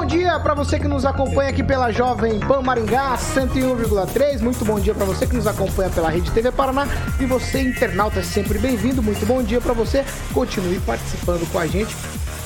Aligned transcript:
Bom 0.00 0.06
dia 0.06 0.40
para 0.40 0.54
você 0.54 0.80
que 0.80 0.88
nos 0.88 1.04
acompanha 1.04 1.50
aqui 1.50 1.62
pela 1.62 1.92
Jovem 1.92 2.40
Pan 2.40 2.62
Maringá 2.62 3.18
101,3. 3.18 4.40
Muito 4.40 4.64
bom 4.64 4.80
dia 4.80 4.94
para 4.94 5.04
você 5.04 5.26
que 5.26 5.36
nos 5.36 5.46
acompanha 5.46 5.90
pela 5.90 6.08
Rede 6.08 6.30
TV 6.30 6.50
Paraná 6.50 6.88
e 7.20 7.26
você 7.26 7.60
internauta 7.60 8.20
é 8.20 8.22
sempre 8.22 8.58
bem-vindo. 8.58 9.02
Muito 9.02 9.26
bom 9.26 9.42
dia 9.42 9.60
para 9.60 9.74
você. 9.74 10.02
Continue 10.32 10.80
participando 10.80 11.46
com 11.52 11.58
a 11.58 11.66
gente. 11.66 11.94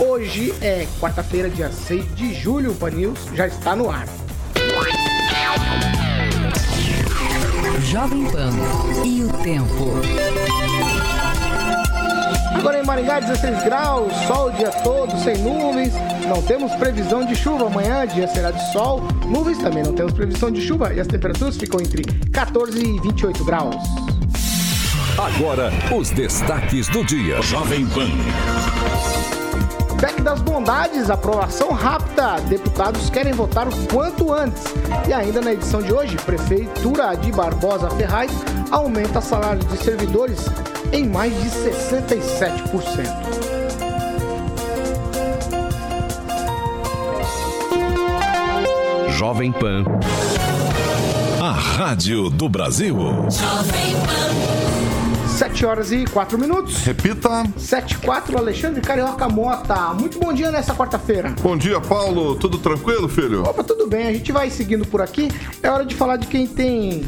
Hoje 0.00 0.52
é 0.60 0.88
quarta-feira, 0.98 1.48
dia 1.48 1.70
6 1.70 2.16
de 2.16 2.34
julho. 2.34 2.72
O 2.72 2.74
Pan 2.74 2.90
News 2.90 3.20
já 3.34 3.46
está 3.46 3.76
no 3.76 3.88
ar. 3.88 4.04
Jovem 7.84 8.28
Pan 8.32 8.50
e 9.04 9.22
o 9.22 9.28
tempo. 9.44 9.92
Agora 12.56 12.80
em 12.80 12.84
Maringá, 12.84 13.20
16 13.20 13.62
graus, 13.62 14.12
sol 14.26 14.48
o 14.48 14.52
dia 14.52 14.70
todo, 14.82 15.16
sem 15.22 15.38
nuvens. 15.38 15.94
Não 16.26 16.40
temos 16.42 16.72
previsão 16.76 17.24
de 17.24 17.36
chuva. 17.36 17.66
Amanhã, 17.66 18.06
dia 18.06 18.26
será 18.28 18.50
de 18.50 18.72
sol. 18.72 19.02
Nuvens 19.26 19.58
também 19.58 19.82
não 19.82 19.92
temos 19.92 20.12
previsão 20.12 20.50
de 20.50 20.60
chuva. 20.60 20.92
E 20.92 21.00
as 21.00 21.06
temperaturas 21.06 21.56
ficam 21.56 21.80
entre 21.80 22.02
14 22.30 22.78
e 22.78 23.00
28 23.00 23.44
graus. 23.44 23.76
Agora, 25.18 25.70
os 25.94 26.10
destaques 26.10 26.88
do 26.88 27.04
dia. 27.04 27.40
Jovem 27.42 27.86
Pan. 27.86 28.08
PEC 30.00 30.22
das 30.22 30.40
Bondades, 30.40 31.08
aprovação 31.08 31.70
rápida. 31.70 32.40
Deputados 32.48 33.08
querem 33.10 33.32
votar 33.32 33.68
o 33.68 33.86
quanto 33.86 34.32
antes. 34.32 34.62
E 35.08 35.12
ainda 35.12 35.40
na 35.40 35.52
edição 35.52 35.80
de 35.80 35.92
hoje, 35.92 36.16
Prefeitura 36.16 37.14
de 37.14 37.30
Barbosa 37.32 37.88
Ferraz 37.90 38.30
aumenta 38.70 39.20
salário 39.20 39.64
de 39.64 39.76
servidores 39.78 40.40
em 40.92 41.08
mais 41.08 41.32
de 41.42 41.48
67%. 41.50 43.43
Jovem 49.14 49.52
Pan. 49.52 49.84
A 51.40 51.52
Rádio 51.52 52.28
do 52.30 52.48
Brasil. 52.48 52.96
Jovem 53.30 53.94
Pan. 54.04 55.28
7 55.28 55.64
horas 55.66 55.92
e 55.92 56.04
4 56.04 56.36
minutos. 56.36 56.78
Repita. 56.78 57.44
7 57.56 57.92
e 57.92 57.96
4, 57.98 58.36
Alexandre 58.36 58.80
Carioca 58.80 59.28
Mota. 59.28 59.94
Muito 59.94 60.18
bom 60.18 60.32
dia 60.32 60.50
nessa 60.50 60.74
quarta-feira. 60.74 61.32
Bom 61.40 61.56
dia, 61.56 61.80
Paulo. 61.80 62.34
Tudo 62.34 62.58
tranquilo, 62.58 63.08
filho? 63.08 63.42
Opa, 63.42 63.62
tudo 63.62 63.86
bem. 63.86 64.08
A 64.08 64.12
gente 64.12 64.32
vai 64.32 64.50
seguindo 64.50 64.84
por 64.84 65.00
aqui. 65.00 65.28
É 65.62 65.70
hora 65.70 65.86
de 65.86 65.94
falar 65.94 66.16
de 66.16 66.26
quem 66.26 66.48
tem 66.48 67.04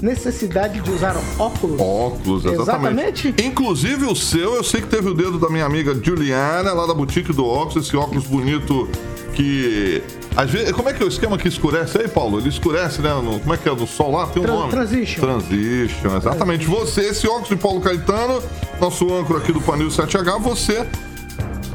necessidade 0.00 0.80
de 0.80 0.90
usar 0.92 1.16
óculos. 1.40 1.80
Óculos, 1.80 2.44
exatamente. 2.44 3.28
Exatamente. 3.28 3.34
Inclusive 3.44 4.04
o 4.04 4.14
seu, 4.14 4.54
eu 4.54 4.62
sei 4.62 4.80
que 4.80 4.86
teve 4.86 5.08
o 5.08 5.14
dedo 5.14 5.40
da 5.40 5.50
minha 5.50 5.66
amiga 5.66 5.92
Juliana, 6.00 6.72
lá 6.72 6.86
da 6.86 6.94
boutique 6.94 7.32
do 7.32 7.44
óculos, 7.44 7.84
esse 7.84 7.96
óculos 7.96 8.24
bonito 8.26 8.88
que. 9.34 10.02
Vezes, 10.46 10.72
como 10.72 10.88
é 10.88 10.92
que 10.92 11.02
é 11.02 11.06
o 11.06 11.08
esquema 11.08 11.36
que 11.36 11.48
escurece 11.48 11.98
aí, 11.98 12.08
Paulo? 12.08 12.38
Ele 12.38 12.48
escurece, 12.48 13.00
né? 13.02 13.12
No, 13.14 13.40
como 13.40 13.52
é 13.54 13.56
que 13.56 13.68
é? 13.68 13.74
Do 13.74 13.86
sol 13.86 14.12
lá? 14.12 14.26
Tem 14.28 14.40
um 14.42 14.44
Tran- 14.46 14.54
nome. 14.54 14.70
transition. 14.70 15.20
Transition, 15.20 16.16
exatamente. 16.16 16.66
Você, 16.66 17.00
esse 17.02 17.26
óculos 17.26 17.48
de 17.48 17.56
Paulo 17.56 17.80
Caetano, 17.80 18.42
nosso 18.80 19.12
âncora 19.12 19.40
aqui 19.40 19.52
do 19.52 19.60
Panil 19.60 19.88
7H, 19.88 20.38
você. 20.40 20.86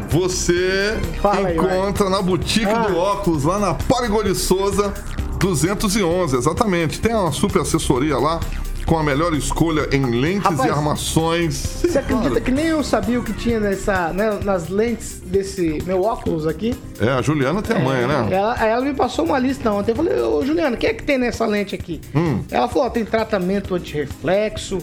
Você 0.10 0.98
Fala 1.22 1.48
aí, 1.48 1.56
encontra 1.58 2.10
na 2.10 2.22
boutique 2.22 2.66
Ah. 2.72 2.84
do 2.88 2.98
óculos, 2.98 3.44
lá 3.44 3.58
na 3.58 3.74
Parigoli 3.74 4.36
Souza 4.36 4.94
211, 5.40 6.38
exatamente. 6.38 7.00
Tem 7.00 7.14
uma 7.16 7.32
super 7.32 7.64
assessoria 7.64 8.18
lá 8.18 8.40
com 8.86 8.98
a 8.98 9.04
melhor 9.04 9.34
escolha 9.34 9.88
em 9.92 10.06
lentes 10.06 10.44
Rapaz, 10.44 10.66
e 10.66 10.70
armações. 10.70 11.56
Você 11.56 11.98
acredita 11.98 12.42
que 12.42 12.52
nem 12.52 12.66
eu 12.66 12.84
sabia 12.84 13.20
o 13.20 13.24
que 13.24 13.34
tinha 13.34 13.60
nessa, 13.60 14.12
né, 14.14 14.40
nas 14.44 14.70
lentes 14.70 15.22
desse 15.26 15.82
meu 15.86 16.04
óculos 16.04 16.46
aqui? 16.48 16.76
É, 17.00 17.10
a 17.10 17.22
Juliana 17.22 17.62
tem 17.62 17.78
a 17.78 17.80
manha, 17.80 18.08
né? 18.08 18.28
Ela, 18.32 18.66
ela 18.66 18.86
me 18.86 18.94
passou 18.94 19.26
uma 19.26 19.40
lista 19.40 19.72
ontem. 19.72 19.92
Eu 19.92 19.96
falei, 19.96 20.20
ô 20.20 20.46
Juliana, 20.46 20.76
o 20.76 20.80
que 20.80 20.88
é 20.88 20.94
que 20.94 21.04
tem 21.04 21.18
nessa 21.18 21.46
lente 21.46 21.76
aqui? 21.76 22.02
Hum. 22.16 22.44
Ela 22.52 22.68
falou, 22.68 22.88
ó, 22.88 22.90
tem 22.90 23.06
tratamento 23.06 23.76
antirreflexo, 23.76 24.80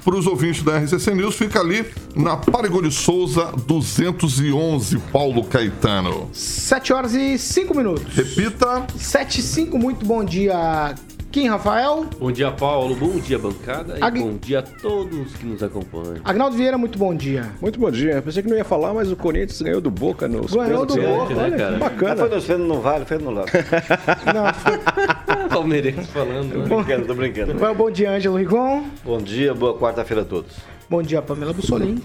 para 0.05 0.17
os 0.17 0.27
ouvintes 0.27 0.63
da 0.63 0.79
RCC 0.79 1.15
News, 1.15 1.35
fica 1.35 1.61
ali 1.61 1.85
na 2.15 2.37
Parigoli 2.37 2.93
Souza 2.93 3.53
211, 3.67 4.99
Paulo 5.11 5.43
Caetano. 5.45 6.29
7 6.33 6.93
horas 6.93 7.15
e 7.15 7.39
5 7.39 7.75
minutos. 7.75 8.15
Repita. 8.15 8.87
7 8.99 9.41
e 9.41 9.43
5, 9.43 9.79
muito 9.79 10.05
bom 10.05 10.23
dia, 10.23 10.95
Kim 11.34 11.49
Rafael. 11.49 12.06
Bom 12.21 12.31
dia, 12.31 12.53
Paulo. 12.53 12.95
Bom 12.95 13.19
dia, 13.19 13.37
bancada. 13.37 13.99
E 13.99 14.03
Agui- 14.05 14.21
bom 14.21 14.37
dia 14.37 14.61
a 14.61 14.62
todos 14.62 15.33
que 15.34 15.45
nos 15.45 15.65
acompanham. 15.65 16.19
Agnaldo 16.22 16.56
Vieira, 16.56 16.78
muito 16.78 16.97
bom 16.97 17.12
dia. 17.12 17.50
Muito 17.61 17.77
bom 17.77 17.91
dia. 17.91 18.22
Pensei 18.22 18.41
que 18.41 18.49
não 18.49 18.56
ia 18.56 18.62
falar, 18.62 18.95
mas 18.95 19.11
o 19.11 19.17
Corinthians 19.17 19.61
ganhou 19.61 19.81
do 19.81 19.91
Boca 19.91 20.28
nos 20.28 20.55
Ganhou 20.55 20.87
do. 20.87 20.94
Boca, 20.94 21.34
né, 21.34 21.59
cara? 21.59 21.77
bacana. 21.77 22.17
foi 22.19 22.28
nos 22.37 22.44
feitos 22.47 22.69
no 22.69 22.81
vale, 22.81 23.05
foi 23.05 23.19
no 23.19 23.31
lado. 23.33 23.50
Não, 24.33 25.49
Palmeirense 25.50 26.06
falando. 26.06 26.56
né? 26.56 26.67
brincando, 26.69 27.05
tô 27.05 27.15
brincando. 27.17 27.59
foi 27.59 27.69
um 27.69 27.75
bom 27.75 27.91
dia, 27.91 28.12
Ângelo 28.12 28.37
Rigon. 28.37 28.84
Bom 29.05 29.19
dia, 29.21 29.53
boa 29.53 29.77
quarta-feira 29.77 30.23
a 30.23 30.25
todos. 30.25 30.55
Bom 30.89 31.03
dia, 31.03 31.21
Pamela 31.21 31.53
Bussolim. 31.53 32.00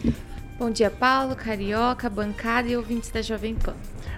Bom 0.58 0.72
dia, 0.72 0.90
Paulo, 0.90 1.36
Carioca, 1.36 2.10
bancada 2.10 2.68
e 2.68 2.76
ouvintes 2.76 3.12
da 3.12 3.22
Jovem 3.22 3.54
Pan. 3.54 3.76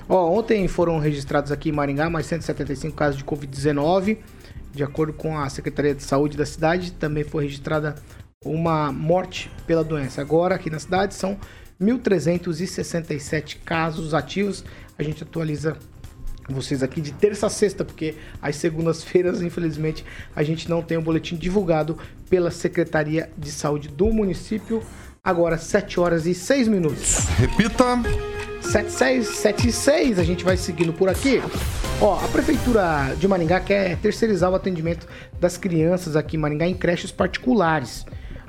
Ó, 0.08 0.32
ontem 0.40 0.66
foram 0.70 1.00
registrados 1.00 1.52
aqui 1.52 1.68
em 1.68 1.74
Maringá 1.74 2.10
mais 2.10 2.28
175 2.28 2.96
casos 2.96 3.18
de 3.18 3.26
Covid-19. 3.26 4.18
De 4.74 4.84
acordo 4.84 5.14
com 5.14 5.38
a 5.38 5.50
Secretaria 5.50 5.94
de 5.94 6.04
Saúde 6.04 6.38
da 6.38 6.46
cidade, 6.46 6.92
também 6.94 7.24
foi 7.24 7.44
registrada 7.44 7.96
uma 8.44 8.92
morte 8.92 9.52
pela 9.68 9.84
doença. 9.84 10.22
Agora, 10.22 10.56
aqui 10.56 10.70
na 10.70 10.80
cidade, 10.80 11.14
são 11.14 11.38
1.367 11.80 13.58
casos 13.64 14.14
ativos. 14.14 14.64
A 14.98 15.04
gente 15.04 15.24
atualiza 15.24 15.78
vocês 16.50 16.82
aqui 16.84 17.02
de 17.02 17.12
terça 17.12 17.48
a 17.48 17.50
sexta, 17.50 17.86
porque 17.86 18.16
às 18.42 18.56
segundas-feiras, 18.56 19.42
infelizmente, 19.44 20.06
a 20.36 20.44
gente 20.44 20.70
não 20.70 20.82
tem 20.82 20.98
o 20.98 21.02
boletim 21.02 21.36
divulgado 21.36 21.98
pela 22.30 22.52
Secretaria 22.52 23.30
de 23.38 23.52
Saúde 23.52 23.88
do 23.88 24.12
município. 24.12 24.82
Agora, 25.24 25.58
7 25.58 26.00
horas 26.00 26.26
e 26.26 26.34
6 26.34 26.68
minutos. 26.68 27.28
Repita. 27.38 28.41
76, 28.62 29.28
76, 29.28 30.20
a 30.20 30.24
gente 30.24 30.44
vai 30.44 30.56
seguindo 30.56 30.94
por 30.94 31.10
aqui. 31.10 31.42
Ó, 32.00 32.16
a 32.24 32.28
prefeitura 32.30 33.16
de 33.18 33.28
Maringá 33.28 33.60
quer 33.60 33.98
terceirizar 33.98 34.50
o 34.52 34.56
atendimento 34.56 35.08
das 35.40 35.58
crianças 35.58 36.16
aqui 36.16 36.38
em 36.38 36.40
Maringá 36.40 36.68
em 36.68 36.74
creches 36.74 37.12
particulares, 37.12 38.06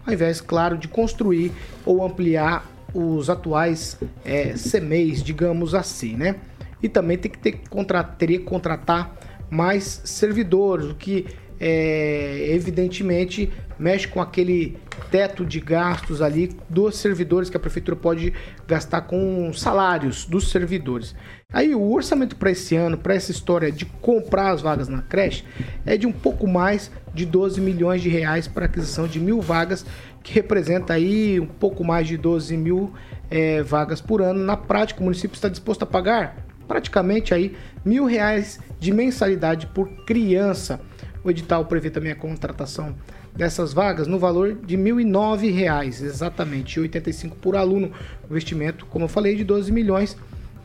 ao 0.06 0.12
invés, 0.12 0.40
claro, 0.40 0.78
de 0.78 0.88
construir 0.88 1.52
ou 1.84 2.04
ampliar 2.04 2.70
os 2.94 3.28
atuais 3.28 3.98
é, 4.24 4.54
CMEs, 4.54 5.22
digamos 5.22 5.74
assim, 5.74 6.14
né? 6.14 6.36
E 6.82 6.88
também 6.88 7.16
tem 7.16 7.30
que 7.30 7.38
ter, 7.38 7.60
contra, 7.68 8.02
teria 8.02 8.38
que 8.38 8.44
contratar 8.44 9.16
mais 9.50 10.02
servidores, 10.04 10.86
o 10.86 10.94
que 10.94 11.26
é, 11.64 12.48
evidentemente, 12.52 13.48
mexe 13.78 14.08
com 14.08 14.20
aquele 14.20 14.76
teto 15.12 15.46
de 15.46 15.60
gastos 15.60 16.20
ali 16.20 16.50
dos 16.68 16.96
servidores 16.96 17.48
que 17.48 17.56
a 17.56 17.60
prefeitura 17.60 17.96
pode 17.96 18.32
gastar 18.66 19.02
com 19.02 19.52
salários 19.52 20.24
dos 20.24 20.50
servidores. 20.50 21.14
Aí 21.52 21.72
o 21.72 21.92
orçamento 21.92 22.34
para 22.34 22.50
esse 22.50 22.74
ano, 22.74 22.98
para 22.98 23.14
essa 23.14 23.30
história 23.30 23.70
de 23.70 23.84
comprar 23.84 24.50
as 24.50 24.60
vagas 24.60 24.88
na 24.88 25.02
creche, 25.02 25.44
é 25.86 25.96
de 25.96 26.04
um 26.04 26.12
pouco 26.12 26.48
mais 26.48 26.90
de 27.14 27.24
12 27.24 27.60
milhões 27.60 28.02
de 28.02 28.08
reais 28.08 28.48
para 28.48 28.64
aquisição 28.64 29.06
de 29.06 29.20
mil 29.20 29.40
vagas, 29.40 29.86
que 30.20 30.34
representa 30.34 30.94
aí 30.94 31.38
um 31.38 31.46
pouco 31.46 31.84
mais 31.84 32.08
de 32.08 32.16
12 32.16 32.56
mil 32.56 32.92
é, 33.30 33.62
vagas 33.62 34.00
por 34.00 34.20
ano. 34.20 34.42
Na 34.42 34.56
prática, 34.56 35.00
o 35.00 35.04
município 35.04 35.36
está 35.36 35.48
disposto 35.48 35.84
a 35.84 35.86
pagar 35.86 36.44
praticamente 36.66 37.34
aí 37.34 37.54
mil 37.84 38.04
reais 38.04 38.58
de 38.80 38.92
mensalidade 38.92 39.68
por 39.68 39.88
criança. 40.04 40.80
O 41.24 41.30
edital 41.30 41.64
prevê 41.66 41.90
também 41.90 42.12
a 42.12 42.16
contratação 42.16 42.94
dessas 43.34 43.72
vagas 43.72 44.06
no 44.06 44.18
valor 44.18 44.54
de 44.54 44.76
R$ 44.76 44.82
1.009, 44.82 46.02
exatamente, 46.02 46.76
R$ 46.76 46.82
85 46.82 47.36
por 47.36 47.56
aluno. 47.56 47.92
Investimento, 48.28 48.86
como 48.86 49.04
eu 49.04 49.08
falei, 49.08 49.36
de 49.36 49.44
12 49.44 49.70
milhões 49.70 50.16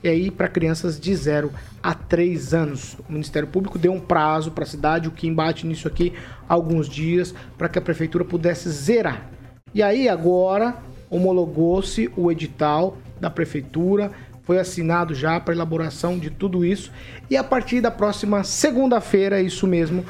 e 0.04 0.08
aí 0.08 0.30
para 0.32 0.48
crianças 0.48 1.00
de 1.00 1.16
0 1.16 1.52
a 1.82 1.94
3 1.94 2.54
anos. 2.54 2.98
O 3.08 3.12
Ministério 3.12 3.48
Público 3.48 3.80
deu 3.80 3.94
um 3.94 4.00
prazo 4.00 4.52
para 4.52 4.64
a 4.64 4.68
cidade, 4.68 5.08
o 5.08 5.12
que 5.12 5.28
embate 5.28 5.66
nisso 5.66 5.88
aqui 5.88 6.14
alguns 6.48 6.88
dias, 6.88 7.34
para 7.58 7.70
que 7.70 7.80
a 7.80 7.82
prefeitura 7.82 8.24
pudesse 8.24 8.70
zerar. 8.70 9.30
E 9.74 9.82
aí 9.84 10.08
agora 10.08 10.76
homologou-se 11.10 12.12
o 12.16 12.32
edital 12.32 12.98
da 13.20 13.30
prefeitura, 13.30 14.12
foi 14.44 14.60
assinado 14.60 15.14
já 15.14 15.40
para 15.40 15.54
elaboração 15.54 16.18
de 16.18 16.30
tudo 16.30 16.64
isso 16.64 16.92
e 17.30 17.36
a 17.36 17.44
partir 17.44 17.82
da 17.82 17.92
próxima 17.92 18.44
segunda-feira, 18.44 19.42
isso 19.42 19.68
mesmo, 19.68 20.06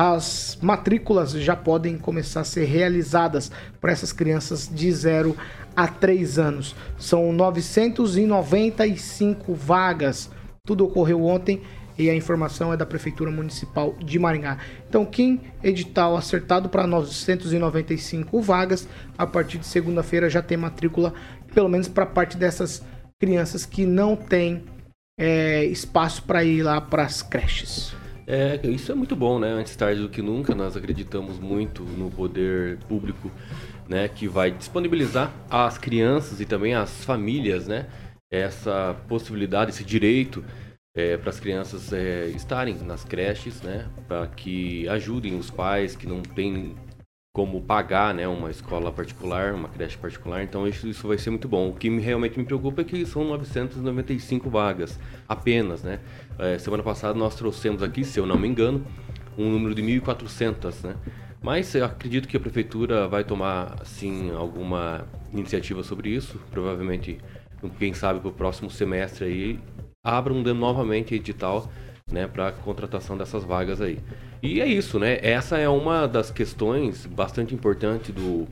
as 0.00 0.56
matrículas 0.62 1.32
já 1.32 1.56
podem 1.56 1.98
começar 1.98 2.42
a 2.42 2.44
ser 2.44 2.66
realizadas 2.66 3.50
para 3.80 3.90
essas 3.90 4.12
crianças 4.12 4.70
de 4.72 4.92
0 4.92 5.36
a 5.74 5.88
3 5.88 6.38
anos. 6.38 6.76
São 6.96 7.32
995 7.32 9.54
vagas. 9.54 10.30
Tudo 10.64 10.84
ocorreu 10.84 11.24
ontem 11.24 11.62
e 11.98 12.08
a 12.08 12.14
informação 12.14 12.72
é 12.72 12.76
da 12.76 12.86
Prefeitura 12.86 13.32
Municipal 13.32 13.96
de 13.98 14.20
Maringá. 14.20 14.58
Então, 14.88 15.04
quem 15.04 15.40
edital 15.64 16.16
acertado 16.16 16.68
para 16.68 16.86
995 16.86 18.40
vagas, 18.40 18.86
a 19.18 19.26
partir 19.26 19.58
de 19.58 19.66
segunda-feira 19.66 20.30
já 20.30 20.40
tem 20.40 20.56
matrícula, 20.56 21.12
pelo 21.52 21.68
menos 21.68 21.88
para 21.88 22.06
parte 22.06 22.36
dessas 22.36 22.84
crianças 23.18 23.66
que 23.66 23.84
não 23.84 24.14
têm 24.14 24.62
é, 25.18 25.64
espaço 25.64 26.22
para 26.22 26.44
ir 26.44 26.62
lá 26.62 26.80
para 26.80 27.02
as 27.02 27.20
creches. 27.20 27.92
É, 28.30 28.60
isso 28.64 28.92
é 28.92 28.94
muito 28.94 29.16
bom, 29.16 29.38
né? 29.38 29.48
Antes 29.48 29.74
tarde 29.74 30.02
do 30.02 30.08
que 30.10 30.20
nunca, 30.20 30.54
nós 30.54 30.76
acreditamos 30.76 31.38
muito 31.38 31.82
no 31.82 32.10
poder 32.10 32.76
público, 32.86 33.30
né? 33.88 34.06
Que 34.06 34.28
vai 34.28 34.50
disponibilizar 34.50 35.32
às 35.48 35.78
crianças 35.78 36.38
e 36.38 36.44
também 36.44 36.74
às 36.74 37.06
famílias, 37.06 37.66
né? 37.66 37.86
Essa 38.30 38.94
possibilidade, 39.08 39.70
esse 39.70 39.82
direito 39.82 40.44
é, 40.94 41.16
para 41.16 41.30
as 41.30 41.40
crianças 41.40 41.90
é, 41.90 42.26
estarem 42.26 42.74
nas 42.74 43.02
creches, 43.02 43.62
né? 43.62 43.88
Para 44.06 44.26
que 44.26 44.86
ajudem 44.90 45.38
os 45.38 45.50
pais 45.50 45.96
que 45.96 46.06
não 46.06 46.20
têm 46.20 46.76
como 47.38 47.60
pagar 47.62 48.12
né, 48.12 48.26
uma 48.26 48.50
escola 48.50 48.90
particular, 48.90 49.54
uma 49.54 49.68
creche 49.68 49.96
particular, 49.96 50.42
então 50.42 50.66
isso, 50.66 50.88
isso 50.88 51.06
vai 51.06 51.16
ser 51.16 51.30
muito 51.30 51.46
bom. 51.46 51.68
O 51.68 51.72
que 51.72 51.88
me, 51.88 52.02
realmente 52.02 52.36
me 52.36 52.44
preocupa 52.44 52.80
é 52.80 52.84
que 52.84 53.06
são 53.06 53.22
995 53.22 54.50
vagas 54.50 54.98
apenas, 55.28 55.84
né? 55.84 56.00
É, 56.36 56.58
semana 56.58 56.82
passada 56.82 57.16
nós 57.16 57.36
trouxemos 57.36 57.80
aqui, 57.80 58.02
se 58.02 58.18
eu 58.18 58.26
não 58.26 58.36
me 58.36 58.48
engano, 58.48 58.84
um 59.38 59.48
número 59.52 59.72
de 59.72 59.80
1.400, 59.80 60.82
né? 60.82 60.96
Mas 61.40 61.76
acredito 61.76 62.26
que 62.26 62.36
a 62.36 62.40
prefeitura 62.40 63.06
vai 63.06 63.22
tomar, 63.22 63.86
sim, 63.86 64.32
alguma 64.32 65.06
iniciativa 65.32 65.84
sobre 65.84 66.10
isso, 66.10 66.40
provavelmente, 66.50 67.20
quem 67.78 67.94
sabe, 67.94 68.18
para 68.18 68.30
o 68.30 68.32
próximo 68.32 68.68
semestre 68.68 69.24
aí, 69.24 69.60
abram 70.02 70.42
novamente 70.42 71.14
edital 71.14 71.70
né, 72.10 72.26
para 72.26 72.52
contratação 72.52 73.16
dessas 73.16 73.44
vagas 73.44 73.80
aí. 73.80 73.98
E 74.42 74.60
é 74.60 74.66
isso, 74.66 74.98
né? 74.98 75.18
Essa 75.22 75.58
é 75.58 75.68
uma 75.68 76.06
das 76.06 76.30
questões 76.30 77.06
bastante 77.06 77.54
importantes 77.54 78.14
do, 78.14 78.46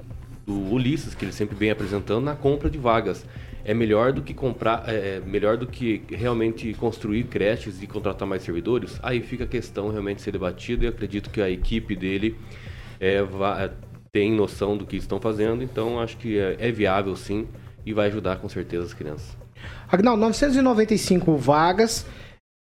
do 0.44 0.74
Ulisses, 0.74 1.14
que 1.14 1.24
ele 1.24 1.32
sempre 1.32 1.56
vem 1.56 1.70
apresentando 1.70 2.24
na 2.24 2.34
compra 2.34 2.68
de 2.68 2.78
vagas. 2.78 3.24
É 3.64 3.74
melhor 3.74 4.12
do 4.12 4.22
que 4.22 4.32
comprar, 4.32 4.84
é, 4.88 5.16
é 5.16 5.22
melhor 5.24 5.56
do 5.56 5.66
que 5.66 6.02
realmente 6.10 6.72
construir 6.74 7.24
creches 7.24 7.82
e 7.82 7.86
contratar 7.86 8.26
mais 8.26 8.42
servidores? 8.42 8.98
Aí 9.02 9.20
fica 9.20 9.44
a 9.44 9.46
questão 9.46 9.90
realmente 9.90 10.22
ser 10.22 10.32
debatida 10.32 10.84
e 10.84 10.88
acredito 10.88 11.30
que 11.30 11.40
a 11.40 11.50
equipe 11.50 11.96
dele 11.96 12.36
é, 13.00 13.22
vai, 13.22 13.70
tem 14.12 14.32
noção 14.32 14.76
do 14.76 14.86
que 14.86 14.96
estão 14.96 15.20
fazendo, 15.20 15.62
então 15.62 16.00
acho 16.00 16.16
que 16.16 16.38
é, 16.38 16.56
é 16.58 16.72
viável 16.72 17.14
sim 17.16 17.46
e 17.84 17.92
vai 17.92 18.06
ajudar 18.08 18.36
com 18.36 18.48
certeza 18.48 18.84
as 18.84 18.94
crianças. 18.94 19.36
Agnaldo, 19.88 20.20
995 20.20 21.36
vagas 21.36 22.06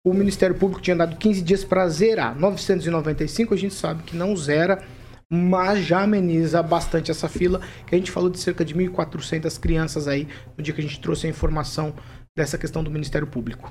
o 0.02 0.14
Ministério 0.14 0.56
Público 0.56 0.80
tinha 0.80 0.96
dado 0.96 1.16
15 1.16 1.42
dias 1.42 1.64
para 1.64 1.88
zerar. 1.88 2.38
995 2.38 3.52
a 3.52 3.56
gente 3.56 3.74
sabe 3.74 4.02
que 4.02 4.16
não 4.16 4.34
zera, 4.34 4.82
mas 5.30 5.84
já 5.84 6.02
ameniza 6.02 6.62
bastante 6.62 7.10
essa 7.10 7.28
fila, 7.28 7.60
que 7.86 7.94
a 7.94 7.98
gente 7.98 8.10
falou 8.10 8.30
de 8.30 8.38
cerca 8.38 8.64
de 8.64 8.74
1.400 8.74 9.60
crianças 9.60 10.08
aí 10.08 10.26
no 10.56 10.64
dia 10.64 10.72
que 10.72 10.80
a 10.80 10.84
gente 10.84 11.00
trouxe 11.00 11.26
a 11.26 11.30
informação 11.30 11.94
dessa 12.36 12.56
questão 12.56 12.82
do 12.82 12.90
Ministério 12.90 13.26
Público. 13.26 13.70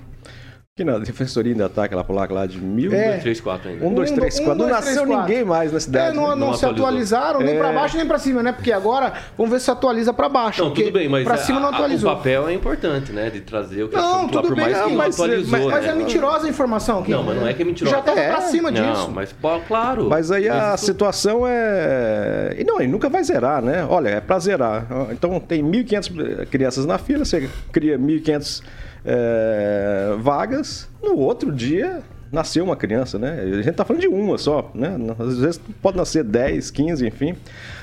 Que 0.79 0.85
na 0.85 0.97
defensoria 0.97 1.51
ainda 1.51 1.67
tá 1.67 1.83
aquela 1.83 2.05
placa 2.05 2.33
lá 2.33 2.45
de 2.45 2.57
mil. 2.57 2.93
É. 2.93 3.07
1, 3.07 3.09
2, 3.11 3.21
3, 3.21 3.41
4 3.41 3.69
ainda. 3.69 3.85
1, 3.85 3.93
2, 3.93 4.11
3, 4.11 4.39
4. 4.39 4.55
Não 4.63 4.69
nasceu 4.69 5.05
ninguém 5.05 5.43
mais 5.43 5.73
na 5.73 5.79
cidade. 5.81 6.11
É, 6.11 6.13
não, 6.15 6.29
né? 6.29 6.35
não, 6.35 6.47
Não 6.47 6.53
se 6.53 6.65
atualizaram 6.65 7.41
nem 7.41 7.55
É. 7.55 7.59
pra 7.59 7.73
baixo 7.73 7.97
nem 7.97 8.05
pra 8.05 8.17
cima, 8.17 8.41
né? 8.41 8.53
Porque 8.53 8.71
agora 8.71 9.11
vamos 9.37 9.51
ver 9.51 9.59
se 9.59 9.69
atualiza 9.69 10.13
pra 10.13 10.29
baixo. 10.29 10.63
Não, 10.63 10.71
tudo 10.73 10.89
bem, 10.89 11.09
mas 11.09 11.25
pra 11.25 11.33
a- 11.33 11.37
cima 11.37 11.59
não 11.59 11.67
atualizou. 11.67 12.09
o 12.09 12.15
papel 12.15 12.47
é 12.47 12.53
importante, 12.53 13.11
né? 13.11 13.29
De 13.29 13.41
trazer 13.41 13.83
o 13.83 13.89
que 13.89 13.95
Não, 13.97 14.29
por 14.29 14.41
tudo 14.41 14.55
bem, 14.55 14.63
mais 14.63 14.77
que 14.77 14.81
não, 14.83 14.89
não 14.91 14.95
mas- 14.95 15.15
atualizou, 15.15 15.51
mas, 15.51 15.65
mas 15.65 15.83
né? 15.85 15.91
é 15.91 15.95
mentirosa 15.95 16.47
a 16.47 16.49
informação 16.49 16.99
aqui. 16.99 17.11
Não, 17.11 17.23
mas 17.23 17.35
não 17.35 17.45
é 17.45 17.53
que 17.53 17.61
é 17.61 17.65
mentirosa. 17.65 17.97
Já 17.97 18.01
tava 18.01 18.19
É. 18.21 18.29
pra 18.29 18.41
cima 18.43 18.71
Não, 18.71 18.93
disso. 18.93 19.11
mas 19.13 19.33
pô, 19.33 19.59
claro. 19.67 20.07
Mas 20.09 20.31
aí 20.31 20.47
a 20.47 20.75
isso- 20.75 20.85
situação 20.85 21.41
é. 21.45 22.55
E 22.57 22.63
não, 22.63 22.79
ele 22.79 22.87
nunca 22.89 23.09
vai 23.09 23.21
zerar, 23.21 23.61
né? 23.61 23.85
Olha, 23.89 24.07
é 24.07 24.21
pra 24.21 24.39
zerar. 24.39 24.85
Então 25.11 25.37
tem 25.41 25.61
1.500 25.61 26.09
crianças 26.49 26.85
na 26.85 26.97
fila, 26.97 27.25
você 27.25 27.49
cria 27.69 27.97
1.500 27.97 28.63
é, 29.05 30.15
vagas, 30.19 30.89
no 31.01 31.17
outro 31.17 31.51
dia 31.51 32.01
nasceu 32.31 32.63
uma 32.63 32.75
criança, 32.75 33.17
né? 33.17 33.41
A 33.41 33.61
gente 33.61 33.75
tá 33.75 33.83
falando 33.83 34.01
de 34.01 34.07
uma 34.07 34.37
só, 34.37 34.71
né? 34.73 34.95
Às 35.17 35.39
vezes 35.39 35.61
pode 35.81 35.97
nascer 35.97 36.23
10, 36.23 36.69
15, 36.71 37.07
enfim. 37.07 37.35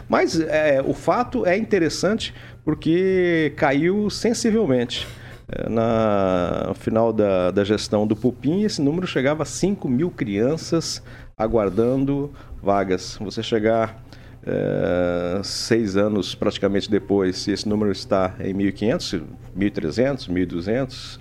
Mas 0.09 0.39
é, 0.41 0.81
o 0.85 0.95
fato 0.95 1.45
é 1.45 1.57
interessante 1.57 2.33
porque 2.65 3.53
caiu 3.57 4.09
sensivelmente. 4.09 5.07
É, 5.49 5.69
Na, 5.69 6.65
no 6.69 6.75
final 6.75 7.13
da, 7.13 7.51
da 7.51 7.65
gestão 7.65 8.07
do 8.07 8.17
Pupim, 8.17 8.63
esse 8.63 8.83
número 8.83 9.07
chegava 9.07 9.43
a 9.43 9.47
5 9.47 9.89
mil 9.89 10.11
crianças 10.11 11.03
aguardando 11.37 12.33
vagas. 12.63 13.17
Você 13.21 13.43
chegar 13.43 14.03
é, 14.47 15.41
seis 15.43 15.97
anos 15.97 16.35
praticamente 16.35 16.91
depois, 16.91 17.37
se 17.39 17.51
esse 17.51 17.69
número 17.69 17.91
está 17.91 18.35
em 18.39 18.55
1.500, 18.55 19.23
1.300, 19.59 20.29
1.200, 20.29 21.19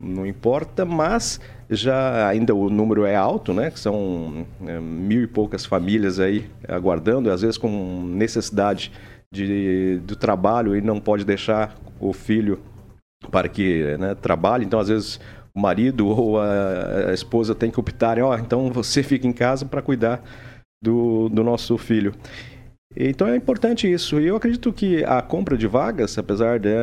não 0.00 0.26
importa, 0.26 0.84
mas 0.84 1.40
já 1.70 2.28
ainda 2.28 2.54
o 2.54 2.70
número 2.70 3.04
é 3.04 3.16
alto, 3.16 3.52
né? 3.52 3.70
Que 3.70 3.80
são 3.80 4.46
é, 4.66 4.78
mil 4.78 5.22
e 5.22 5.26
poucas 5.26 5.64
famílias 5.64 6.20
aí 6.20 6.48
aguardando, 6.68 7.30
às 7.30 7.40
vezes 7.40 7.58
com 7.58 8.04
necessidade 8.04 8.92
de, 9.32 10.00
do 10.04 10.14
trabalho 10.14 10.76
e 10.76 10.80
não 10.80 11.00
pode 11.00 11.24
deixar 11.24 11.76
o 11.98 12.12
filho 12.12 12.60
para 13.30 13.48
que 13.48 13.96
né, 13.98 14.14
trabalhe. 14.14 14.64
Então, 14.64 14.78
às 14.78 14.88
vezes 14.88 15.20
o 15.54 15.60
marido 15.60 16.06
ou 16.06 16.40
a, 16.40 17.08
a 17.08 17.12
esposa 17.12 17.54
tem 17.54 17.70
que 17.70 17.80
optarem, 17.80 18.22
ó, 18.22 18.36
então 18.36 18.70
você 18.70 19.02
fica 19.02 19.26
em 19.26 19.32
casa 19.32 19.66
para 19.66 19.82
cuidar 19.82 20.22
do, 20.82 21.28
do 21.28 21.42
nosso 21.42 21.76
filho. 21.76 22.14
Então 23.00 23.28
é 23.28 23.36
importante 23.36 23.90
isso. 23.90 24.20
E 24.20 24.26
eu 24.26 24.34
acredito 24.34 24.72
que 24.72 25.04
a 25.04 25.22
compra 25.22 25.56
de 25.56 25.68
vagas, 25.68 26.18
apesar 26.18 26.58
né, 26.58 26.74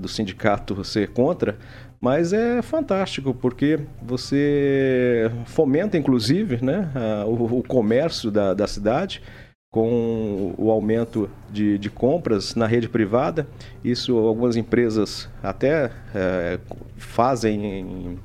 do 0.00 0.06
sindicato 0.06 0.84
ser 0.84 1.08
contra, 1.08 1.58
mas 2.00 2.32
é 2.32 2.62
fantástico, 2.62 3.34
porque 3.34 3.80
você 4.00 5.28
fomenta, 5.46 5.98
inclusive, 5.98 6.64
né, 6.64 6.88
o, 7.26 7.58
o 7.58 7.62
comércio 7.64 8.30
da, 8.30 8.54
da 8.54 8.68
cidade 8.68 9.20
com 9.70 10.54
o 10.56 10.70
aumento 10.70 11.28
de, 11.50 11.76
de 11.76 11.90
compras 11.90 12.54
na 12.54 12.66
rede 12.66 12.88
privada. 12.88 13.46
Isso 13.84 14.16
algumas 14.16 14.56
empresas 14.56 15.28
até 15.42 15.90
eh, 16.14 16.58
fazem, 16.96 18.18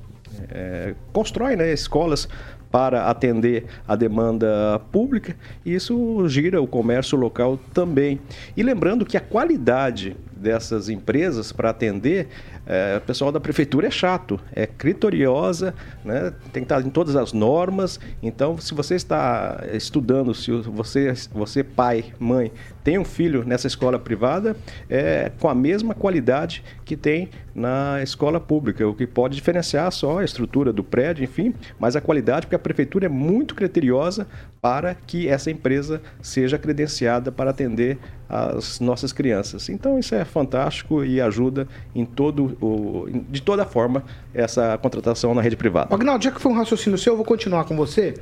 eh, 0.50 0.96
constroem 1.12 1.58
né, 1.58 1.74
escolas 1.74 2.30
para 2.74 3.08
atender 3.08 3.66
a 3.88 3.96
demanda 3.96 4.82
pública 4.92 5.36
e 5.64 5.76
isso 5.76 6.28
gira 6.28 6.60
o 6.60 6.66
comércio 6.66 7.16
local 7.16 7.60
também. 7.72 8.20
E 8.58 8.64
lembrando 8.64 9.06
que 9.06 9.16
a 9.16 9.22
qualidade 9.22 10.18
dessas 10.36 10.90
empresas 10.90 11.52
para 11.52 11.70
atender, 11.70 12.30
é, 12.66 12.98
o 12.98 13.02
pessoal 13.02 13.32
da 13.32 13.40
prefeitura 13.40 13.86
é 13.86 13.92
chato, 13.92 14.40
é 14.52 14.66
criteriosa, 14.66 15.76
né? 16.04 16.34
tem 16.52 16.64
que 16.64 16.74
estar 16.74 16.82
em 16.82 16.90
todas 16.90 17.16
as 17.16 17.32
normas. 17.32 18.00
Então, 18.24 18.58
se 18.58 18.74
você 18.74 18.96
está 18.96 19.64
estudando, 19.72 20.34
se 20.34 20.52
você, 20.52 21.14
você 21.32 21.64
pai, 21.64 22.06
mãe, 22.20 22.52
tem 22.84 22.98
um 22.98 23.06
filho 23.06 23.44
nessa 23.46 23.68
escola 23.68 23.98
privada, 23.98 24.56
é 24.90 25.32
com 25.40 25.48
a 25.48 25.56
mesma 25.56 25.94
qualidade 25.94 26.64
que 26.84 26.98
tem 26.98 27.30
na 27.56 28.02
escola 28.02 28.40
pública, 28.40 28.88
o 28.88 28.94
que 28.94 29.06
pode 29.06 29.36
diferenciar 29.36 29.92
só 29.92 30.20
a 30.20 30.24
estrutura 30.24 30.74
do 30.74 30.84
prédio, 30.84 31.24
enfim, 31.24 31.54
mas 31.80 31.96
a 31.96 32.02
qualidade, 32.02 32.46
porque 32.48 32.56
a 32.56 32.60
prefeitura 32.60 33.06
é 33.06 33.10
muito 33.10 33.56
criteriosa 33.56 34.28
para 34.62 34.96
que 34.96 35.28
essa 35.28 35.52
empresa 35.52 36.02
seja 36.22 36.58
credenciada 36.58 37.32
para 37.32 37.52
atender 37.52 37.98
as 38.28 38.80
nossas 38.80 39.14
crianças. 39.14 39.70
Então 39.70 40.00
isso 40.00 40.16
é 40.16 40.26
fantástico 40.26 41.04
e 41.04 41.22
ajuda 41.22 41.68
em 41.94 42.06
todo 42.06 42.58
o, 42.60 43.08
de 43.30 43.42
toda 43.42 43.66
forma 43.66 44.04
essa 44.34 44.78
contratação 44.80 45.34
na 45.36 45.42
rede 45.42 45.56
privada. 45.56 45.94
Agnaldo, 45.94 46.24
já 46.24 46.32
que 46.32 46.42
foi 46.42 46.52
um 46.52 46.56
raciocínio 46.56 46.98
seu, 46.98 47.14
eu 47.14 47.18
vou 47.18 47.26
continuar 47.26 47.66
com 47.66 47.76
você. 47.76 48.16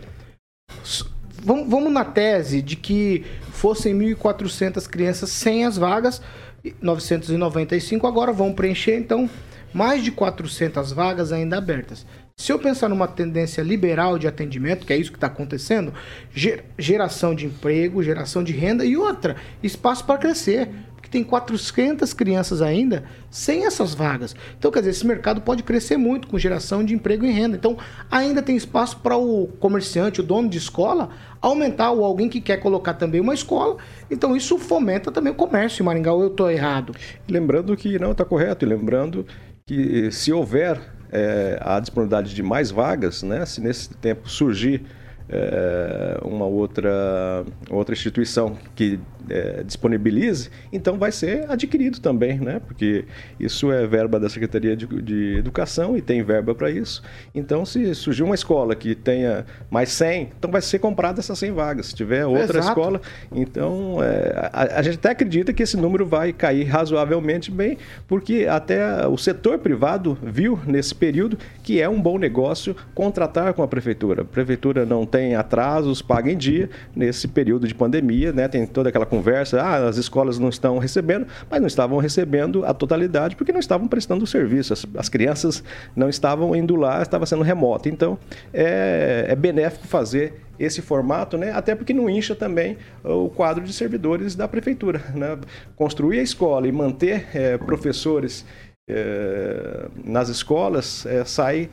Vamos, 1.44 1.70
vamos 1.70 1.92
na 1.92 2.06
tese 2.06 2.62
de 2.62 2.76
que 2.76 3.26
fossem 3.52 3.98
1.400 3.98 4.88
crianças 4.88 5.30
sem 5.30 5.66
as 5.66 5.78
vagas, 5.78 6.22
e 6.64 6.74
995 6.82 8.06
agora 8.06 8.32
vão 8.32 8.54
preencher, 8.54 8.96
então 8.96 9.30
mais 9.74 10.04
de 10.04 10.12
400 10.12 10.92
vagas 10.92 11.32
ainda 11.32 11.58
abertas. 11.58 12.06
Se 12.36 12.52
eu 12.52 12.60
pensar 12.60 12.90
numa 12.90 13.08
tendência 13.08 13.62
liberal 13.62 14.18
de 14.18 14.28
atendimento, 14.28 14.86
que 14.86 14.94
é 14.94 14.98
isso 14.98 15.12
que 15.12 15.18
está 15.18 15.28
acontecendo, 15.28 15.94
ge- 16.34 16.62
geração 16.78 17.34
de 17.34 17.46
emprego, 17.46 18.04
geração 18.04 18.44
de 18.44 18.52
renda 18.52 18.84
e 18.84 18.98
outra, 18.98 19.36
espaço 19.64 20.04
para 20.06 20.18
crescer. 20.18 20.68
Porque 20.96 21.10
tem 21.10 21.24
400 21.24 22.14
crianças 22.14 22.62
ainda 22.62 23.04
sem 23.30 23.66
essas 23.66 23.94
vagas. 23.94 24.36
Então, 24.58 24.72
quer 24.72 24.80
dizer, 24.80 24.92
esse 24.92 25.06
mercado 25.06 25.42
pode 25.42 25.64
crescer 25.64 25.98
muito 25.98 26.28
com 26.28 26.38
geração 26.38 26.84
de 26.84 26.94
emprego 26.94 27.26
e 27.26 27.32
renda. 27.32 27.56
Então, 27.58 27.78
ainda 28.10 28.42
tem 28.42 28.56
espaço 28.56 28.98
para 28.98 29.16
o 29.18 29.48
comerciante, 29.60 30.20
o 30.20 30.24
dono 30.24 30.50
de 30.50 30.58
escola, 30.58 31.10
aumentar 31.42 31.92
ou 31.92 32.06
alguém 32.06 32.30
que 32.30 32.40
quer 32.40 32.58
colocar 32.58 32.94
também 32.94 33.20
uma 33.20 33.34
escola. 33.34 33.78
Então, 34.10 34.36
isso 34.36 34.58
fomenta 34.60 35.12
também 35.12 35.32
o 35.34 35.36
comércio 35.36 35.82
em 35.82 35.86
Maringá. 35.86 36.14
Ou 36.14 36.22
eu 36.22 36.28
estou 36.28 36.52
errado? 36.52 36.94
Lembrando 37.28 37.76
que 37.76 37.98
não 37.98 38.12
está 38.12 38.24
correto, 38.24 38.64
e 38.64 38.68
lembrando 38.68 39.26
que 39.66 40.12
se 40.12 40.32
houver 40.32 40.80
eh, 41.12 41.58
a 41.62 41.80
disponibilidade 41.80 42.34
de 42.34 42.44
mais 42.44 42.72
vagas, 42.72 43.24
né, 43.24 43.46
se 43.46 43.62
nesse 43.62 43.94
tempo 43.96 44.30
surgir 44.30 44.84
eh, 45.30 46.20
uma 46.24 46.46
outra, 46.46 47.46
outra 47.70 47.94
instituição 47.94 48.58
que 48.76 49.00
eh, 49.30 49.64
disponibilize, 49.66 50.50
então 50.72 50.98
vai 50.98 51.12
ser 51.12 51.50
adquirido 51.50 52.00
também, 52.00 52.40
né, 52.40 52.62
porque 52.66 53.06
isso 53.40 53.72
é 53.72 53.86
verba 53.86 54.20
da 54.20 54.30
Secretaria 54.30 54.76
de, 54.76 54.86
de 54.86 55.38
Educação 55.38 55.98
e 55.98 56.02
tem 56.02 56.24
verba 56.24 56.54
para 56.54 56.70
isso. 56.70 57.02
Então, 57.34 57.66
se 57.66 57.94
surgir 57.96 58.24
uma 58.24 58.36
escola 58.36 58.76
que 58.76 58.96
tenha 58.96 59.46
mais 59.70 59.90
100, 59.90 60.30
então 60.38 60.52
vai 60.52 60.62
ser 60.62 60.80
comprada 60.80 61.20
essas 61.20 61.38
100 61.40 61.52
vagas. 61.52 61.88
Se 61.88 61.96
tiver 61.96 62.26
outra 62.26 62.60
Exato. 62.60 62.68
escola, 62.68 63.02
então 63.32 63.98
eh, 64.04 64.50
a, 64.52 64.80
a 64.80 64.82
gente 64.82 64.96
até 64.96 65.12
acredita 65.12 65.54
que 65.54 65.64
esse 65.64 65.78
número 65.78 66.06
vai 66.06 66.32
cair 66.34 66.64
razoavelmente 66.64 67.52
bem, 67.52 67.78
porque 68.08 68.48
até 68.50 69.08
o 69.08 69.18
setor 69.18 69.60
privado 69.60 70.18
viu 70.22 70.60
nesse 70.66 70.94
período 70.94 71.38
que 71.64 71.82
é 71.82 71.88
um 71.88 72.02
bom 72.02 72.18
negócio 72.18 72.76
contratar 72.94 73.54
com 73.54 73.64
a 73.64 73.68
prefeitura. 73.68 74.22
A 74.22 74.26
prefeitura 74.26 74.86
não 74.86 75.06
tem 75.06 75.36
atrasos, 75.36 76.02
paga 76.02 76.32
em 76.32 76.38
dia 76.38 76.70
nesse 76.96 77.28
período 77.28 77.68
de 77.68 77.76
pandemia, 77.76 78.32
né? 78.32 78.48
Tem 78.48 78.66
toda 78.66 78.90
aquela 78.90 79.06
conversa, 79.12 79.62
ah, 79.62 79.88
as 79.90 79.98
escolas 79.98 80.40
não 80.40 80.48
estão 80.48 80.78
recebendo, 80.78 81.28
mas 81.50 81.60
não 81.60 81.68
estavam 81.68 81.98
recebendo 82.00 82.66
a 82.66 82.74
totalidade 82.74 83.36
porque 83.36 83.52
não 83.52 83.60
estavam 83.60 83.88
prestando 83.88 84.24
o 84.24 84.28
serviço. 84.28 84.72
As, 84.72 84.88
as 84.96 85.10
crianças 85.10 85.62
não 85.94 86.08
estavam 86.08 86.56
indo 86.56 86.78
lá, 86.78 87.02
estava 87.02 87.26
sendo 87.26 87.44
remoto. 87.44 87.90
Então, 87.90 88.18
é, 88.54 89.26
é 89.28 89.36
benéfico 89.36 89.86
fazer 89.86 90.42
esse 90.58 90.82
formato, 90.82 91.38
né? 91.38 91.52
até 91.52 91.76
porque 91.76 91.94
não 91.94 92.10
incha 92.10 92.36
também 92.36 92.78
o 93.04 93.30
quadro 93.30 93.64
de 93.64 93.74
servidores 93.74 94.36
da 94.36 94.48
prefeitura. 94.48 95.04
Né? 95.14 95.38
Construir 95.76 96.20
a 96.20 96.24
escola 96.24 96.68
e 96.68 96.72
manter 96.72 97.28
eh, 97.34 97.58
professores 97.58 98.46
eh, 98.88 99.88
nas 100.04 100.30
escolas 100.30 101.06
eh, 101.06 101.24
sai, 101.26 101.70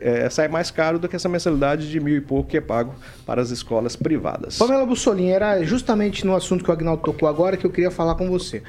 eh, 0.00 0.28
sai 0.30 0.48
mais 0.48 0.70
caro 0.70 0.98
do 0.98 1.08
que 1.08 1.16
essa 1.16 1.28
mensalidade 1.28 1.90
de 1.90 2.00
mil 2.00 2.16
e 2.16 2.20
pouco 2.20 2.50
que 2.50 2.56
é 2.56 2.60
pago 2.60 2.94
para 3.26 3.40
as 3.40 3.50
escolas 3.50 3.96
privadas. 3.96 4.58
Pamela 4.58 4.86
Bussolini, 4.86 5.30
era 5.30 5.62
justamente 5.62 6.26
no 6.26 6.34
assunto 6.34 6.64
que 6.64 6.70
o 6.70 6.72
Agnaldo 6.72 7.02
tocou 7.02 7.28
agora 7.28 7.56
que 7.56 7.66
eu 7.66 7.70
queria 7.70 7.90
falar 7.90 8.14
com 8.14 8.28
você. 8.28 8.62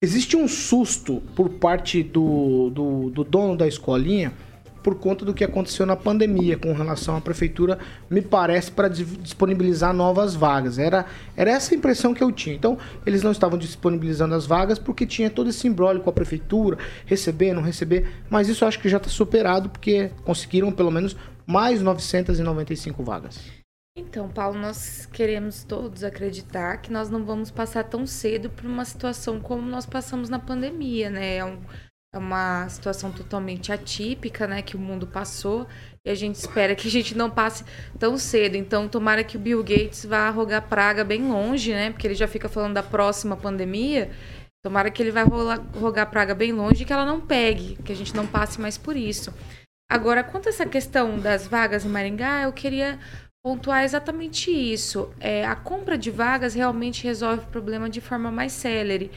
Existe 0.00 0.36
um 0.36 0.48
susto 0.48 1.22
por 1.36 1.48
parte 1.48 2.02
do, 2.02 2.70
do, 2.70 3.10
do 3.10 3.24
dono 3.24 3.56
da 3.56 3.68
escolinha 3.68 4.32
por 4.82 4.96
conta 4.96 5.24
do 5.24 5.32
que 5.32 5.44
aconteceu 5.44 5.86
na 5.86 5.94
pandemia 5.96 6.56
com 6.56 6.72
relação 6.72 7.16
à 7.16 7.20
prefeitura, 7.20 7.78
me 8.10 8.20
parece, 8.20 8.70
para 8.70 8.88
dis- 8.88 9.16
disponibilizar 9.22 9.92
novas 9.94 10.34
vagas. 10.34 10.78
Era, 10.78 11.06
era 11.36 11.50
essa 11.50 11.74
a 11.74 11.76
impressão 11.76 12.12
que 12.14 12.22
eu 12.22 12.32
tinha. 12.32 12.54
Então, 12.54 12.76
eles 13.06 13.22
não 13.22 13.30
estavam 13.32 13.58
disponibilizando 13.58 14.34
as 14.34 14.46
vagas 14.46 14.78
porque 14.78 15.06
tinha 15.06 15.30
todo 15.30 15.50
esse 15.50 15.66
imbróglio 15.68 16.02
com 16.02 16.10
a 16.10 16.12
prefeitura, 16.12 16.78
receber, 17.06 17.52
não 17.52 17.62
receber, 17.62 18.08
mas 18.28 18.48
isso 18.48 18.64
acho 18.64 18.78
que 18.80 18.88
já 18.88 18.96
está 18.96 19.08
superado 19.08 19.68
porque 19.70 20.10
conseguiram 20.24 20.72
pelo 20.72 20.90
menos 20.90 21.16
mais 21.46 21.82
995 21.82 23.02
vagas. 23.02 23.38
Então, 23.96 24.26
Paulo, 24.28 24.58
nós 24.58 25.04
queremos 25.12 25.64
todos 25.64 26.02
acreditar 26.02 26.78
que 26.78 26.90
nós 26.90 27.10
não 27.10 27.24
vamos 27.24 27.50
passar 27.50 27.84
tão 27.84 28.06
cedo 28.06 28.48
por 28.48 28.64
uma 28.64 28.86
situação 28.86 29.38
como 29.38 29.68
nós 29.68 29.84
passamos 29.84 30.30
na 30.30 30.38
pandemia, 30.38 31.10
né? 31.10 31.36
É, 31.36 31.44
um- 31.44 31.60
é 32.14 32.18
uma 32.18 32.68
situação 32.68 33.10
totalmente 33.10 33.72
atípica, 33.72 34.46
né? 34.46 34.60
Que 34.60 34.76
o 34.76 34.78
mundo 34.78 35.06
passou 35.06 35.66
e 36.04 36.10
a 36.10 36.14
gente 36.14 36.34
espera 36.36 36.74
que 36.74 36.86
a 36.86 36.90
gente 36.90 37.16
não 37.16 37.30
passe 37.30 37.64
tão 37.98 38.18
cedo. 38.18 38.56
Então, 38.56 38.88
tomara 38.88 39.24
que 39.24 39.36
o 39.36 39.40
Bill 39.40 39.62
Gates 39.62 40.04
vá 40.04 40.28
rogar 40.28 40.68
praga 40.68 41.04
bem 41.04 41.26
longe, 41.26 41.72
né? 41.72 41.90
Porque 41.90 42.06
ele 42.06 42.14
já 42.14 42.28
fica 42.28 42.48
falando 42.48 42.74
da 42.74 42.82
próxima 42.82 43.36
pandemia. 43.36 44.10
Tomara 44.62 44.90
que 44.90 45.02
ele 45.02 45.10
rolar- 45.22 45.64
rogar 45.74 46.10
praga 46.10 46.34
bem 46.34 46.52
longe 46.52 46.82
e 46.82 46.86
que 46.86 46.92
ela 46.92 47.06
não 47.06 47.20
pegue, 47.20 47.76
que 47.82 47.92
a 47.92 47.96
gente 47.96 48.14
não 48.14 48.26
passe 48.26 48.60
mais 48.60 48.76
por 48.76 48.96
isso. 48.96 49.32
Agora, 49.90 50.22
quanto 50.22 50.46
a 50.46 50.50
essa 50.50 50.66
questão 50.66 51.18
das 51.18 51.46
vagas 51.46 51.84
em 51.84 51.88
Maringá, 51.88 52.42
eu 52.42 52.52
queria 52.52 52.98
pontuar 53.44 53.82
exatamente 53.84 54.50
isso. 54.50 55.12
É, 55.18 55.44
a 55.44 55.56
compra 55.56 55.98
de 55.98 56.10
vagas 56.10 56.54
realmente 56.54 57.04
resolve 57.04 57.44
o 57.44 57.48
problema 57.48 57.90
de 57.90 58.00
forma 58.00 58.30
mais 58.30 58.52
célere. 58.52 59.10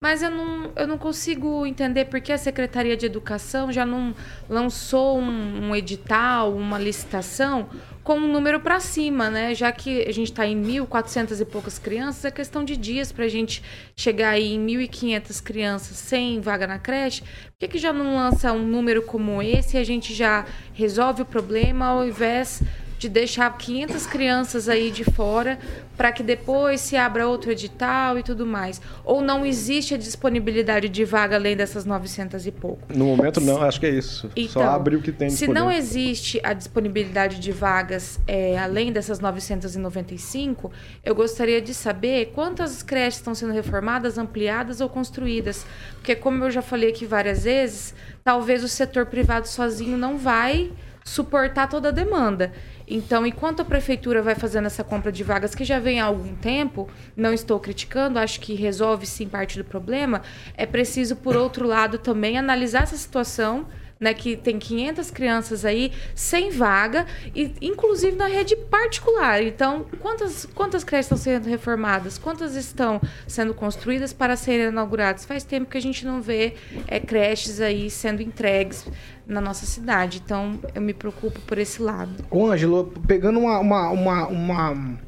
Mas 0.00 0.22
eu 0.22 0.30
não, 0.30 0.70
eu 0.76 0.86
não 0.86 0.96
consigo 0.96 1.66
entender 1.66 2.04
por 2.04 2.20
que 2.20 2.32
a 2.32 2.38
Secretaria 2.38 2.96
de 2.96 3.04
Educação 3.04 3.72
já 3.72 3.84
não 3.84 4.14
lançou 4.48 5.18
um, 5.18 5.70
um 5.70 5.74
edital, 5.74 6.54
uma 6.54 6.78
licitação 6.78 7.68
com 8.04 8.14
um 8.14 8.30
número 8.30 8.60
para 8.60 8.78
cima, 8.78 9.28
né? 9.28 9.56
Já 9.56 9.72
que 9.72 10.02
a 10.02 10.12
gente 10.12 10.30
está 10.30 10.46
em 10.46 10.62
1.400 10.62 11.40
e 11.40 11.44
poucas 11.44 11.80
crianças, 11.80 12.24
é 12.24 12.30
questão 12.30 12.64
de 12.64 12.76
dias 12.76 13.10
para 13.10 13.24
a 13.24 13.28
gente 13.28 13.60
chegar 13.96 14.30
aí 14.30 14.54
em 14.54 14.64
1.500 14.64 15.42
crianças 15.42 15.96
sem 15.96 16.40
vaga 16.40 16.68
na 16.68 16.78
creche. 16.78 17.22
Por 17.22 17.58
que, 17.58 17.66
que 17.66 17.78
já 17.78 17.92
não 17.92 18.14
lança 18.14 18.52
um 18.52 18.64
número 18.64 19.02
como 19.02 19.42
esse 19.42 19.76
e 19.76 19.80
a 19.80 19.84
gente 19.84 20.14
já 20.14 20.46
resolve 20.74 21.22
o 21.22 21.26
problema 21.26 21.86
ao 21.86 22.06
invés 22.06 22.62
de 22.98 23.08
deixar 23.08 23.56
500 23.56 24.06
crianças 24.06 24.68
aí 24.68 24.90
de 24.90 25.04
fora 25.04 25.58
para 25.96 26.12
que 26.12 26.22
depois 26.22 26.80
se 26.80 26.96
abra 26.96 27.26
outro 27.28 27.50
edital 27.50 28.18
e 28.18 28.22
tudo 28.22 28.44
mais? 28.44 28.80
Ou 29.04 29.20
não 29.20 29.46
existe 29.46 29.94
a 29.94 29.96
disponibilidade 29.96 30.88
de 30.88 31.04
vaga 31.04 31.36
além 31.36 31.56
dessas 31.56 31.84
900 31.84 32.46
e 32.46 32.52
pouco? 32.52 32.92
No 32.94 33.06
momento 33.06 33.40
não, 33.40 33.62
acho 33.62 33.80
que 33.80 33.86
é 33.86 33.90
isso. 33.90 34.28
Só 34.28 34.32
Então, 34.36 34.62
abre 34.62 34.96
o 34.96 35.02
que 35.02 35.12
tem 35.12 35.30
Se 35.30 35.46
não 35.46 35.70
existe 35.70 36.40
a 36.42 36.52
disponibilidade 36.52 37.38
de 37.38 37.52
vagas 37.52 38.18
é, 38.26 38.58
além 38.58 38.92
dessas 38.92 39.20
995, 39.20 40.70
eu 41.04 41.14
gostaria 41.14 41.60
de 41.60 41.74
saber 41.74 42.32
quantas 42.34 42.82
creches 42.82 43.16
estão 43.16 43.34
sendo 43.34 43.52
reformadas, 43.52 44.18
ampliadas 44.18 44.80
ou 44.80 44.88
construídas. 44.88 45.64
Porque, 45.94 46.14
como 46.14 46.44
eu 46.44 46.50
já 46.50 46.62
falei 46.62 46.90
aqui 46.90 47.06
várias 47.06 47.44
vezes, 47.44 47.94
talvez 48.24 48.64
o 48.64 48.68
setor 48.68 49.06
privado 49.06 49.46
sozinho 49.48 49.96
não 49.96 50.18
vai 50.18 50.70
suportar 51.04 51.68
toda 51.68 51.88
a 51.88 51.92
demanda. 51.92 52.52
Então, 52.90 53.26
enquanto 53.26 53.60
a 53.60 53.64
prefeitura 53.64 54.22
vai 54.22 54.34
fazendo 54.34 54.66
essa 54.66 54.82
compra 54.82 55.12
de 55.12 55.22
vagas, 55.22 55.54
que 55.54 55.64
já 55.64 55.78
vem 55.78 56.00
há 56.00 56.06
algum 56.06 56.34
tempo, 56.34 56.88
não 57.14 57.32
estou 57.32 57.60
criticando, 57.60 58.18
acho 58.18 58.40
que 58.40 58.54
resolve 58.54 59.04
sim 59.04 59.28
parte 59.28 59.58
do 59.58 59.64
problema, 59.64 60.22
é 60.56 60.64
preciso, 60.64 61.14
por 61.16 61.36
outro 61.36 61.66
lado, 61.66 61.98
também 61.98 62.38
analisar 62.38 62.84
essa 62.84 62.96
situação 62.96 63.66
né, 64.00 64.14
que 64.14 64.36
tem 64.36 64.58
500 64.58 65.10
crianças 65.10 65.64
aí 65.64 65.92
sem 66.14 66.50
vaga, 66.50 67.06
e 67.34 67.52
inclusive 67.60 68.16
na 68.16 68.26
rede 68.26 68.54
particular. 68.56 69.42
Então, 69.42 69.86
quantas, 70.00 70.46
quantas 70.54 70.84
creches 70.84 71.06
estão 71.06 71.18
sendo 71.18 71.48
reformadas? 71.48 72.18
Quantas 72.18 72.54
estão 72.54 73.00
sendo 73.26 73.52
construídas 73.54 74.12
para 74.12 74.36
serem 74.36 74.66
inauguradas? 74.68 75.24
Faz 75.24 75.44
tempo 75.44 75.70
que 75.70 75.78
a 75.78 75.82
gente 75.82 76.06
não 76.06 76.20
vê 76.22 76.54
é, 76.86 77.00
creches 77.00 77.60
aí 77.60 77.90
sendo 77.90 78.22
entregues 78.22 78.86
na 79.26 79.40
nossa 79.40 79.66
cidade. 79.66 80.22
Então, 80.24 80.58
eu 80.74 80.80
me 80.80 80.94
preocupo 80.94 81.40
por 81.40 81.58
esse 81.58 81.82
lado. 81.82 82.24
Ô, 82.30 82.46
Ângelo, 82.50 82.92
pegando 83.06 83.38
uma, 83.40 83.58
uma, 83.58 83.90
uma, 83.90 84.26
uma- 84.28 84.98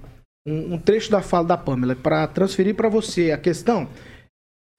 um, 0.47 0.75
um 0.75 0.79
trecho 0.79 1.11
da 1.11 1.21
fala 1.21 1.45
da 1.47 1.57
Pamela 1.57 1.95
para 1.95 2.27
transferir 2.27 2.75
para 2.75 2.89
você 2.89 3.31
a 3.31 3.39
questão. 3.39 3.89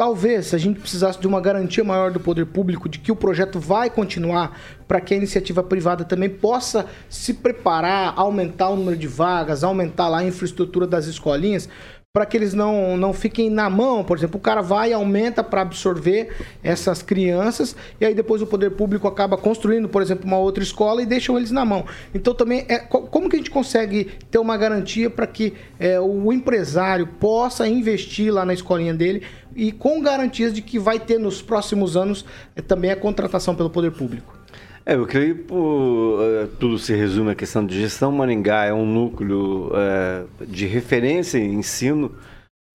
Talvez 0.01 0.47
se 0.47 0.55
a 0.55 0.57
gente 0.57 0.79
precisasse 0.79 1.21
de 1.21 1.27
uma 1.27 1.39
garantia 1.39 1.83
maior 1.83 2.09
do 2.09 2.19
poder 2.19 2.47
público 2.47 2.89
de 2.89 2.97
que 2.97 3.11
o 3.11 3.15
projeto 3.15 3.59
vai 3.59 3.87
continuar 3.87 4.59
para 4.87 4.99
que 4.99 5.13
a 5.13 5.17
iniciativa 5.17 5.61
privada 5.61 6.03
também 6.03 6.27
possa 6.27 6.87
se 7.07 7.35
preparar, 7.35 8.15
aumentar 8.17 8.69
o 8.69 8.75
número 8.75 8.97
de 8.97 9.05
vagas, 9.05 9.63
aumentar 9.63 10.07
lá 10.07 10.17
a 10.17 10.25
infraestrutura 10.25 10.87
das 10.87 11.05
escolinhas, 11.05 11.69
para 12.13 12.25
que 12.25 12.35
eles 12.35 12.53
não, 12.53 12.97
não 12.97 13.13
fiquem 13.13 13.49
na 13.49 13.69
mão. 13.69 14.03
Por 14.03 14.17
exemplo, 14.17 14.37
o 14.37 14.41
cara 14.41 14.61
vai 14.61 14.89
e 14.89 14.93
aumenta 14.93 15.41
para 15.41 15.61
absorver 15.61 16.29
essas 16.61 17.01
crianças 17.01 17.73
e 18.01 18.05
aí 18.05 18.13
depois 18.13 18.41
o 18.41 18.47
poder 18.47 18.71
público 18.71 19.07
acaba 19.07 19.37
construindo, 19.37 19.87
por 19.87 20.01
exemplo, 20.01 20.27
uma 20.27 20.37
outra 20.37 20.61
escola 20.61 21.01
e 21.01 21.05
deixam 21.05 21.37
eles 21.37 21.51
na 21.51 21.63
mão. 21.63 21.85
Então 22.13 22.33
também 22.33 22.65
é 22.67 22.79
co- 22.79 23.03
como 23.03 23.29
que 23.29 23.37
a 23.37 23.39
gente 23.39 23.49
consegue 23.49 24.05
ter 24.29 24.39
uma 24.39 24.57
garantia 24.57 25.09
para 25.09 25.25
que 25.25 25.53
é, 25.79 25.99
o 26.01 26.33
empresário 26.33 27.07
possa 27.07 27.65
investir 27.65 28.33
lá 28.33 28.43
na 28.43 28.53
escolinha 28.53 28.93
dele 28.93 29.23
e 29.55 29.71
com 29.71 30.01
garantias 30.01 30.53
de 30.53 30.61
que 30.61 30.77
vai 30.77 30.99
ter 30.99 31.17
nos 31.17 31.41
próximos 31.41 31.95
anos 31.95 32.25
é, 32.57 32.61
também 32.61 32.91
a 32.91 32.95
contratação 32.97 33.55
pelo 33.55 33.69
poder 33.69 33.91
público. 33.91 34.40
É, 34.85 34.95
eu 34.95 35.05
creio 35.05 35.35
que 35.35 35.53
eh, 35.53 36.47
tudo 36.59 36.79
se 36.79 36.93
resume 36.95 37.31
à 37.31 37.35
questão 37.35 37.65
de 37.65 37.79
gestão. 37.79 38.11
Maringá 38.11 38.65
é 38.65 38.73
um 38.73 38.85
núcleo 38.85 39.71
eh, 39.75 40.25
de 40.45 40.65
referência 40.65 41.37
em 41.37 41.53
ensino, 41.53 42.15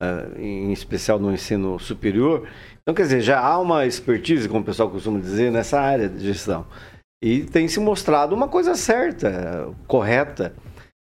eh, 0.01 0.29
em 0.39 0.73
especial 0.73 1.19
no 1.19 1.33
ensino 1.33 1.79
superior. 1.81 2.47
Então, 2.83 2.95
quer 2.95 3.03
dizer, 3.03 3.21
já 3.23 3.41
há 3.41 3.59
uma 3.59 3.87
expertise, 3.87 4.49
como 4.49 4.61
o 4.61 4.65
pessoal 4.65 4.89
costuma 4.89 5.19
dizer, 5.19 5.51
nessa 5.51 5.81
área 5.81 6.09
de 6.09 6.25
gestão. 6.25 6.65
E 7.23 7.41
tem 7.43 7.67
se 7.67 7.81
mostrado 7.81 8.35
uma 8.35 8.47
coisa 8.47 8.77
certa, 8.77 9.69
correta. 9.89 10.55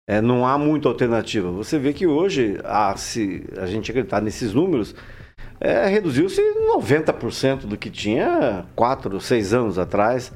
Eh, 0.08 0.20
não 0.20 0.46
há 0.46 0.56
muita 0.56 0.88
alternativa. 0.88 1.50
Você 1.50 1.78
vê 1.78 1.92
que 1.92 2.06
hoje, 2.06 2.58
a, 2.64 2.96
se 2.96 3.44
a 3.58 3.66
gente 3.66 3.90
acreditar 3.90 4.20
nesses 4.20 4.54
números, 4.54 4.94
é, 5.60 5.86
reduziu-se 5.86 6.40
90% 6.40 7.66
do 7.66 7.76
que 7.76 7.90
tinha 7.90 8.66
4, 8.76 9.20
6 9.20 9.54
anos 9.54 9.78
atrás. 9.78 10.32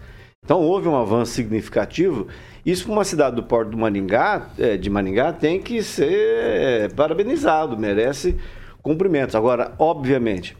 Então 0.46 0.60
houve 0.60 0.86
um 0.86 0.94
avanço 0.94 1.32
significativo. 1.32 2.28
Isso 2.64 2.84
para 2.84 2.92
uma 2.92 3.04
cidade 3.04 3.34
do 3.34 3.42
Porto 3.42 3.70
do 3.70 3.76
Maringá, 3.76 4.48
eh, 4.56 4.76
de 4.76 4.88
Maringá, 4.88 5.32
tem 5.32 5.60
que 5.60 5.82
ser 5.82 6.08
eh, 6.12 6.88
parabenizado, 6.94 7.76
merece 7.76 8.36
cumprimentos. 8.80 9.34
Agora, 9.34 9.72
obviamente, 9.76 10.56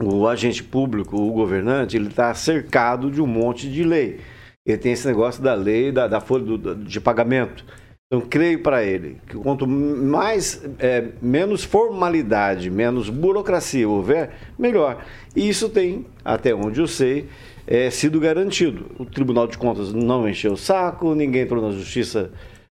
o 0.00 0.28
agente 0.28 0.62
público, 0.62 1.16
o 1.16 1.32
governante, 1.32 1.96
ele 1.96 2.06
está 2.08 2.32
cercado 2.32 3.10
de 3.10 3.20
um 3.20 3.26
monte 3.26 3.68
de 3.68 3.82
lei. 3.82 4.20
Ele 4.64 4.78
tem 4.78 4.92
esse 4.92 5.06
negócio 5.06 5.42
da 5.42 5.52
lei 5.54 5.90
da, 5.90 6.06
da 6.06 6.20
folha 6.20 6.44
do- 6.56 6.76
de 6.76 7.00
pagamento. 7.00 7.64
Então, 8.06 8.24
creio 8.28 8.62
para 8.62 8.84
ele 8.84 9.18
que 9.26 9.36
quanto 9.36 9.66
mais, 9.66 10.62
é, 10.78 11.08
menos 11.20 11.64
formalidade, 11.64 12.70
menos 12.70 13.08
burocracia 13.08 13.88
houver, 13.88 14.30
melhor. 14.56 15.04
E 15.34 15.48
isso 15.48 15.68
tem, 15.68 16.06
até 16.24 16.54
onde 16.54 16.80
eu 16.80 16.86
sei, 16.86 17.28
é, 17.66 17.90
sido 17.90 18.20
garantido. 18.20 18.90
O 18.98 19.04
Tribunal 19.04 19.46
de 19.46 19.56
Contas 19.58 19.92
não 19.92 20.28
encheu 20.28 20.52
o 20.52 20.56
saco, 20.56 21.14
ninguém 21.14 21.42
entrou 21.42 21.62
na 21.62 21.70
justiça 21.70 22.30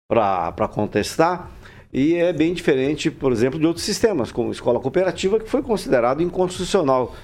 para 0.10 0.68
contestar. 0.68 1.52
E 1.92 2.16
é 2.16 2.32
bem 2.32 2.54
diferente, 2.54 3.10
por 3.10 3.32
exemplo, 3.32 3.60
de 3.60 3.66
outros 3.66 3.84
sistemas, 3.86 4.32
como 4.32 4.52
escola 4.52 4.80
cooperativa, 4.80 5.40
que 5.40 5.50
foi 5.50 5.62
considerado 5.64 6.22
inconstitucional. 6.22 7.16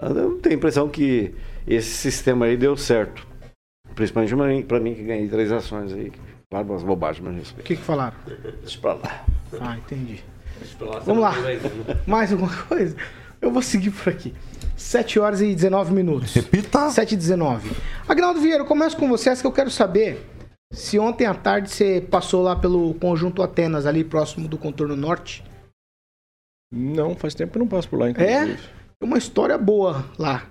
Eu 0.00 0.38
tenho 0.38 0.54
a 0.54 0.58
impressão 0.58 0.88
que 0.88 1.34
esse 1.66 1.90
sistema 1.90 2.46
aí 2.46 2.56
deu 2.56 2.76
certo. 2.76 3.26
Principalmente 3.94 4.64
para 4.64 4.80
mim, 4.80 4.94
que 4.94 5.02
ganhei 5.02 5.28
três 5.28 5.50
ações 5.52 5.92
aí. 5.92 6.12
Claro, 6.50 6.68
umas 6.68 6.82
bobagens, 6.82 7.24
mas 7.24 7.34
O 7.34 7.38
respeito. 7.38 7.66
que, 7.66 7.76
que 7.76 7.82
falaram? 7.82 8.16
Deixa 8.60 8.78
pra 8.80 8.94
lá. 8.94 9.24
Ah, 9.60 9.76
entendi. 9.76 10.22
Vamos 11.04 11.22
lá. 11.22 11.34
Mais 12.06 12.32
alguma 12.32 12.54
coisa? 12.64 12.96
Eu 13.40 13.50
vou 13.50 13.62
seguir 13.62 13.90
por 13.90 14.08
aqui. 14.10 14.32
7 14.76 15.18
horas 15.20 15.40
e 15.40 15.54
19 15.54 15.92
minutos. 15.92 16.34
Repita. 16.34 16.90
7 16.90 17.12
e 17.12 17.16
19. 17.16 17.70
Agnaldo 18.08 18.40
Vieira, 18.40 18.62
eu 18.62 18.66
começo 18.66 18.96
com 18.96 19.08
vocês 19.08 19.40
que 19.40 19.46
eu 19.46 19.52
quero 19.52 19.70
saber 19.70 20.26
se 20.72 20.98
ontem 20.98 21.26
à 21.26 21.34
tarde 21.34 21.70
você 21.70 22.00
passou 22.00 22.42
lá 22.42 22.56
pelo 22.56 22.94
Conjunto 22.94 23.42
Atenas, 23.42 23.86
ali 23.86 24.02
próximo 24.04 24.48
do 24.48 24.56
Contorno 24.58 24.96
Norte. 24.96 25.44
Não, 26.72 27.14
faz 27.14 27.34
tempo 27.34 27.52
que 27.52 27.58
eu 27.58 27.60
não 27.60 27.68
passo 27.68 27.88
por 27.88 27.98
lá, 27.98 28.06
É? 28.06 28.10
inclusive. 28.10 28.56
Tem 28.98 29.08
uma 29.08 29.18
história 29.18 29.58
boa 29.58 30.06
lá. 30.18 30.46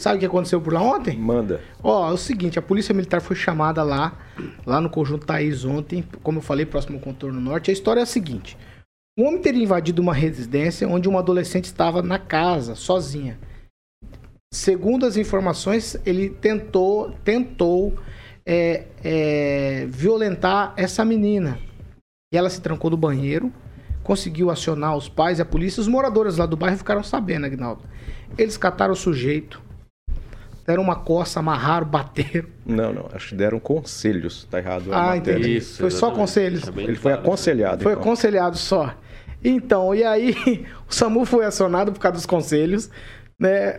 Sabe 0.00 0.16
o 0.16 0.20
que 0.20 0.26
aconteceu 0.26 0.60
por 0.60 0.72
lá 0.72 0.80
ontem? 0.80 1.18
Manda. 1.18 1.60
Ó, 1.82 2.08
é 2.08 2.12
o 2.12 2.16
seguinte, 2.16 2.58
a 2.58 2.62
polícia 2.62 2.94
militar 2.94 3.20
foi 3.20 3.34
chamada 3.34 3.82
lá, 3.82 4.16
lá 4.64 4.80
no 4.80 4.88
Conjunto 4.88 5.26
Thaís 5.26 5.64
ontem, 5.64 6.04
como 6.22 6.38
eu 6.38 6.42
falei, 6.42 6.64
próximo 6.64 6.96
ao 6.96 7.02
Contorno 7.02 7.40
Norte. 7.40 7.70
A 7.70 7.72
história 7.72 8.00
é 8.00 8.04
a 8.04 8.06
seguinte. 8.06 8.56
Um 9.18 9.26
homem 9.26 9.40
teria 9.42 9.62
invadido 9.64 10.00
uma 10.00 10.14
residência 10.14 10.88
onde 10.88 11.08
uma 11.08 11.18
adolescente 11.18 11.64
estava 11.64 12.00
na 12.00 12.18
casa, 12.20 12.76
sozinha. 12.76 13.36
Segundo 14.52 15.04
as 15.04 15.16
informações, 15.16 15.96
ele 16.06 16.30
tentou, 16.30 17.12
tentou 17.22 17.94
é, 18.46 18.84
é, 19.04 19.86
violentar 19.90 20.72
essa 20.76 21.04
menina. 21.04 21.58
E 22.32 22.36
ela 22.36 22.48
se 22.48 22.60
trancou 22.60 22.90
no 22.90 22.96
banheiro, 22.96 23.52
conseguiu 24.02 24.50
acionar 24.50 24.96
os 24.96 25.08
pais 25.08 25.38
e 25.38 25.42
a 25.42 25.44
polícia. 25.44 25.80
Os 25.80 25.88
moradores 25.88 26.38
lá 26.38 26.46
do 26.46 26.56
bairro 26.56 26.78
ficaram 26.78 27.02
sabendo, 27.02 27.44
Agnaldo. 27.44 27.82
Eles 28.38 28.56
cataram 28.56 28.94
o 28.94 28.96
sujeito, 28.96 29.60
deram 30.66 30.82
uma 30.82 30.96
coça, 30.96 31.40
amarraram, 31.40 31.86
bateram. 31.86 32.48
Não, 32.64 32.92
não. 32.92 33.08
Acho 33.12 33.30
que 33.30 33.34
deram 33.34 33.60
conselhos. 33.60 34.44
Tá 34.50 34.58
errado. 34.58 34.90
Ah, 34.92 35.14
entendi. 35.14 35.58
Isso, 35.58 35.78
Foi 35.78 35.90
só 35.90 36.08
exatamente. 36.08 36.18
conselhos. 36.18 36.62
Tá 36.62 36.72
Ele 36.76 36.96
foi 36.96 37.12
aconselhado. 37.12 37.82
Foi 37.82 37.92
então. 37.92 38.02
aconselhado 38.02 38.56
só. 38.56 38.94
Então, 39.44 39.94
e 39.94 40.02
aí, 40.02 40.66
o 40.88 40.94
SAMU 40.94 41.24
foi 41.24 41.44
acionado 41.44 41.92
por 41.92 42.00
causa 42.00 42.16
dos 42.16 42.26
conselhos, 42.26 42.90
né? 43.38 43.78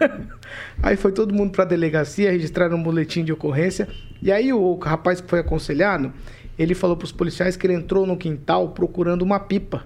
aí 0.82 0.96
foi 0.96 1.12
todo 1.12 1.34
mundo 1.34 1.50
pra 1.52 1.64
delegacia, 1.64 2.30
registraram 2.30 2.76
um 2.76 2.82
boletim 2.82 3.22
de 3.22 3.32
ocorrência. 3.32 3.88
E 4.22 4.32
aí 4.32 4.52
o 4.52 4.74
rapaz 4.76 5.20
que 5.20 5.28
foi 5.28 5.40
aconselhado, 5.40 6.12
ele 6.58 6.74
falou 6.74 6.96
pros 6.96 7.12
policiais 7.12 7.56
que 7.56 7.66
ele 7.66 7.74
entrou 7.74 8.06
no 8.06 8.16
quintal 8.16 8.70
procurando 8.70 9.22
uma 9.22 9.38
pipa 9.38 9.84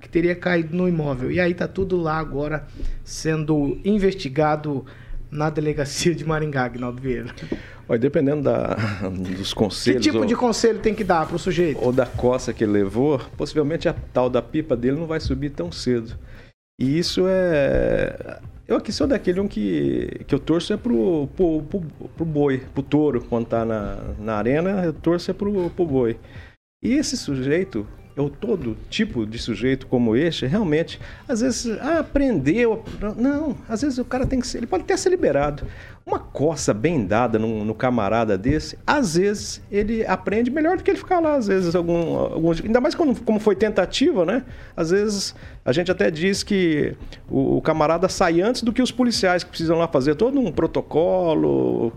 que 0.00 0.08
teria 0.08 0.34
caído 0.34 0.76
no 0.76 0.88
imóvel. 0.88 1.30
E 1.30 1.40
aí 1.40 1.54
tá 1.54 1.66
tudo 1.66 1.96
lá 1.96 2.18
agora 2.18 2.66
sendo 3.04 3.78
investigado 3.84 4.84
na 5.30 5.48
delegacia 5.48 6.14
de 6.14 6.24
Maringá, 6.26 6.64
Agnaldo 6.64 7.00
Vieira. 7.00 7.34
Olha, 7.88 7.98
dependendo 7.98 8.42
da, 8.42 8.74
dos 9.08 9.48
Que 9.50 9.58
conselhos. 9.58 10.02
tipo 10.02 10.18
ou, 10.18 10.26
de 10.26 10.36
conselho 10.36 10.78
tem 10.80 10.94
que 10.94 11.02
dar 11.02 11.26
pro 11.26 11.38
sujeito? 11.38 11.82
ou 11.82 11.90
da 11.90 12.04
coça 12.04 12.52
que 12.52 12.64
ele 12.64 12.72
levou, 12.72 13.18
possivelmente 13.36 13.88
a 13.88 13.94
tal 14.12 14.28
da 14.28 14.42
pipa 14.42 14.76
dele 14.76 14.98
não 14.98 15.06
vai 15.06 15.20
subir 15.20 15.50
tão 15.50 15.72
cedo. 15.72 16.18
E 16.82 16.98
isso 16.98 17.28
é. 17.28 18.40
Eu 18.66 18.76
aqui 18.76 18.90
sou 18.90 19.06
daquele 19.06 19.38
um 19.38 19.46
que, 19.46 20.24
que 20.26 20.34
eu 20.34 20.38
torço 20.40 20.72
é 20.72 20.76
pro, 20.76 21.28
pro, 21.36 21.62
pro, 21.62 21.80
pro 21.80 22.24
boi, 22.24 22.58
pro 22.74 22.82
touro, 22.82 23.24
quando 23.24 23.46
tá 23.46 23.64
na, 23.64 23.98
na 24.18 24.34
arena, 24.34 24.84
eu 24.84 24.92
torço 24.92 25.30
é 25.30 25.34
pro, 25.34 25.70
pro 25.70 25.86
boi. 25.86 26.18
E 26.82 26.94
esse 26.94 27.16
sujeito, 27.16 27.86
ou 28.16 28.28
todo 28.28 28.76
tipo 28.90 29.24
de 29.26 29.38
sujeito 29.38 29.86
como 29.86 30.14
este, 30.14 30.46
realmente, 30.46 31.00
às 31.28 31.40
vezes, 31.40 31.66
ah, 31.80 32.00
aprendeu. 32.00 32.84
Não, 33.16 33.56
às 33.68 33.82
vezes 33.82 33.98
o 33.98 34.04
cara 34.04 34.26
tem 34.26 34.40
que 34.40 34.46
ser. 34.46 34.58
Ele 34.58 34.66
pode 34.66 34.82
até 34.84 34.96
ser 34.96 35.08
liberado. 35.10 35.64
Uma 36.04 36.18
coça 36.18 36.74
bem 36.74 37.06
dada 37.06 37.38
no, 37.38 37.64
no 37.64 37.74
camarada 37.74 38.36
desse, 38.36 38.76
às 38.84 39.14
vezes 39.16 39.62
ele 39.70 40.04
aprende 40.04 40.50
melhor 40.50 40.76
do 40.76 40.82
que 40.82 40.90
ele 40.90 40.98
ficar 40.98 41.20
lá, 41.20 41.36
às 41.36 41.46
vezes, 41.46 41.76
algum, 41.76 42.16
alguns. 42.16 42.60
Ainda 42.60 42.80
mais 42.80 42.94
quando, 42.94 43.18
como 43.22 43.38
foi 43.38 43.54
tentativa, 43.54 44.24
né? 44.26 44.42
Às 44.76 44.90
vezes 44.90 45.34
a 45.64 45.70
gente 45.72 45.92
até 45.92 46.10
diz 46.10 46.42
que 46.42 46.94
o, 47.30 47.58
o 47.58 47.62
camarada 47.62 48.08
sai 48.08 48.40
antes 48.40 48.62
do 48.62 48.72
que 48.72 48.82
os 48.82 48.90
policiais 48.90 49.44
que 49.44 49.50
precisam 49.50 49.78
lá 49.78 49.86
fazer 49.86 50.16
todo 50.16 50.40
um 50.40 50.50
protocolo, 50.50 50.82
colo- 50.92 51.92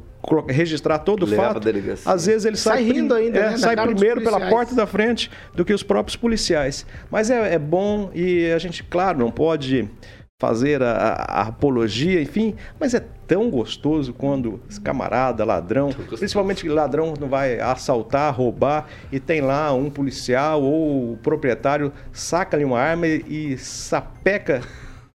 registrar 0.49 0.99
todo 0.99 1.23
o 1.23 1.27
fato. 1.37 1.59
Às 2.05 2.25
vezes 2.25 2.45
ele 2.45 2.57
sai, 2.57 2.77
Sai 2.77 2.83
rindo 2.83 3.13
ainda, 3.13 3.37
é, 3.39 3.49
né? 3.51 3.57
Sai 3.57 3.75
primeiro 3.75 4.21
pela 4.21 4.39
porta 4.49 4.73
da 4.75 4.85
frente 4.87 5.29
do 5.53 5.63
que 5.65 5.73
os 5.73 5.83
próprios 5.83 6.15
policiais. 6.15 6.85
Mas 7.11 7.29
é, 7.29 7.53
é 7.53 7.59
bom 7.59 8.09
e 8.13 8.51
a 8.51 8.57
gente, 8.59 8.83
claro, 8.83 9.17
não 9.19 9.31
pode 9.31 9.89
fazer 10.37 10.83
a, 10.83 10.91
a- 10.91 11.13
a 11.13 11.41
apologia, 11.43 12.21
enfim, 12.21 12.55
mas 12.77 12.93
é 12.93 13.01
tão 13.25 13.49
gostoso 13.49 14.13
quando 14.13 14.59
esse 14.69 14.81
camarada, 14.81 15.45
ladrão, 15.45 15.89
principalmente 16.19 16.61
que 16.63 16.69
ladrão 16.69 17.13
não 17.19 17.29
vai 17.29 17.57
assaltar, 17.59 18.35
roubar 18.35 18.85
e 19.11 19.19
tem 19.19 19.39
lá 19.39 19.73
um 19.73 19.89
policial 19.89 20.61
ou 20.61 21.13
o 21.13 21.17
proprietário 21.23 21.91
saca-lhe 22.11 22.65
uma 22.65 22.77
arma 22.79 23.07
e, 23.07 23.53
e 23.53 23.57
sapeca 23.57 24.61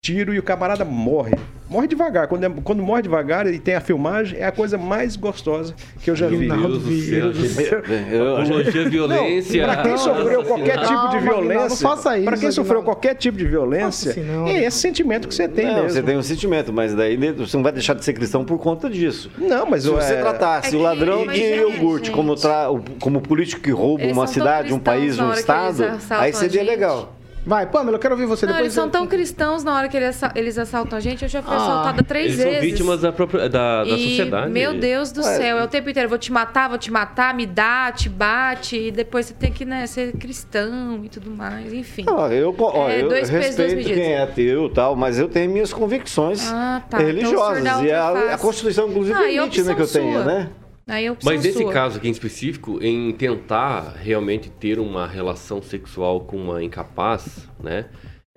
tiro 0.01 0.33
e 0.33 0.39
o 0.39 0.43
camarada 0.43 0.85
morre. 0.85 1.35
Morre 1.69 1.87
devagar. 1.87 2.27
Quando, 2.27 2.43
é- 2.45 2.51
quando 2.63 2.81
morre 2.81 3.01
devagar 3.03 3.45
e 3.47 3.59
tem 3.59 3.75
a 3.75 3.81
filmagem, 3.81 4.39
é 4.39 4.45
a 4.45 4.51
coisa 4.51 4.77
mais 4.77 5.15
gostosa 5.15 5.75
que 6.01 6.09
eu 6.09 6.15
já 6.15 6.27
vi. 6.27 6.47
Deus 6.49 6.83
do 6.83 7.01
céu, 7.01 7.31
do 7.31 7.45
céu. 7.45 7.81
Eu, 8.11 8.37
Apologia, 8.37 8.89
violência. 8.89 9.63
Para 9.65 9.83
quem 9.83 9.97
sofreu 9.97 10.43
qualquer 10.43 10.79
tipo 10.79 11.09
de 11.09 11.19
violência, 11.19 11.69
não 11.69 11.75
faça 11.75 12.17
isso, 12.17 12.25
para 12.25 12.37
quem 12.37 12.51
sofreu 12.51 12.83
qualquer 12.83 13.15
tipo 13.15 13.37
de 13.37 13.45
violência, 13.45 14.15
é 14.47 14.63
esse 14.63 14.77
sentimento 14.77 15.27
que 15.27 15.35
você 15.35 15.47
tem 15.47 15.65
não, 15.65 15.75
mesmo. 15.75 15.89
você 15.89 16.01
tem 16.03 16.17
um 16.17 16.23
sentimento, 16.23 16.73
mas 16.73 16.95
daí 16.95 17.15
você 17.33 17.55
não 17.55 17.63
vai 17.63 17.71
deixar 17.71 17.93
de 17.93 18.03
ser 18.03 18.13
cristão 18.13 18.43
por 18.43 18.57
conta 18.57 18.89
disso. 18.89 19.29
Não, 19.37 19.65
mas 19.65 19.83
Se 19.83 19.89
você 19.89 20.13
é, 20.13 20.21
tratasse 20.21 20.75
É 20.75 20.77
o 20.77 20.81
ladrão 20.81 21.27
de 21.27 21.35
gente, 21.35 21.59
iogurte 21.59 22.11
como, 22.11 22.35
tra... 22.35 22.67
como 22.99 23.21
político 23.21 23.61
que 23.61 23.71
rouba 23.71 24.03
Eles 24.03 24.15
uma 24.17 24.27
cidade, 24.27 24.73
um 24.73 24.79
país, 24.79 25.19
um 25.19 25.31
estado, 25.31 25.83
aí 26.09 26.33
seria 26.33 26.61
gente. 26.61 26.69
legal. 26.69 27.18
Vai, 27.49 27.65
Pamela, 27.65 27.95
eu 27.97 27.99
quero 27.99 28.13
ouvir 28.13 28.27
você 28.27 28.45
Não, 28.45 28.53
depois. 28.53 28.65
eles 28.65 28.73
são 28.75 28.85
eu- 28.85 28.91
tão 28.91 29.07
cristãos 29.07 29.63
na 29.63 29.75
hora 29.75 29.89
que 29.89 29.97
eles 29.97 30.09
assa- 30.09 30.31
eles 30.35 30.55
assaltam 30.55 30.95
a 30.95 31.01
gente. 31.01 31.23
Eu 31.23 31.27
já 31.29 31.41
fui 31.41 31.51
Ah, 31.51 31.57
assaltada 31.57 32.03
três 32.03 32.25
Eles 32.27 32.37
vezes. 32.37 32.53
são 32.53 32.61
vítimas 32.61 33.01
da, 33.01 33.11
própria, 33.11 33.49
da, 33.49 33.83
da 33.83 33.89
E, 33.89 34.09
sociedade. 34.09 34.51
Meu 34.51 34.75
Deus 34.79 35.11
do 35.11 35.23
céu, 35.23 35.57
é 35.57 35.63
o 35.63 35.67
tempo 35.67 35.89
inteiro. 35.89 36.07
Vou 36.07 36.19
te 36.19 36.31
matar, 36.31 36.69
vou 36.69 36.77
te 36.77 36.91
matar, 36.91 37.33
me 37.33 37.47
dá, 37.47 37.91
te 37.91 38.07
bate. 38.07 38.77
E 38.77 38.91
depois 38.91 39.25
você 39.25 39.33
tem 39.33 39.51
que 39.51 39.65
né, 39.65 39.87
ser 39.87 40.11
cristão 40.17 41.01
e 41.03 41.09
tudo 41.09 41.31
mais. 41.31 41.73
Enfim. 41.73 42.05
Eu, 42.31 42.55
ó, 42.59 42.87
É, 42.87 43.01
eu 43.01 43.09
dois 43.09 43.31
pesos, 43.31 43.47
respeito 43.47 43.75
medidas. 43.77 43.97
quem 43.97 44.13
é 44.13 44.21
ateu 44.21 44.67
e 44.67 44.69
tal, 44.69 44.95
mas 44.95 45.17
eu 45.17 45.27
tenho 45.27 45.51
minhas 45.51 45.73
convicções 45.73 46.47
Ah, 46.53 46.83
tá. 46.87 46.97
Então, 46.97 47.07
religiosas. 47.07 47.63
dá 47.63 47.81
e 47.83 47.91
a, 47.91 48.33
a. 48.35 48.37
Constituição, 48.37 48.87
inclusive, 48.89 49.17
Ah, 49.17 49.23
e 49.27 49.37
a 49.39 49.41
permite 49.41 49.63
né, 49.63 49.73
que 49.73 49.81
eu 49.81 49.85
opção 49.85 50.01
tenha, 50.03 50.13
sua. 50.23 50.25
né? 50.25 50.49
Aí 50.89 51.05
é 51.05 51.11
opção 51.11 51.31
Mas 51.31 51.43
nesse 51.43 51.61
sua. 51.61 51.71
caso 51.71 51.97
aqui 51.97 52.07
em 52.07 52.11
específico, 52.11 52.79
em 52.81 53.11
tentar 53.11 53.93
realmente 54.01 54.49
ter 54.49 54.79
uma 54.79 55.05
relação 55.07 55.61
sexual 55.61 56.21
com 56.21 56.35
uma 56.37 56.63
incapaz, 56.63 57.47
né? 57.63 57.85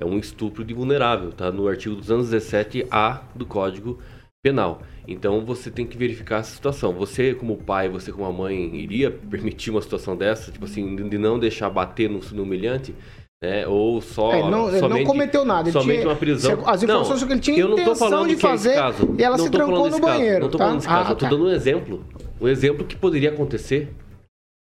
É 0.00 0.04
um 0.04 0.18
estupro 0.18 0.64
de 0.64 0.74
vulnerável, 0.74 1.32
tá? 1.32 1.50
No 1.50 1.66
artigo 1.66 1.96
217A 1.96 3.20
do 3.34 3.46
Código 3.46 3.98
Penal. 4.44 4.82
Então 5.06 5.44
você 5.44 5.70
tem 5.70 5.86
que 5.86 5.96
verificar 5.96 6.40
essa 6.40 6.52
situação. 6.54 6.92
Você, 6.94 7.34
como 7.34 7.56
pai, 7.56 7.88
você 7.88 8.12
como 8.12 8.26
a 8.26 8.32
mãe, 8.32 8.74
iria 8.76 9.10
permitir 9.10 9.70
uma 9.70 9.80
situação 9.80 10.16
dessa? 10.16 10.50
Tipo 10.52 10.64
assim, 10.64 10.94
de 11.08 11.18
não 11.18 11.38
deixar 11.38 11.70
bater 11.70 12.10
no, 12.10 12.20
no 12.32 12.42
humilhante? 12.42 12.94
Né? 13.42 13.66
Ou 13.66 14.00
só. 14.00 14.32
É, 14.32 14.38
ele 14.40 14.50
não, 14.50 14.68
ele 14.68 14.72
não 14.80 14.88
somente- 14.88 15.06
cometeu 15.06 15.44
nada. 15.44 15.68
Ele 15.68 15.72
somente 15.72 15.96
tinha, 15.98 16.08
uma 16.08 16.16
prisão. 16.16 16.62
As 16.66 16.82
informações 16.82 17.18
são 17.18 17.26
que 17.28 17.34
ele 17.34 17.40
tinha 17.40 17.58
eu 17.58 17.68
não 17.68 17.76
tô 17.76 17.82
intenção 17.82 18.08
falando 18.08 18.28
de 18.28 18.36
que 18.36 18.46
é 18.46 18.54
esse 18.54 18.64
fazer 18.68 18.74
caso. 18.74 19.14
e 19.18 19.22
ela 19.22 19.36
Não 19.36 19.44
se 19.44 19.50
trancou 19.50 19.78
no 19.78 19.90
caso. 19.90 20.00
banheiro. 20.00 20.40
Não 20.44 20.48
tô 20.50 20.58
tá? 20.58 20.64
falando 20.64 20.76
desse 20.78 20.88
caso, 20.88 21.08
Ah, 21.08 21.10
eu 21.10 21.16
tô 21.16 21.24
tá. 21.24 21.30
dando 21.30 21.44
um 21.46 21.50
exemplo. 21.50 22.04
Um 22.42 22.48
exemplo 22.48 22.85
que 22.85 22.96
poderia 22.96 23.31
acontecer, 23.31 23.94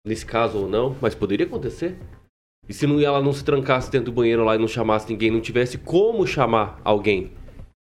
nesse 0.03 0.25
caso 0.25 0.61
ou 0.61 0.67
não, 0.67 0.97
mas 0.99 1.15
poderia 1.15 1.45
acontecer. 1.45 1.95
E 2.67 2.73
se 2.73 2.87
não, 2.87 2.99
ela 2.99 3.21
não 3.21 3.35
se 3.35 3.45
trancasse 3.45 3.91
dentro 3.91 4.07
do 4.07 4.15
banheiro 4.15 4.43
lá 4.43 4.57
e 4.57 4.59
não 4.59 4.67
chamasse 4.67 5.13
ninguém, 5.13 5.31
não 5.31 5.43
tivesse 5.43 5.77
como 5.77 6.27
chamar 6.27 6.81
alguém, 6.83 7.33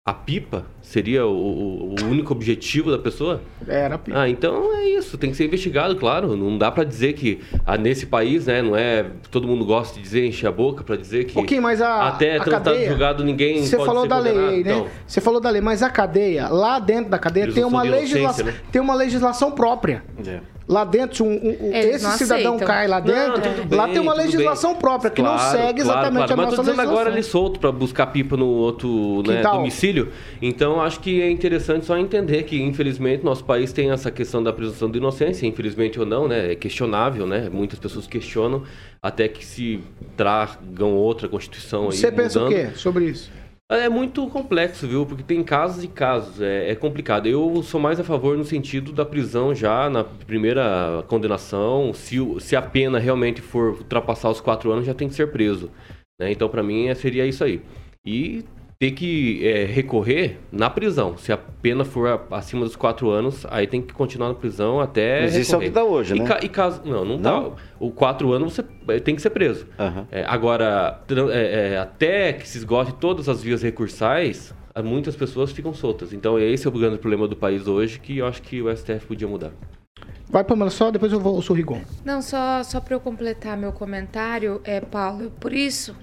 a 0.06 0.14
pipa 0.14 0.66
seria 0.82 1.26
o, 1.28 1.94
o- 1.94 1.96
único 2.06 2.34
objetivo 2.34 2.90
da 2.90 2.98
pessoa? 2.98 3.42
Era 3.68 3.98
pior. 3.98 4.18
Ah, 4.18 4.28
então 4.30 4.74
é 4.76 4.90
isso, 4.90 5.18
tem 5.18 5.30
que 5.30 5.38
ser 5.38 5.46
investigado, 5.46 5.96
claro. 5.98 6.36
Não 6.36 6.58
dá 6.58 6.72
pra 6.72 6.84
dizer 6.84 7.14
que 7.14 7.40
ah, 7.66 7.78
nesse 7.78 8.08
país, 8.08 8.48
né, 8.48 8.62
não 8.62 8.76
é. 8.76 9.06
Todo 9.30 9.48
mundo 9.48 9.64
gosta 9.66 9.96
de 9.96 10.02
dizer, 10.02 10.26
encher 10.26 10.48
a 10.48 10.52
boca 10.52 10.84
pra 10.84 10.96
dizer 10.96 11.26
que. 11.26 11.32
Um 11.32 11.36
pouquinho, 11.36 11.62
mas 11.62 11.82
a, 11.82 12.08
até 12.08 12.38
a 12.38 12.44
tratar 12.44 12.72
cadeia... 12.72 12.90
julgado 12.90 13.24
ninguém 13.24 13.64
Você 13.64 13.78
falou 13.78 14.04
ser 14.04 14.08
da 14.10 14.18
lei, 14.20 14.34
condenado, 14.34 14.54
né? 14.56 14.60
então. 14.62 14.88
Você 15.06 15.22
falou 15.22 15.40
da 15.40 15.50
lei, 15.50 15.62
mas 15.62 15.84
a 15.84 15.90
cadeia, 15.90 16.48
lá 16.48 16.80
dentro 16.80 17.12
da 17.12 17.20
cadeia, 17.20 17.52
tem 17.52 17.64
uma, 17.64 17.84
legislação, 17.84 18.46
né? 18.46 18.56
tem 18.72 18.82
uma 18.82 18.96
legislação 18.96 19.52
própria. 19.52 20.04
É. 20.26 20.40
Lá 20.70 20.84
dentro, 20.86 21.26
um, 21.26 21.30
um- 21.32 21.74
esse 21.74 22.04
não 22.04 22.12
cidadão 22.12 22.56
aceitam. 22.56 22.68
cai 22.68 22.88
lá 22.88 23.00
Não, 23.00 23.06
dentro, 23.08 23.76
lá 23.76 23.86
bem, 23.86 23.94
tem 23.94 24.02
uma 24.04 24.14
legislação 24.14 24.74
bem. 24.74 24.80
própria 24.82 25.10
que 25.10 25.20
não 25.20 25.34
Claro, 25.34 25.58
segue 25.58 25.82
claro, 25.82 26.00
exatamente 26.00 26.28
claro. 26.28 26.34
a 26.34 26.36
Mas 26.38 26.46
nossa 26.46 26.56
tô 26.58 26.62
dizendo 26.62 26.78
legislação. 26.78 26.92
agora 27.02 27.10
ele 27.16 27.24
solto 27.24 27.60
pra 27.60 27.72
buscar 27.72 28.06
pipa 28.08 28.38
no 28.38 28.46
outro 28.46 29.24
né, 29.26 29.42
domicílio. 29.42 30.10
Então 30.40 30.80
acho 30.80 31.00
que 31.00 31.24
é 31.24 31.32
interessante 31.32 31.86
só 31.88 31.98
entender 31.98 32.44
que, 32.44 32.62
infelizmente, 32.62 33.26
nosso 33.26 33.44
país 33.44 33.74
tem 33.74 33.90
essa 33.90 34.12
questão 34.12 34.44
da 34.44 34.54
presunção 34.54 34.92
de 34.92 35.00
inocência, 35.00 35.48
infelizmente 35.48 36.00
ou 36.00 36.06
não, 36.06 36.28
né? 36.28 36.52
É 36.52 36.56
questionável, 36.56 37.26
né? 37.26 37.50
Muitas 37.52 37.80
pessoas 37.80 38.06
questionam 38.06 38.62
até 39.02 39.28
que 39.28 39.44
se 39.44 39.80
tragam 40.16 40.94
outra 40.94 41.28
constituição 41.28 41.86
aí. 41.90 41.98
Você 41.98 42.12
pensa 42.12 42.44
o 42.44 42.48
quê 42.48 42.70
sobre 42.76 43.06
isso? 43.06 43.32
É 43.72 43.88
muito 43.88 44.28
complexo, 44.30 44.88
viu? 44.88 45.06
Porque 45.06 45.22
tem 45.22 45.44
casos 45.44 45.84
e 45.84 45.88
casos, 45.88 46.42
é, 46.42 46.72
é 46.72 46.76
complicado. 46.76 47.28
Eu 47.28 47.62
sou 47.62 47.80
mais 47.80 48.00
a 48.00 48.04
favor 48.04 48.36
no 48.36 48.44
sentido 48.44 48.92
da 48.92 49.06
prisão 49.06 49.54
já 49.54 49.88
na 49.90 50.04
primeira 50.04 51.04
condenação. 51.08 51.94
Se, 51.94 52.18
se 52.40 52.56
a 52.56 52.64
pena 52.64 52.98
realmente 52.98 53.42
for 53.42 53.74
ultrapassar 53.76 54.32
os 54.32 54.42
quatro 54.42 54.72
anos, 54.72 54.88
já 54.88 54.94
tem 54.96 55.08
que 55.08 55.14
ser 55.14 55.32
preso. 55.32 55.70
né? 56.20 56.32
Então, 56.32 56.50
pra 56.50 56.64
mim, 56.64 56.88
é- 56.88 56.96
seria 56.96 57.28
isso 57.28 57.44
aí. 57.44 57.62
E 58.04 58.44
ter 58.80 58.92
que 58.92 59.46
é, 59.46 59.66
recorrer 59.66 60.40
na 60.50 60.70
prisão. 60.70 61.18
Se 61.18 61.34
a 61.34 61.38
pena 61.38 61.84
for 61.84 62.26
acima 62.32 62.64
dos 62.64 62.78
quatro 62.78 63.10
anos, 63.10 63.46
aí 63.50 63.68
tem 63.68 63.82
que 63.82 63.94
continuar 63.94 64.30
na 64.30 64.34
prisão 64.36 64.80
até. 64.80 65.24
Mas 65.24 65.36
isso 65.36 65.54
é 65.54 65.58
o 65.58 65.60
que 65.60 65.66
recorrer. 65.68 65.86
tá 65.86 65.94
hoje, 65.94 66.16
E 66.16 66.20
né? 66.20 66.26
ca- 66.26 66.40
E 66.42 66.48
caso. 66.48 66.82
Não, 66.86 67.04
não, 67.04 67.18
Não? 67.18 67.50
tá. 67.52 67.56
O 67.78 67.92
quatro 67.92 68.32
anos 68.32 68.54
você 68.54 68.64
é, 68.88 68.98
tem 69.02 69.18
que 69.18 69.22
ser 69.22 69.32
preso. 69.32 69.68
Aham. 69.78 70.08
É, 70.10 70.24
agora, 70.26 71.02
é, 71.34 71.74
é, 71.74 71.78
até 71.78 72.32
que 72.32 72.48
se 72.48 72.58
esgote 72.58 72.94
todas 72.94 73.28
as 73.28 73.44
vias 73.44 73.62
recursais, 73.62 74.56
muitas 74.82 75.14
pessoas 75.14 75.52
ficam 75.52 75.74
soltas. 75.74 76.14
Então, 76.14 76.40
esse 76.40 76.66
é 76.66 76.70
o 76.70 76.72
grande 76.72 77.00
problema 77.00 77.28
do 77.28 77.36
país 77.36 77.68
hoje, 77.68 78.00
que 78.00 78.20
eu 78.20 78.26
acho 78.28 78.42
que 78.42 78.62
o 78.62 78.74
STF 78.74 79.06
podia 79.08 79.28
mudar. 79.28 79.52
Vai, 80.30 80.44
Pamela, 80.46 80.70
só 80.70 80.90
depois 80.90 81.12
eu 81.12 81.20
vou 81.20 81.36
o 81.38 81.54
Rigon. 81.54 81.82
Não, 82.06 82.22
só, 82.22 82.64
só 82.64 82.80
para 82.80 82.94
eu 82.96 83.00
completar 83.02 83.58
meu 83.58 83.74
comentário, 83.74 84.62
é, 84.64 84.80
Paulo, 84.80 85.26
é 85.26 85.30
por 85.38 85.52
isso 85.52 85.94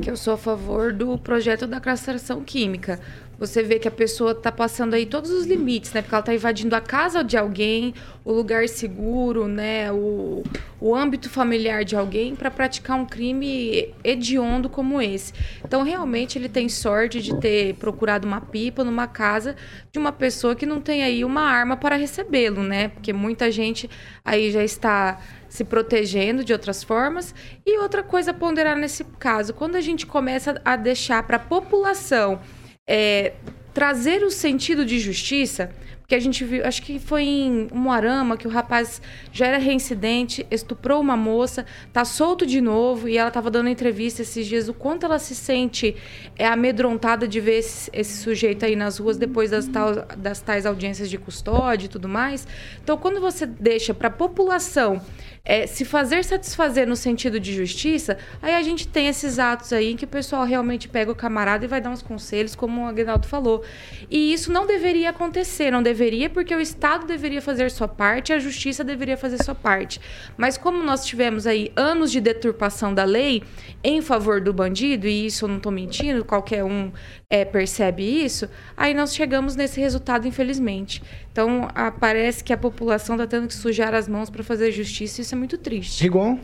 que 0.00 0.10
eu 0.10 0.16
sou 0.16 0.34
a 0.34 0.38
favor 0.38 0.92
do 0.92 1.16
projeto 1.18 1.66
da 1.66 1.80
castração 1.80 2.42
química. 2.42 3.00
Você 3.38 3.62
vê 3.62 3.78
que 3.78 3.88
a 3.88 3.90
pessoa 3.90 4.32
está 4.32 4.52
passando 4.52 4.94
aí 4.94 5.06
todos 5.06 5.30
os 5.30 5.46
limites, 5.46 5.92
né? 5.92 6.02
Porque 6.02 6.14
ela 6.14 6.20
está 6.20 6.34
invadindo 6.34 6.74
a 6.76 6.80
casa 6.80 7.22
de 7.24 7.36
alguém, 7.36 7.94
o 8.24 8.32
lugar 8.32 8.68
seguro, 8.68 9.48
né? 9.48 9.90
O, 9.90 10.42
o 10.80 10.94
âmbito 10.94 11.28
familiar 11.28 11.84
de 11.84 11.96
alguém 11.96 12.36
para 12.36 12.50
praticar 12.50 12.98
um 12.98 13.04
crime 13.04 13.92
hediondo 14.04 14.68
como 14.68 15.00
esse. 15.00 15.32
Então, 15.64 15.82
realmente, 15.82 16.38
ele 16.38 16.48
tem 16.48 16.68
sorte 16.68 17.20
de 17.20 17.38
ter 17.40 17.74
procurado 17.74 18.26
uma 18.26 18.40
pipa 18.40 18.84
numa 18.84 19.06
casa 19.06 19.56
de 19.92 19.98
uma 19.98 20.12
pessoa 20.12 20.54
que 20.54 20.66
não 20.66 20.80
tem 20.80 21.02
aí 21.02 21.24
uma 21.24 21.42
arma 21.42 21.76
para 21.76 21.96
recebê-lo, 21.96 22.62
né? 22.62 22.88
Porque 22.88 23.12
muita 23.12 23.50
gente 23.50 23.90
aí 24.24 24.50
já 24.50 24.62
está 24.62 25.20
se 25.48 25.64
protegendo 25.64 26.44
de 26.44 26.52
outras 26.52 26.82
formas. 26.82 27.34
E 27.66 27.78
outra 27.78 28.02
coisa 28.02 28.30
a 28.30 28.34
ponderar 28.34 28.76
nesse 28.76 29.04
caso, 29.18 29.54
quando 29.54 29.76
a 29.76 29.80
gente 29.80 30.06
começa 30.06 30.60
a 30.64 30.76
deixar 30.76 31.22
para 31.24 31.36
a 31.36 31.40
população 31.40 32.40
é, 32.86 33.32
trazer 33.72 34.22
o 34.22 34.30
sentido 34.30 34.84
de 34.84 34.98
justiça, 34.98 35.70
porque 36.00 36.14
a 36.14 36.20
gente 36.20 36.44
viu, 36.44 36.66
acho 36.66 36.82
que 36.82 36.98
foi 36.98 37.22
em 37.22 37.66
Moarama 37.72 38.36
que 38.36 38.46
o 38.46 38.50
rapaz 38.50 39.00
já 39.32 39.46
era 39.46 39.56
reincidente, 39.56 40.46
estuprou 40.50 41.00
uma 41.00 41.16
moça, 41.16 41.64
tá 41.94 42.04
solto 42.04 42.44
de 42.44 42.60
novo 42.60 43.08
e 43.08 43.16
ela 43.16 43.30
tava 43.30 43.50
dando 43.50 43.70
entrevista 43.70 44.20
esses 44.20 44.46
dias 44.46 44.68
o 44.68 44.74
quanto 44.74 45.06
ela 45.06 45.18
se 45.18 45.34
sente 45.34 45.96
é, 46.36 46.46
amedrontada 46.46 47.26
de 47.26 47.40
ver 47.40 47.60
esse, 47.60 47.90
esse 47.90 48.22
sujeito 48.22 48.66
aí 48.66 48.76
nas 48.76 48.98
ruas 48.98 49.16
depois 49.16 49.50
das, 49.50 49.66
tal, 49.66 49.94
das 50.18 50.42
tais 50.42 50.66
audiências 50.66 51.08
de 51.08 51.16
custódia 51.16 51.86
e 51.86 51.88
tudo 51.88 52.06
mais. 52.06 52.46
Então, 52.82 52.98
quando 52.98 53.18
você 53.18 53.46
deixa 53.46 53.94
para 53.94 54.08
a 54.08 54.10
população 54.10 55.00
é, 55.44 55.66
se 55.66 55.84
fazer 55.84 56.24
satisfazer 56.24 56.86
no 56.86 56.96
sentido 56.96 57.38
de 57.38 57.52
justiça, 57.52 58.16
aí 58.40 58.54
a 58.54 58.62
gente 58.62 58.88
tem 58.88 59.08
esses 59.08 59.38
atos 59.38 59.74
aí 59.74 59.92
em 59.92 59.96
que 59.96 60.06
o 60.06 60.08
pessoal 60.08 60.44
realmente 60.44 60.88
pega 60.88 61.12
o 61.12 61.14
camarada 61.14 61.66
e 61.66 61.68
vai 61.68 61.82
dar 61.82 61.90
uns 61.90 62.00
conselhos, 62.00 62.54
como 62.54 62.82
o 62.82 62.86
Aguinaldo 62.86 63.28
falou. 63.28 63.62
E 64.10 64.32
isso 64.32 64.50
não 64.50 64.66
deveria 64.66 65.10
acontecer, 65.10 65.70
não 65.70 65.82
deveria, 65.82 66.30
porque 66.30 66.54
o 66.54 66.60
Estado 66.60 67.06
deveria 67.06 67.42
fazer 67.42 67.70
sua 67.70 67.86
parte, 67.86 68.32
a 68.32 68.38
justiça 68.38 68.82
deveria 68.82 69.18
fazer 69.18 69.42
sua 69.42 69.54
parte. 69.54 70.00
Mas 70.34 70.56
como 70.56 70.82
nós 70.82 71.04
tivemos 71.04 71.46
aí 71.46 71.70
anos 71.76 72.10
de 72.10 72.22
deturpação 72.22 72.94
da 72.94 73.04
lei 73.04 73.42
em 73.82 74.00
favor 74.00 74.40
do 74.40 74.52
bandido, 74.52 75.06
e 75.06 75.26
isso 75.26 75.44
eu 75.44 75.48
não 75.48 75.58
estou 75.58 75.70
mentindo, 75.70 76.24
qualquer 76.24 76.64
um 76.64 76.90
é, 77.34 77.44
percebe 77.44 78.04
isso, 78.04 78.48
aí 78.76 78.94
nós 78.94 79.12
chegamos 79.12 79.56
nesse 79.56 79.80
resultado, 79.80 80.28
infelizmente. 80.28 81.02
Então, 81.32 81.68
ah, 81.74 81.90
parece 81.90 82.44
que 82.44 82.52
a 82.52 82.56
população 82.56 83.16
está 83.16 83.26
tendo 83.26 83.48
que 83.48 83.54
sujar 83.54 83.92
as 83.92 84.06
mãos 84.06 84.30
para 84.30 84.44
fazer 84.44 84.70
justiça, 84.70 85.20
e 85.20 85.22
isso 85.22 85.34
é 85.34 85.38
muito 85.38 85.58
triste. 85.58 86.00
Rigon? 86.00 86.38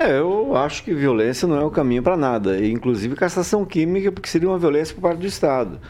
É, 0.00 0.18
eu 0.18 0.56
acho 0.56 0.82
que 0.82 0.92
violência 0.92 1.46
não 1.46 1.56
é 1.56 1.64
o 1.64 1.70
caminho 1.70 2.02
para 2.02 2.16
nada. 2.16 2.58
E, 2.58 2.72
inclusive 2.72 3.14
castração 3.14 3.64
química, 3.64 4.10
porque 4.10 4.28
seria 4.28 4.48
uma 4.48 4.58
violência 4.58 4.92
por 4.92 5.02
parte 5.02 5.20
do 5.20 5.26
Estado. 5.26 5.80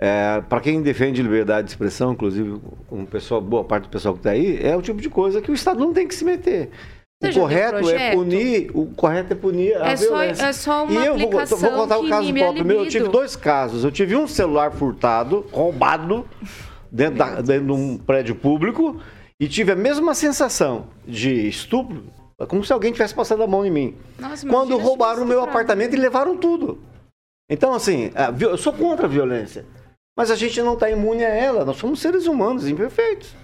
É, 0.00 0.40
para 0.48 0.60
quem 0.60 0.80
defende 0.80 1.20
liberdade 1.20 1.66
de 1.66 1.72
expressão, 1.72 2.12
inclusive 2.12 2.56
um 2.92 3.04
pessoal, 3.04 3.40
boa 3.40 3.64
parte 3.64 3.84
do 3.84 3.90
pessoal 3.90 4.14
que 4.14 4.20
está 4.20 4.30
aí, 4.30 4.64
é 4.64 4.76
o 4.76 4.82
tipo 4.82 5.00
de 5.00 5.10
coisa 5.10 5.42
que 5.42 5.50
o 5.50 5.54
Estado 5.54 5.80
não 5.80 5.92
tem 5.92 6.06
que 6.06 6.14
se 6.14 6.24
meter. 6.24 6.70
O 7.20 7.32
correto 7.32 7.90
é 7.90 8.12
punir, 8.12 8.70
o 8.74 8.86
correto 8.94 9.32
é 9.32 9.36
punir 9.36 9.76
a 9.76 9.88
É 9.88 9.96
só, 9.96 10.04
violência. 10.06 10.44
é 10.46 10.52
só 10.52 10.84
uma 10.84 10.92
e 10.92 11.04
eu 11.04 11.18
vou, 11.18 11.30
vou 11.30 11.70
contar 11.72 11.98
o 11.98 12.08
caso 12.08 12.32
próprio 12.32 12.64
meu. 12.64 12.84
Eu 12.84 12.88
tive 12.88 13.08
dois 13.08 13.34
casos. 13.34 13.82
Eu 13.82 13.90
tive 13.90 14.14
um 14.14 14.28
celular 14.28 14.70
furtado, 14.70 15.44
roubado, 15.50 16.24
dentro, 16.92 17.18
da- 17.18 17.40
dentro 17.40 17.66
de 17.66 17.72
um 17.72 17.98
prédio 17.98 18.36
público, 18.36 19.00
e 19.40 19.48
tive 19.48 19.72
a 19.72 19.76
mesma 19.76 20.14
sensação 20.14 20.86
de 21.04 21.48
estupro, 21.48 22.04
como 22.46 22.64
se 22.64 22.72
alguém 22.72 22.92
tivesse 22.92 23.14
passado 23.16 23.42
a 23.42 23.48
mão 23.48 23.66
em 23.66 23.70
mim. 23.70 23.96
Nossa, 24.16 24.46
Quando 24.48 24.76
roubaram 24.78 25.24
o 25.24 25.26
meu 25.26 25.42
apartamento 25.42 25.94
e 25.94 25.98
levaram 25.98 26.36
tudo. 26.36 26.78
Então, 27.50 27.74
assim, 27.74 28.12
eu 28.40 28.56
sou 28.56 28.72
contra 28.72 29.06
a 29.06 29.08
violência. 29.08 29.66
Mas 30.16 30.30
a 30.30 30.36
gente 30.36 30.60
não 30.62 30.74
está 30.74 30.88
imune 30.88 31.24
a 31.24 31.28
ela. 31.30 31.64
Nós 31.64 31.76
somos 31.78 31.98
seres 32.00 32.26
humanos 32.26 32.68
imperfeitos. 32.68 33.34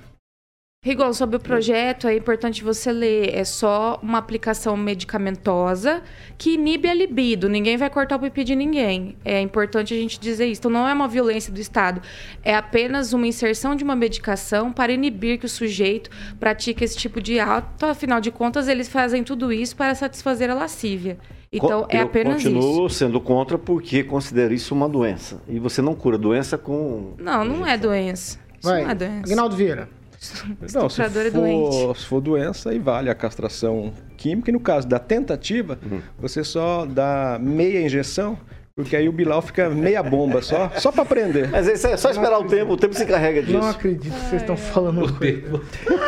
Rigon, 0.85 1.15
sobre 1.15 1.37
o 1.37 1.41
projeto, 1.41 2.07
é 2.07 2.15
importante 2.15 2.63
você 2.63 2.93
ler. 2.93 3.35
É 3.35 3.43
só 3.43 3.99
uma 4.03 4.19
aplicação 4.19 4.77
medicamentosa 4.77 6.03
que 6.37 6.53
inibe 6.53 6.87
a 6.87 6.93
libido. 6.93 7.49
Ninguém 7.49 7.79
vai 7.79 7.89
cortar 7.89 8.17
o 8.17 8.19
pipi 8.19 8.45
de 8.45 8.55
ninguém. 8.55 9.17
É 9.25 9.41
importante 9.41 9.95
a 9.95 9.97
gente 9.97 10.21
dizer 10.21 10.45
isso. 10.45 10.61
Então, 10.61 10.71
não 10.71 10.87
é 10.87 10.93
uma 10.93 11.09
violência 11.09 11.51
do 11.51 11.59
Estado. 11.59 12.03
É 12.43 12.55
apenas 12.55 13.15
uma 13.15 13.27
inserção 13.27 13.75
de 13.75 13.83
uma 13.83 13.97
medicação 13.97 14.71
para 14.71 14.93
inibir 14.93 15.39
que 15.39 15.47
o 15.47 15.49
sujeito 15.49 16.11
pratique 16.39 16.85
esse 16.85 16.99
tipo 16.99 17.19
de 17.19 17.41
ato. 17.41 17.87
Afinal 17.87 18.21
de 18.21 18.31
contas, 18.31 18.69
eles 18.69 18.87
fazem 18.87 19.25
tudo 19.25 19.51
isso 19.51 19.75
para 19.75 19.95
satisfazer 19.95 20.51
a 20.51 20.55
lascívia. 20.55 21.17
Então, 21.51 21.87
é 21.89 22.03
eu 22.03 22.03
apenas 22.03 22.43
continuo 22.43 22.89
isso. 22.89 22.97
sendo 22.97 23.19
contra 23.23 23.57
porque 23.57 24.05
considero 24.05 24.53
isso 24.53 24.75
uma 24.75 24.87
doença. 24.87 25.41
E 25.49 25.59
você 25.59 25.81
não 25.81 25.95
cura 25.95 26.19
doença 26.19 26.59
com. 26.59 27.15
Não, 27.17 27.43
não 27.43 27.67
é 27.67 27.79
doença. 27.79 28.39
Isso 28.59 28.69
Vai, 28.69 28.83
não 28.83 28.91
é 28.91 28.95
doença. 28.95 29.21
Aguinaldo 29.21 29.57
Vieira. 29.57 29.89
Não, 30.75 30.89
se 30.89 31.03
é 31.03 31.09
for, 31.11 31.31
doente. 31.31 31.99
se 32.01 32.07
for 32.07 32.21
doença, 32.21 32.71
aí 32.71 32.79
vale 32.79 33.11
a 33.11 33.15
castração 33.15 33.93
química. 34.17 34.51
E 34.51 34.53
no 34.53 34.61
caso 34.61 34.87
da 34.89 34.99
tentativa, 34.99 35.79
Uhum. 35.85 36.01
você 36.19 36.43
só 36.45 36.85
dá 36.87 37.39
meia 37.41 37.81
injeção, 37.85 38.39
porque 38.77 38.97
aí 38.97 39.09
o 39.09 39.13
Bilal 39.13 39.41
fica 39.41 39.71
meia 39.71 40.03
bomba 40.03 40.43
só, 40.43 40.69
só 40.79 40.91
para 40.91 41.03
aprender. 41.05 41.49
Mas 41.49 41.69
isso 41.69 41.87
é 41.87 41.97
só 41.97 42.11
esperar 42.11 42.39
o 42.41 42.45
tempo, 42.45 42.73
o 42.73 42.77
tempo 42.77 42.93
se 42.95 43.05
encarrega 43.05 43.41
disso. 43.43 43.57
Não 43.59 43.69
acredito 43.69 44.13
que 44.13 44.21
vocês 44.31 44.43
estão 44.43 44.57
falando. 44.57 45.07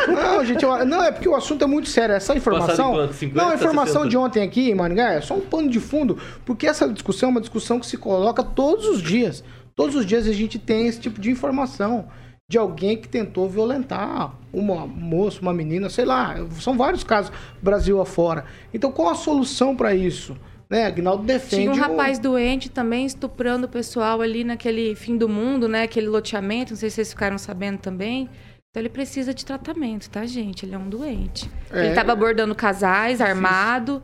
Não, 0.07 0.43
gente, 0.45 0.63
eu- 0.63 0.85
não, 0.85 1.03
é 1.03 1.11
porque 1.11 1.29
o 1.29 1.35
assunto 1.35 1.63
é 1.63 1.67
muito 1.67 1.87
sério. 1.89 2.13
Essa 2.15 2.35
informação. 2.35 2.91
Quanto? 2.93 3.13
50, 3.13 3.41
não, 3.41 3.51
a 3.51 3.55
informação 3.55 4.01
60? 4.03 4.09
de 4.09 4.17
ontem 4.17 4.43
aqui 4.43 4.69
em 4.69 4.75
Maringá 4.75 5.13
é 5.13 5.21
só 5.21 5.35
um 5.35 5.41
pano 5.41 5.69
de 5.69 5.79
fundo, 5.79 6.17
porque 6.45 6.67
essa 6.67 6.87
discussão 6.89 7.29
é 7.29 7.31
uma 7.31 7.41
discussão 7.41 7.79
que 7.79 7.85
se 7.85 7.97
coloca 7.97 8.43
todos 8.43 8.85
os 8.85 9.01
dias. 9.01 9.43
Todos 9.75 9.95
os 9.95 10.05
dias 10.05 10.27
a 10.27 10.33
gente 10.33 10.57
tem 10.57 10.87
esse 10.87 10.99
tipo 10.99 11.21
de 11.21 11.29
informação 11.29 12.07
de 12.49 12.57
alguém 12.57 12.95
que 12.95 13.09
tentou 13.09 13.49
violentar 13.49 14.33
uma 14.53 14.87
moça, 14.87 15.41
uma 15.41 15.53
menina, 15.53 15.89
sei 15.89 16.05
lá. 16.05 16.35
São 16.61 16.77
vários 16.77 17.03
casos 17.03 17.29
Brasil 17.61 17.99
afora. 18.01 18.45
Então, 18.73 18.89
qual 18.89 19.09
a 19.09 19.15
solução 19.15 19.75
para 19.75 19.93
isso? 19.93 20.37
Né, 20.69 20.85
Agnaldo 20.85 21.23
defende. 21.23 21.63
Tinha 21.63 21.71
um 21.71 21.75
o- 21.75 21.77
rapaz 21.77 22.19
doente 22.19 22.69
também 22.69 23.05
estuprando 23.05 23.65
o 23.67 23.69
pessoal 23.69 24.21
ali 24.21 24.43
naquele 24.45 24.95
fim 24.95 25.17
do 25.17 25.27
mundo, 25.27 25.67
né? 25.67 25.83
Aquele 25.83 26.07
loteamento, 26.07 26.71
não 26.71 26.77
sei 26.77 26.89
se 26.89 26.95
vocês 26.95 27.09
ficaram 27.09 27.37
sabendo 27.37 27.79
também. 27.79 28.29
Então 28.69 28.81
ele 28.81 28.89
precisa 28.89 29.33
de 29.33 29.45
tratamento, 29.45 30.09
tá, 30.09 30.25
gente? 30.25 30.65
Ele 30.65 30.75
é 30.75 30.77
um 30.77 30.89
doente. 30.89 31.49
É. 31.71 31.85
Ele 31.87 31.95
tava 31.95 32.11
abordando 32.13 32.53
casais, 32.55 33.19
armado, 33.21 34.01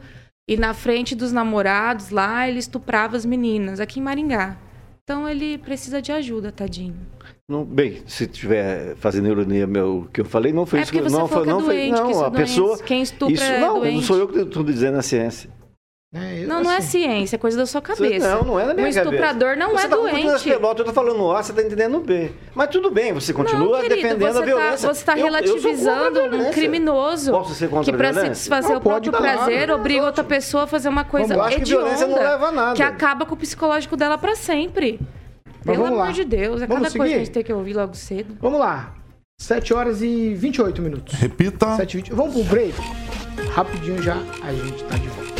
e 0.49 0.56
na 0.58 0.73
frente 0.73 1.15
dos 1.15 1.32
namorados 1.34 2.10
lá, 2.10 2.47
ele 2.47 2.60
estuprava 2.60 3.15
as 3.17 3.25
meninas, 3.25 3.79
aqui 3.82 3.99
em 3.99 4.03
Maringá. 4.03 4.58
Então 5.03 5.27
ele 5.27 5.58
precisa 5.58 6.01
de 6.01 6.12
ajuda, 6.13 6.49
tadinho. 6.51 6.95
Não, 7.49 7.65
bem, 7.65 8.01
se 8.08 8.25
tiver 8.25 8.95
fazendo 8.95 9.27
ironia 9.27 9.67
meu 9.67 10.08
que 10.13 10.21
eu 10.21 10.25
falei, 10.25 10.53
não 10.53 10.65
foi 10.65 10.79
É 10.79 10.82
isso 10.84 10.91
que 10.93 11.01
não 11.01 11.27
foi, 11.27 11.43
que 11.43 11.49
é 11.49 11.51
não 11.51 11.60
foi, 11.60 11.75
doente, 11.75 11.93
que 11.95 12.01
não, 12.01 12.12
isso 12.12 12.23
é 12.23 12.27
a 12.27 12.32
pessoa 12.32 12.67
doença. 12.69 12.84
Quem 12.84 13.01
estupra 13.01 13.34
isso 13.34 13.43
é 13.43 13.60
não, 13.60 13.73
não 13.73 13.79
doente. 13.82 14.06
sou 14.06 14.17
eu 14.17 14.27
que 14.29 14.39
estou 14.39 14.63
dizendo 14.63 14.97
a 14.97 15.01
ciência. 15.01 15.49
É, 16.15 16.45
Não, 16.45 16.62
não 16.62 16.71
é 16.71 16.77
assim, 16.77 16.99
ciência, 17.01 17.36
é 17.36 17.39
coisa 17.39 17.58
da 17.58 17.65
sua 17.65 17.82
cabeça. 17.82 18.36
Não, 18.36 18.43
não 18.43 18.60
é 18.60 18.67
da 18.67 18.73
minha 18.75 18.86
Um 18.86 18.89
estuprador 18.89 19.49
cabeça. 19.49 19.56
não 19.58 19.71
você 19.71 19.86
é 19.86 19.89
tá 19.89 19.95
doente. 19.95 20.43
pelotas, 20.43 20.79
eu 20.79 20.86
tô 20.86 20.93
falando 20.93 21.32
A, 21.32 21.41
você 21.43 21.51
tá 21.53 21.62
entendendo 21.63 21.99
B. 21.99 22.32
Mas 22.53 22.69
tudo 22.69 22.91
bem, 22.91 23.12
você 23.13 23.34
continua 23.34 23.77
não, 23.77 23.82
querido, 23.82 23.95
defendendo 23.95 24.32
você 24.34 24.38
a 24.41 24.45
violência. 24.45 24.88
Tá, 24.88 24.93
você 24.93 24.99
está 25.01 25.13
Eu- 25.13 25.17
eu 25.17 25.23
relativizando 25.25 26.19
um 26.38 26.51
criminoso 26.51 27.32
Posso 27.32 27.56
ser 27.56 27.67
contra 27.67 27.91
que 27.91 27.97
para 27.97 28.13
satisfazer 28.13 28.69
Não, 28.71 28.77
o 28.77 28.82
próprio 28.82 29.12
prazer 29.12 29.71
obriga 29.71 30.06
outra 30.06 30.23
pessoa 30.23 30.63
a 30.63 30.67
fazer 30.67 30.88
uma 30.88 31.03
coisa 31.03 31.34
Eu 31.34 31.41
acho 31.41 31.56
que 31.58 31.62
hedionda, 31.63 31.82
violência 31.84 32.08
não 32.08 32.15
leva 32.15 32.47
a 32.47 32.51
nada. 32.51 32.75
que 32.75 32.84
acaba 32.84 33.25
com 33.25 33.34
o 33.34 33.38
psicológico 33.38 33.97
dela 33.97 34.17
para 34.17 34.36
sempre. 34.36 34.99
Pelo 35.63 35.78
vamos 35.78 35.91
amor 35.93 36.06
lá. 36.08 36.12
de 36.12 36.23
Deus, 36.26 36.62
é 36.62 36.67
Vamos 36.67 36.84
cada 36.89 36.91
coisa 36.91 36.91
que 36.91 37.02
a 37.02 37.06
seguir? 37.06 37.19
gente 37.26 37.32
tem 37.32 37.43
que 37.43 37.54
ouvir 37.54 37.73
logo 37.73 37.93
cedo. 37.95 38.38
Vamos 38.41 38.60
lá. 38.60 38.93
7 39.39 39.73
horas 39.73 40.02
e 40.02 40.34
28 40.36 40.82
minutos. 40.82 41.13
Repita. 41.15 41.76
7 41.76 41.93
e 41.93 41.97
20. 41.97 42.13
Vamos 42.13 42.34
pro 42.34 42.43
break? 42.45 42.76
Rapidinho 43.52 44.02
já 44.02 44.15
a 44.41 44.54
gente 44.54 44.84
tá 44.86 44.97
de 44.97 45.08
volta. 45.08 45.34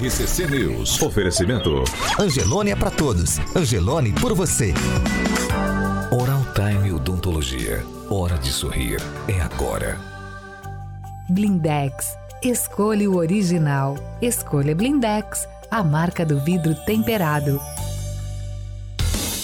RCC 0.00 0.46
News. 0.46 1.00
Oferecimento. 1.02 1.82
Angelone 2.18 2.70
é 2.70 2.76
pra 2.76 2.90
todos. 2.90 3.38
Angelone 3.56 4.12
por 4.12 4.34
você. 4.34 4.72
Oral 6.10 6.44
Time 6.54 6.92
Odontologia. 6.92 7.84
Hora 8.08 8.36
de 8.38 8.50
sorrir. 8.50 9.00
É 9.28 9.40
agora. 9.40 9.98
Blindex. 11.30 12.16
Escolha 12.44 13.10
o 13.10 13.16
original. 13.16 13.96
Escolha 14.20 14.74
Blindex, 14.74 15.48
a 15.70 15.82
marca 15.82 16.26
do 16.26 16.38
vidro 16.38 16.74
temperado. 16.84 17.58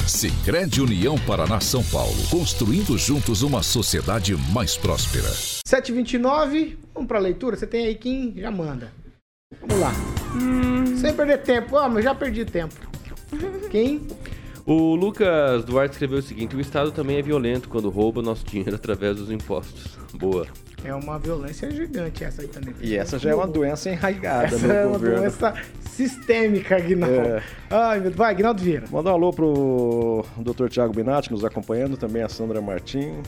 Sicredi 0.07 0.83
União 0.83 1.19
Paraná 1.21 1.61
São 1.61 1.83
Paulo. 1.83 2.13
Construindo 2.31 2.99
juntos 2.99 3.41
uma 3.41 3.63
sociedade 3.63 4.37
mais 4.53 4.77
próspera. 4.77 5.31
7h29. 5.67 6.77
Vamos 6.93 7.09
pra 7.09 7.19
leitura? 7.19 7.57
Você 7.57 7.67
tem 7.67 7.87
aí 7.87 7.95
quem 7.95 8.35
já 8.37 8.51
manda. 8.51 8.93
Vamos 9.63 9.81
lá. 9.81 9.93
Sem 11.01 11.15
perder 11.15 11.39
tempo. 11.39 11.79
Ah, 11.79 11.89
mas 11.89 12.05
já 12.05 12.15
perdi 12.15 12.45
tempo. 12.45 12.75
Quem? 13.71 14.07
O 14.67 14.95
Lucas 14.95 15.65
Duarte 15.65 15.93
escreveu 15.93 16.19
o 16.19 16.23
seguinte: 16.23 16.55
o 16.55 16.61
Estado 16.61 16.93
também 16.93 17.17
é 17.17 17.23
violento 17.23 17.67
quando 17.71 17.89
rouba 17.89 18.21
nosso 18.21 18.45
dinheiro 18.45 18.75
através 18.75 19.17
dos 19.17 19.31
impostos. 19.31 19.97
Boa. 20.13 20.47
É 20.85 20.95
uma 20.95 21.19
violência 21.19 21.71
gigante 21.71 22.25
essa 22.25 22.43
aí 22.43 22.49
também. 22.49 22.75
E 22.81 22.97
essa 22.97 23.19
já 23.19 23.31
é 23.31 23.35
uma 23.35 23.47
doença 23.47 23.91
enraigada 23.91 24.47
Essa 24.47 24.67
no 24.67 24.73
é 24.73 24.87
uma 24.87 24.93
governo. 24.99 25.21
doença 25.21 25.55
sistêmica, 25.91 26.77
Aguinaldo. 26.77 27.17
É. 27.17 27.43
Ai, 27.69 28.01
meu... 28.01 28.11
Vai, 28.13 28.33
Aguinaldo 28.33 28.63
Vieira. 28.63 28.87
Mandar 28.91 29.11
um 29.11 29.15
alô 29.15 29.33
pro 29.33 30.25
Dr. 30.39 30.69
Tiago 30.69 30.95
Binatti 30.95 31.31
nos 31.31 31.45
acompanhando, 31.45 31.97
também 31.97 32.23
a 32.23 32.29
Sandra 32.29 32.61
Martim, 32.63 33.23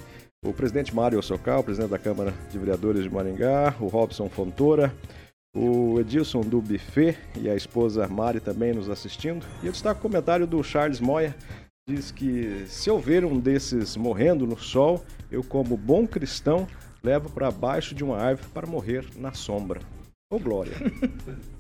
o 0.44 0.52
presidente 0.52 0.94
Mário 0.94 1.22
Socal, 1.22 1.60
o 1.60 1.64
presidente 1.64 1.90
da 1.90 1.98
Câmara 1.98 2.32
de 2.50 2.58
Vereadores 2.58 3.02
de 3.02 3.10
Maringá, 3.10 3.74
o 3.78 3.86
Robson 3.86 4.28
Fontoura, 4.30 4.92
o 5.54 6.00
Edilson 6.00 6.40
do 6.40 6.60
Buffet 6.62 7.16
e 7.38 7.50
a 7.50 7.54
esposa 7.54 8.08
Mari 8.08 8.40
também 8.40 8.72
nos 8.72 8.88
assistindo. 8.88 9.44
E 9.62 9.66
eu 9.66 9.72
destaco 9.72 10.00
o 10.00 10.02
comentário 10.02 10.46
do 10.46 10.62
Charles 10.64 11.00
Moya, 11.00 11.34
diz 11.86 12.10
que 12.10 12.64
se 12.66 12.88
eu 12.88 12.98
ver 12.98 13.24
um 13.26 13.38
desses 13.38 13.94
morrendo 13.96 14.46
no 14.46 14.58
sol, 14.58 15.04
eu 15.30 15.44
como 15.44 15.76
bom 15.76 16.06
cristão 16.06 16.66
levo 17.02 17.30
para 17.30 17.50
baixo 17.50 17.94
de 17.94 18.04
uma 18.04 18.16
árvore 18.16 18.48
para 18.52 18.66
morrer 18.66 19.06
na 19.16 19.32
sombra. 19.32 19.80
Ô 20.30 20.38
glória! 20.38 20.72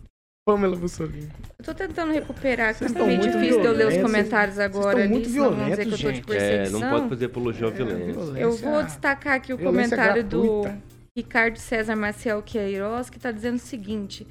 Pamela 0.44 0.74
Bussolini. 0.74 1.30
Eu 1.56 1.64
tô 1.64 1.72
tentando 1.72 2.12
recuperar, 2.12 2.72
que 2.72 2.80
Vocês 2.80 2.92
tá 2.92 3.04
meio 3.04 3.20
muito 3.20 3.32
difícil 3.32 3.60
de 3.60 3.66
eu 3.66 3.72
ler 3.72 3.86
os 3.86 3.96
comentários 3.98 4.56
vocês 4.56 4.76
agora. 4.76 4.98
estão 4.98 5.10
muito 5.10 5.30
violentos, 5.30 5.84
tô 5.84 5.96
de 5.96 5.96
gente. 5.96 6.32
É, 6.32 6.68
não 6.68 6.80
pode 6.80 7.08
fazer 7.10 7.24
apologia 7.26 7.68
à 7.68 7.70
violência. 7.70 8.20
Eu 8.40 8.56
vou 8.56 8.82
destacar 8.82 9.34
aqui 9.34 9.52
o 9.52 9.56
violência 9.56 9.96
comentário 9.96 10.24
do 10.24 10.62
gratuita. 10.62 10.82
Ricardo 11.16 11.58
César 11.58 11.94
Maciel 11.94 12.42
Queiroz, 12.42 13.08
que 13.08 13.18
está 13.18 13.30
dizendo 13.30 13.56
o 13.56 13.60
seguinte: 13.60 14.26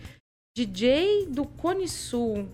DJ 0.58 1.28
do 1.28 1.46
Cone 1.46 1.88
Sul. 1.88 2.50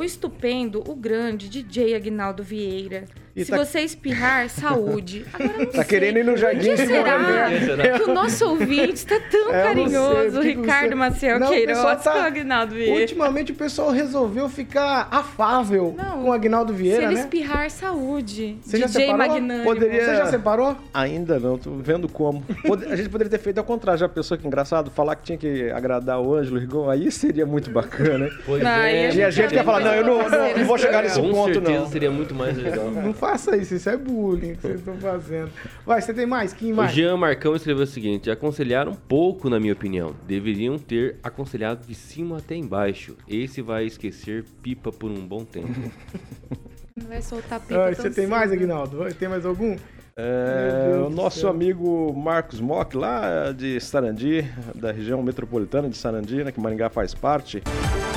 O 0.00 0.02
estupendo, 0.02 0.82
o 0.88 0.94
grande 0.96 1.46
DJ 1.46 1.94
Agnaldo 1.94 2.42
Vieira. 2.42 3.04
E 3.36 3.44
Se 3.44 3.50
tá- 3.52 3.58
você 3.58 3.80
espirrar, 3.80 4.48
saúde. 4.50 5.24
Agora 5.32 5.58
não 5.58 5.66
Tá 5.66 5.72
sei. 5.72 5.84
querendo 5.84 6.18
ir 6.18 6.24
no 6.24 6.36
jardim 6.36 6.68
Por 6.70 6.76
que 6.76 6.82
de 6.82 6.88
será 6.88 7.18
Moreira. 7.18 7.98
que 7.98 8.02
o 8.10 8.14
nosso 8.14 8.48
ouvinte 8.48 8.94
está 8.94 9.20
tão 9.20 9.54
É, 9.54 9.62
sei, 9.62 9.62
carinhoso, 9.62 10.40
que 10.40 10.46
Ricardo 10.48 10.88
você- 10.88 10.94
Maciel 10.96 11.38
Não, 11.38 11.46
o 11.46 11.50
Queiroz, 11.50 12.02
tá- 12.02 12.12
com 12.12 12.18
o 12.18 12.22
Agnaldo 12.22 12.74
Vieira? 12.74 13.00
Ultimamente 13.00 13.52
o 13.52 13.54
pessoal 13.54 13.90
resolveu 13.92 14.48
ficar 14.48 15.06
afável 15.12 15.94
Não, 15.96 16.22
com 16.22 16.28
o 16.30 16.32
Agnaldo 16.32 16.72
Se 16.72 16.78
Vieira, 16.82 17.04
ele 17.04 17.14
né? 17.14 17.20
espirrar, 17.20 17.70
saúde. 17.70 18.56
Você 18.62 18.78
já 18.78 18.86
DJ 18.86 19.02
separou? 19.06 19.18
Magnânimo. 19.28 19.64
Poderia- 19.64 20.04
Você 20.04 20.16
já 20.16 20.26
separou? 20.26 20.76
Ainda 20.92 21.38
não, 21.38 21.56
tô 21.56 21.70
vendo 21.76 22.08
como. 22.08 22.42
A 22.90 22.96
gente 22.96 23.08
poderia 23.10 23.30
ter 23.30 23.38
feito 23.38 23.58
ao 23.58 23.64
contrário, 23.64 24.00
já 24.00 24.08
pensou 24.08 24.36
que 24.36 24.46
engraçado? 24.46 24.90
Falar 24.90 25.14
que 25.14 25.22
tinha 25.22 25.38
que 25.38 25.70
agradar 25.70 26.20
o 26.20 26.34
Ângelo 26.34 26.58
Rigon, 26.58 26.90
aí 26.90 27.12
seria 27.12 27.46
muito 27.46 27.70
bacana, 27.70 28.18
né? 28.26 28.30
Pois 28.44 28.60
Não, 28.62 28.70
aí 28.70 29.06
a 29.06 29.14
E 29.14 29.22
a 29.24 29.30
gente 29.30 29.50
quer 29.50 29.64
falar, 29.64 29.80
não, 29.90 29.96
eu 29.96 30.04
não, 30.04 30.28
não- 30.30 30.58
não 30.58 30.64
vou 30.64 30.78
chegar 30.78 31.02
nesse 31.02 31.20
Com 31.20 31.30
ponto, 31.30 31.52
certeza 31.54 31.78
não. 31.80 31.88
seria 31.88 32.10
muito 32.10 32.34
mais 32.34 32.56
legal. 32.56 32.90
Não 32.90 33.12
faça 33.14 33.56
isso, 33.56 33.74
isso 33.74 33.88
é 33.88 33.96
bullying 33.96 34.54
que 34.54 34.62
vocês 34.62 34.78
estão 34.80 34.96
fazendo. 34.98 35.50
Vai, 35.86 36.00
você 36.02 36.12
tem 36.14 36.26
mais? 36.26 36.52
Quem 36.52 36.72
O 36.72 36.76
mais? 36.76 36.92
Jean 36.92 37.16
Marcão 37.16 37.54
escreveu 37.56 37.84
o 37.84 37.86
seguinte: 37.86 38.30
aconselharam 38.30 38.94
pouco, 38.94 39.48
na 39.50 39.58
minha 39.60 39.72
opinião. 39.72 40.14
Deveriam 40.26 40.78
ter 40.78 41.16
aconselhado 41.22 41.86
de 41.86 41.94
cima 41.94 42.38
até 42.38 42.54
embaixo. 42.54 43.16
Esse 43.28 43.62
vai 43.62 43.84
esquecer 43.86 44.44
pipa 44.62 44.90
por 44.92 45.10
um 45.10 45.26
bom 45.26 45.44
tempo. 45.44 45.68
Não 46.96 47.06
vai 47.08 47.22
soltar 47.22 47.60
pipa 47.60 47.92
tão 47.92 47.94
você 47.94 48.10
tem 48.10 48.26
mais, 48.26 48.50
cedo. 48.50 48.58
Aguinaldo? 48.58 48.98
Vai, 48.98 49.12
Tem 49.12 49.28
mais 49.28 49.46
algum? 49.46 49.76
É, 50.16 51.00
o 51.06 51.08
nosso 51.08 51.40
céu. 51.40 51.48
amigo 51.50 52.12
Marcos 52.12 52.60
Mock, 52.60 52.94
lá 52.94 53.52
de 53.52 53.80
Sarandi, 53.80 54.44
da 54.74 54.92
região 54.92 55.22
metropolitana 55.22 55.88
de 55.88 55.96
Sarandi, 55.96 56.44
né, 56.44 56.52
que 56.52 56.60
Maringá 56.60 56.90
faz 56.90 57.14
parte, 57.14 57.62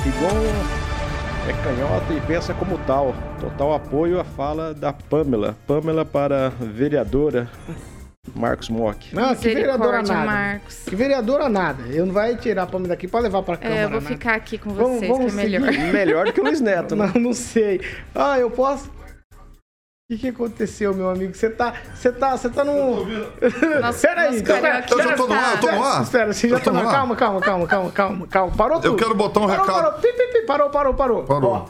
Rigon 0.02 1.03
é 1.48 1.52
canhota 1.62 2.12
e 2.12 2.20
pensa 2.22 2.54
como 2.54 2.78
tal. 2.86 3.14
Total 3.40 3.74
apoio 3.74 4.18
à 4.20 4.24
fala 4.24 4.72
da 4.74 4.92
Pamela. 4.92 5.56
Pamela 5.66 6.04
para 6.04 6.48
vereadora 6.60 7.48
Marcos 8.34 8.68
Mock. 8.70 9.14
Não, 9.14 9.34
que 9.34 9.52
vereadora 9.54 10.02
nada. 10.02 10.24
Marcos. 10.26 10.82
Que 10.86 10.96
vereadora 10.96 11.48
nada. 11.48 11.82
Eu 11.88 12.06
não 12.06 12.14
vai 12.14 12.36
tirar 12.36 12.62
a 12.62 12.66
Pamela 12.66 12.88
daqui 12.88 13.06
pra 13.06 13.20
levar 13.20 13.42
pra 13.42 13.56
Câmara, 13.56 13.80
É, 13.80 13.84
eu 13.84 13.90
vou 13.90 14.00
né? 14.00 14.06
ficar 14.08 14.34
aqui 14.34 14.56
com 14.56 14.70
Vamos- 14.70 14.98
vocês, 14.98 15.10
vamos 15.10 15.34
que 15.34 15.40
é 15.40 15.44
melhor. 15.44 15.72
seguir. 15.72 15.92
Melhor 15.92 16.26
do 16.26 16.32
que 16.32 16.40
o 16.40 16.44
Luiz 16.44 16.60
Neto, 16.60 16.96
né? 16.96 17.10
Não, 17.14 17.20
não 17.20 17.32
sei. 17.34 17.80
Ah, 18.14 18.38
eu 18.38 18.50
posso... 18.50 18.90
O 20.04 20.12
que, 20.12 20.18
que 20.18 20.28
aconteceu, 20.28 20.92
meu 20.92 21.08
amigo? 21.08 21.32
Você 21.32 21.48
tá. 21.48 21.72
Você 21.94 22.12
tá. 22.12 22.36
Você 22.36 22.50
tá 22.50 22.62
no. 22.62 23.06
Nossa, 23.80 24.06
Peraí, 24.06 24.38
então, 24.38 24.56
Eu 24.58 25.02
já 25.02 25.16
tô 25.16 25.26
no 25.26 25.32
ar, 25.32 25.54
eu 25.54 25.60
tô 25.60 25.72
no 25.72 25.82
ar. 25.82 26.02
Espera, 26.02 26.30
você 26.30 26.46
já 26.46 26.60
tá 26.60 26.70
no 26.70 26.80
ar. 26.80 26.92
Calma, 26.92 27.16
calma, 27.16 27.40
calma, 27.40 27.66
calma, 27.66 27.90
calma, 27.90 28.26
calma. 28.26 28.54
Parou 28.54 28.80
tudo. 28.80 28.88
Eu 28.88 28.96
quero 28.96 29.14
botar 29.14 29.40
um 29.40 29.46
parou, 29.46 29.64
recado. 29.64 29.82
Parou, 29.82 30.00
pi, 30.02 30.12
pi, 30.12 30.26
pi, 30.26 30.46
parou, 30.46 30.68
parou, 30.68 30.92
parou. 30.92 31.24
Parou. 31.24 31.50
Ó, 31.52 31.68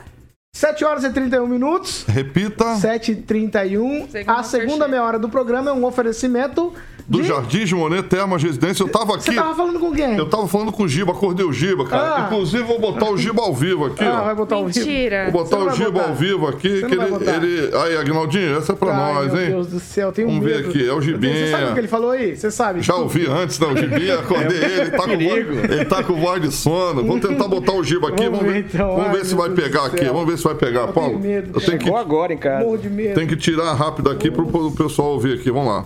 7 0.53 0.85
horas 0.85 1.05
e 1.05 1.11
31 1.11 1.47
minutos. 1.47 2.05
Repita. 2.09 2.75
7h31. 2.75 4.11
Segunda 4.11 4.33
A 4.33 4.42
segunda 4.42 4.88
meia 4.88 5.05
hora 5.05 5.18
do 5.20 5.29
programa 5.29 5.70
é 5.70 5.73
um 5.73 5.85
oferecimento 5.85 6.75
Do 7.07 7.21
de... 7.21 7.29
Jardim 7.29 7.64
de 7.64 7.75
Monet 7.75 8.03
Termas 8.09 8.43
Residência. 8.43 8.83
Eu 8.83 8.88
tava 8.88 9.14
aqui. 9.17 9.25
Você 9.27 9.35
tava 9.35 9.55
falando 9.55 9.79
com 9.79 9.93
quem? 9.93 10.17
Eu 10.17 10.27
tava 10.29 10.49
falando 10.49 10.73
com 10.73 10.85
o 10.85 10.88
Giba, 10.88 11.12
acordei 11.12 11.45
o 11.45 11.53
Giba, 11.53 11.85
cara. 11.85 12.17
Ah. 12.17 12.27
Inclusive, 12.27 12.62
vou 12.62 12.79
botar 12.81 13.11
o 13.11 13.17
Giba 13.19 13.43
ao 13.43 13.53
vivo 13.55 13.85
aqui, 13.85 14.03
Ah, 14.05 14.21
ó. 14.23 14.25
vai 14.25 14.35
botar 14.35 14.57
o 14.57 14.67
vivo. 14.67 14.79
Mentira. 14.87 15.25
Vou 15.31 15.45
botar 15.45 15.57
Você 15.59 15.64
não 15.64 15.73
o 15.73 15.77
Giba 15.77 15.90
botar. 15.90 16.09
ao 16.09 16.14
vivo 16.14 16.47
aqui, 16.49 16.81
Você 16.81 16.87
que 16.87 16.97
não 16.97 17.05
ele, 17.21 17.31
ele. 17.61 17.77
Aí, 17.77 17.97
Agnaldinho, 17.99 18.57
essa 18.57 18.73
é 18.73 18.77
pra 18.77 18.90
Ai, 18.97 19.14
nós, 19.14 19.33
meu 19.33 19.43
hein? 19.43 19.51
Deus 19.51 19.67
do 19.67 19.81
céu, 19.81 20.09
eu 20.09 20.12
tenho 20.12 20.29
Vamos 20.29 20.45
ver 20.45 20.57
medo. 20.57 20.69
aqui, 20.71 20.79
é 20.88 20.93
o 20.93 21.01
tenho- 21.01 21.03
Você 21.03 21.21
sabe 21.21 21.23
Gibinha. 21.27 21.69
o 21.71 21.73
que 21.75 21.81
ele 21.81 21.88
falou 21.88 22.11
aí? 22.11 22.37
Você 22.37 22.51
sabe? 22.51 22.81
Já 22.81 22.95
ouvi 22.97 23.27
antes, 23.27 23.59
né? 23.59 23.67
O 23.67 23.77
Gibinha, 23.77 24.14
acordei 24.21 24.59
ele, 24.59 24.81
ele 24.81 24.90
tá, 24.90 25.03
com, 25.05 25.19
voz- 25.19 25.71
ele 25.71 25.85
tá 25.85 26.03
com 26.03 26.14
voz 26.14 26.43
de 26.43 26.53
sono. 26.53 27.05
Vamos 27.05 27.21
tentar 27.27 27.49
botar 27.49 27.73
o 27.73 27.85
Giba 27.85 28.09
aqui, 28.09 28.25
Vamos 28.25 28.38
vamos 28.38 28.55
ver, 28.55 28.62
ver, 28.62 28.69
então. 28.75 28.97
vamos 28.97 29.12
ver 29.19 29.25
se 29.27 29.35
meu 29.35 29.45
vai 29.45 29.51
pegar 29.55 29.85
aqui, 29.87 30.05
vamos 30.07 30.27
ver 30.27 30.38
se 30.38 30.45
vai 30.45 30.55
pegar. 30.55 30.81
Eu 30.83 30.88
Paulo, 30.88 31.11
tenho 31.11 31.21
medo, 31.21 31.51
eu 31.55 31.61
tenho 31.61 31.79
que, 31.79 31.85
Chegou 31.85 31.99
agora 31.99 32.33
em 32.33 32.38
casa. 32.38 32.64
Morro 32.64 32.79
de 32.79 32.88
medo. 32.88 33.14
tenho 33.14 33.29
que 33.29 33.37
tirar 33.37 33.75
rápido 33.75 34.09
aqui 34.11 34.31
pro 34.31 34.47
pessoal 34.73 35.09
ouvir 35.11 35.35
aqui, 35.38 35.51
vamos 35.51 35.69
lá. 35.69 35.85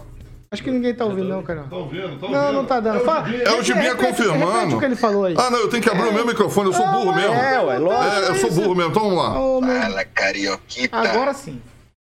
Acho 0.51 0.63
que 0.63 0.71
ninguém 0.71 0.95
tá 0.95 1.05
ouvindo, 1.05 1.29
não, 1.29 1.43
cara. 1.43 1.67
ouvindo, 1.71 2.19
tá 2.19 2.29
Não, 2.29 2.53
não 2.53 2.65
tá 2.65 2.81
dando. 2.81 3.05
Fala- 3.05 3.29
É 3.31 3.53
o 3.53 3.63
Gibinha 3.63 3.93
repete- 3.95 4.09
confirmando. 4.09 4.47
Repete 4.53 4.75
o 4.75 4.79
que 4.79 4.85
ele 4.87 4.97
falou 4.97 5.25
aí. 5.27 5.35
Ah, 5.39 5.51
não, 5.51 5.59
eu 5.59 5.69
tenho 5.69 5.83
que 5.83 5.91
abrir 5.91 6.09
o 6.09 6.13
meu 6.13 6.27
microfone, 6.27 6.69
eu 6.71 6.73
sou 6.73 6.87
burro 6.87 7.15
mesmo. 7.15 7.35
É, 7.35 7.61
ué, 7.61 7.79
lógico. 7.79 8.15
É, 8.25 8.29
eu 8.31 8.35
sou 8.37 8.51
burro 8.53 8.75
mesmo, 8.75 8.91
então 8.91 9.03
vamos 9.03 9.19
lá. 9.19 9.31
Meu- 9.67 9.83
Fala, 9.83 10.05
carioquita. 10.07 10.97
Agora 10.97 11.35
sim. 11.35 11.61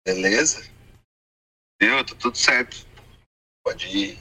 Beleza? 0.06 0.64
Deu, 1.80 2.04
tá 2.04 2.16
tudo 2.18 2.36
certo. 2.36 2.86
Pode 3.64 3.86
ir. 3.96 4.20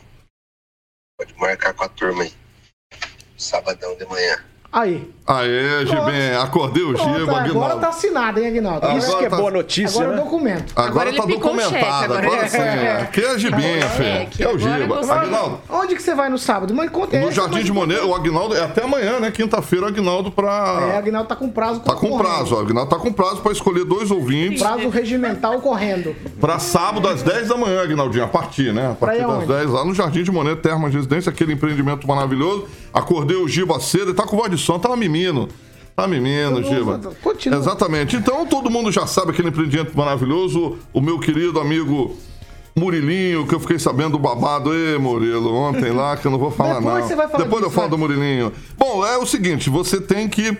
Pode 1.18 1.34
marcar 1.38 1.72
com 1.72 1.84
a 1.84 1.88
turma 1.88 2.24
aí. 2.24 2.32
Sabadão 3.38 3.96
de 3.96 4.04
manhã. 4.04 4.44
Aí. 4.72 5.10
Aê, 5.26 5.84
Gibinha, 5.86 6.40
acordei 6.42 6.82
o 6.82 6.96
Giba, 6.96 7.20
agora 7.22 7.40
Aguinaldo. 7.44 7.80
tá 7.80 7.88
assinado, 7.88 8.40
hein, 8.40 8.48
Aguinaldo? 8.48 8.78
Agora 8.84 8.98
Isso 8.98 9.16
que 9.18 9.24
é 9.24 9.28
tá- 9.28 9.36
boa 9.36 9.50
notícia, 9.50 10.00
Agora 10.00 10.12
é 10.12 10.16
né? 10.16 10.22
documento. 10.24 10.72
Agora, 10.74 10.88
Agora 10.90 11.08
ele 11.08 11.16
tá 11.18 11.22
picou 11.26 11.38
o 11.38 11.56
documentado, 11.56 11.72
cheque, 11.74 12.04
agora, 12.04 12.26
agora 12.26 12.48
sim. 12.48 12.56
é. 12.58 13.00
Aqui 13.02 13.20
é 13.20 13.38
Gibinha, 13.38 13.68
Agora 13.68 13.84
é 13.84 13.88
filho. 13.90 14.08
cheque, 14.08 14.42
É 14.42 14.46
o 14.46 14.50
agora 14.56 14.80
Giba. 14.82 14.96
você- 14.96 15.12
Aguinaldo, 15.12 15.60
Onde 15.68 15.94
que 15.96 16.02
você 16.02 16.14
vai 16.16 16.28
no 16.30 16.38
sábado? 16.38 16.74
Mas 16.74 16.90
conta 16.90 17.16
no 17.18 17.24
essa, 17.26 17.32
Jardim 17.32 17.54
mas- 17.56 17.64
de 17.64 17.72
Monet, 17.72 18.00
o 18.00 18.14
Aguinaldo 18.14 18.56
é 18.56 18.62
até 18.64 18.82
amanhã, 18.84 19.20
né? 19.20 19.30
Quinta-feira, 19.30 19.84
o 19.86 19.88
Aguinaldo 19.88 20.28
É, 20.28 20.32
pra. 20.32 20.98
Aguinaldo 20.98 21.28
tá 21.28 21.36
com 21.36 21.48
prazo 21.48 21.80
Tá 21.80 21.92
com 21.94 22.08
correndo. 22.08 22.18
prazo, 22.18 22.54
o 22.56 22.58
Aguinaldo 22.58 22.90
tá 22.90 22.96
com 22.96 23.12
prazo 23.12 23.36
pra 23.40 23.52
escolher 23.52 23.84
dois 23.84 24.10
ouvintes 24.10 24.60
Prazo 24.62 24.88
regimental 24.88 25.60
correndo. 25.60 26.14
pra 26.40 26.58
sábado 26.58 27.06
às 27.08 27.22
10 27.22 27.48
da 27.48 27.56
manhã, 27.56 27.82
Aguinaldinho, 27.82 28.24
a 28.24 28.28
partir, 28.28 28.72
né? 28.72 28.90
A 28.90 28.94
partir 28.94 29.18
ir 29.18 29.20
das 29.22 29.30
aonde? 29.30 29.46
10, 29.46 29.70
lá 29.70 29.84
no 29.84 29.94
Jardim 29.94 30.24
de 30.24 30.30
Monet, 30.32 30.56
Termas 30.60 30.92
Residência, 30.92 31.30
aquele 31.30 31.52
empreendimento 31.52 32.06
maravilhoso. 32.08 32.66
Acordei 32.92 33.36
o 33.36 33.46
Giba 33.48 33.78
cedo, 33.80 34.14
tá 34.14 34.24
com 34.24 34.36
voz 34.36 34.50
de 34.50 34.58
som, 34.58 34.78
tá 34.78 34.94
mimino. 34.96 35.48
Tá 35.94 36.06
mimino, 36.06 36.62
Giba. 36.62 37.00
Continua. 37.22 37.58
Exatamente. 37.58 38.16
Então 38.16 38.46
todo 38.46 38.70
mundo 38.70 38.90
já 38.90 39.06
sabe 39.06 39.32
aquele 39.32 39.48
empreendimento 39.48 39.96
maravilhoso. 39.96 40.78
O 40.92 41.00
meu 41.00 41.18
querido 41.18 41.60
amigo 41.60 42.16
Murilinho, 42.76 43.46
que 43.46 43.54
eu 43.54 43.60
fiquei 43.60 43.78
sabendo 43.78 44.12
do 44.12 44.18
babado. 44.18 44.72
Ê, 44.74 44.96
Murilo, 44.98 45.54
ontem 45.54 45.90
lá, 45.90 46.16
que 46.16 46.26
eu 46.26 46.30
não 46.30 46.38
vou 46.38 46.50
falar 46.50 46.78
Depois 46.80 47.00
não. 47.00 47.08
você 47.08 47.16
vai 47.16 47.28
falar 47.28 47.44
Depois 47.44 47.62
eu 47.62 47.68
disso, 47.68 47.80
falo 47.80 47.88
vai. 47.88 47.98
do 47.98 47.98
Murilinho. 47.98 48.52
Bom, 48.78 49.04
é 49.04 49.18
o 49.18 49.26
seguinte, 49.26 49.68
você 49.68 50.00
tem 50.00 50.28
que 50.28 50.56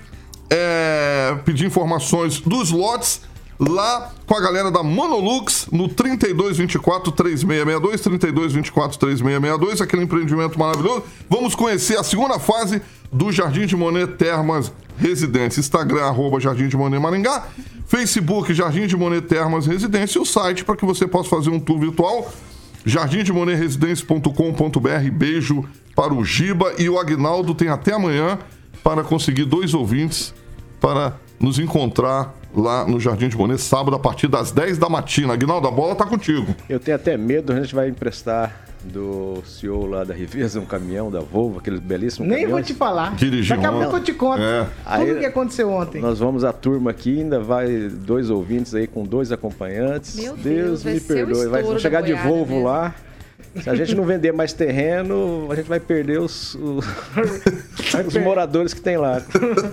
é, 0.51 1.37
pedir 1.45 1.67
informações 1.67 2.41
dos 2.41 2.71
lotes 2.71 3.23
lá 3.61 4.11
com 4.27 4.35
a 4.35 4.41
galera 4.41 4.71
da 4.71 4.83
Monolux 4.83 5.69
no 5.71 5.87
3224 5.89 7.13
3662, 7.13 8.01
3224 8.01 8.99
3662, 8.99 9.81
aquele 9.83 10.03
empreendimento 10.03 10.59
maravilhoso. 10.59 11.05
Vamos 11.29 11.55
conhecer 11.55 11.99
a 11.99 12.03
segunda 12.03 12.39
fase 12.39 12.81
do 13.13 13.31
Jardim 13.31 13.67
de 13.67 13.77
Monet 13.77 14.17
Termas 14.17 14.73
Residência. 14.97 15.61
Instagram, 15.61 16.05
arroba 16.05 16.41
Jardim 16.41 16.69
de 16.69 16.77
Monet 16.77 17.01
Maringá. 17.01 17.47
Facebook, 17.87 18.55
Jardim 18.55 18.87
de 18.87 18.97
Monet 18.97 19.27
Termas 19.27 19.67
Residência. 19.67 20.19
E 20.19 20.23
o 20.23 20.25
site 20.25 20.65
para 20.65 20.77
que 20.77 20.87
você 20.87 21.07
possa 21.07 21.29
fazer 21.29 21.51
um 21.51 21.61
tour 21.61 21.79
virtual, 21.79 22.33
jardimdemonetresidencia.com.br. 22.85 25.11
Beijo 25.13 25.69
para 25.95 26.15
o 26.15 26.25
Giba 26.25 26.73
e 26.79 26.89
o 26.89 26.99
Agnaldo 26.99 27.55
tem 27.55 27.69
até 27.69 27.93
amanhã 27.93 28.39
para 28.83 29.05
conseguir 29.05 29.45
dois 29.45 29.75
ouvintes 29.75 30.33
para 30.81 31.21
nos 31.39 31.59
encontrar 31.59 32.40
lá 32.55 32.87
no 32.87 32.99
Jardim 33.01 33.29
de 33.29 33.37
Monet, 33.37 33.61
sábado, 33.61 33.95
a 33.97 33.99
partir 33.99 34.29
das 34.29 34.51
10 34.51 34.79
da 34.79 34.89
matina. 34.89 35.33
Aguinaldo, 35.33 35.69
a 35.69 35.71
bola 35.71 35.95
tá 35.95 36.05
contigo. 36.07 36.55
Eu 36.69 36.81
tenho 36.81 36.97
até 36.97 37.17
medo, 37.17 37.53
a 37.53 37.61
gente 37.61 37.75
vai 37.75 37.89
emprestar 37.89 38.65
do 38.83 39.43
CEO 39.45 39.85
lá 39.85 40.05
da 40.05 40.15
Riveza 40.15 40.59
um 40.59 40.65
caminhão 40.65 41.11
da 41.11 41.21
Volvo, 41.21 41.59
aquele 41.59 41.79
belíssimo 41.79 42.25
Nem 42.27 42.39
caminhão. 42.39 42.53
vou 42.53 42.63
te 42.63 42.73
falar. 42.73 43.15
Dirigir 43.15 43.55
Daqui 43.55 43.67
a 43.67 43.73
pouco 43.79 43.97
eu 43.97 44.03
te 44.03 44.13
conto 44.15 44.41
É. 44.43 44.63
tudo 44.63 44.71
Aí- 44.87 45.13
o 45.13 45.19
que 45.19 45.27
aconteceu 45.27 45.71
ontem. 45.71 46.01
Nós 46.01 46.19
vamos 46.19 46.45
a 46.45 46.53
turma 46.53 46.91
aqui, 46.91 47.21
ainda 47.21 47.39
vai 47.39 47.69
dois 47.91 48.31
ouvintes 48.31 48.75
aí 48.75 48.87
com 48.87 49.05
dois 49.05 49.31
acompanhantes. 49.33 50.17
Meu 50.17 50.35
Deus, 50.35 50.83
vai 50.83 50.95
me 50.95 51.01
ser 51.01 51.13
o 51.13 51.27
perdoe. 51.27 51.47
Vai 51.49 51.79
chegar 51.79 52.01
de 52.01 52.15
Volvo 52.15 52.55
mesmo. 52.55 52.67
lá. 52.69 52.95
Se 53.63 53.69
a 53.69 53.75
gente 53.75 53.95
não 53.95 54.05
vender 54.05 54.33
mais 54.33 54.53
terreno, 54.53 55.49
a 55.51 55.55
gente 55.57 55.67
vai 55.69 55.81
perder 55.81 56.21
os, 56.21 56.55
os, 56.55 56.85
os 58.07 58.17
moradores 58.17 58.73
que 58.73 58.81
tem 58.81 58.97
lá. 58.97 59.21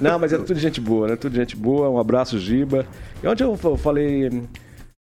Não, 0.02 0.18
mas 0.18 0.34
é 0.34 0.38
tudo 0.38 0.60
gente 0.60 0.82
boa, 0.82 1.08
né? 1.08 1.16
Tudo 1.16 1.36
gente 1.36 1.56
boa. 1.56 1.90
Um 1.90 2.00
abraço, 2.00 2.40
Giba. 2.40 2.86
E 3.24 3.28
onde 3.28 3.44
eu 3.44 3.56
fa- 3.56 3.78
falei 3.78 4.44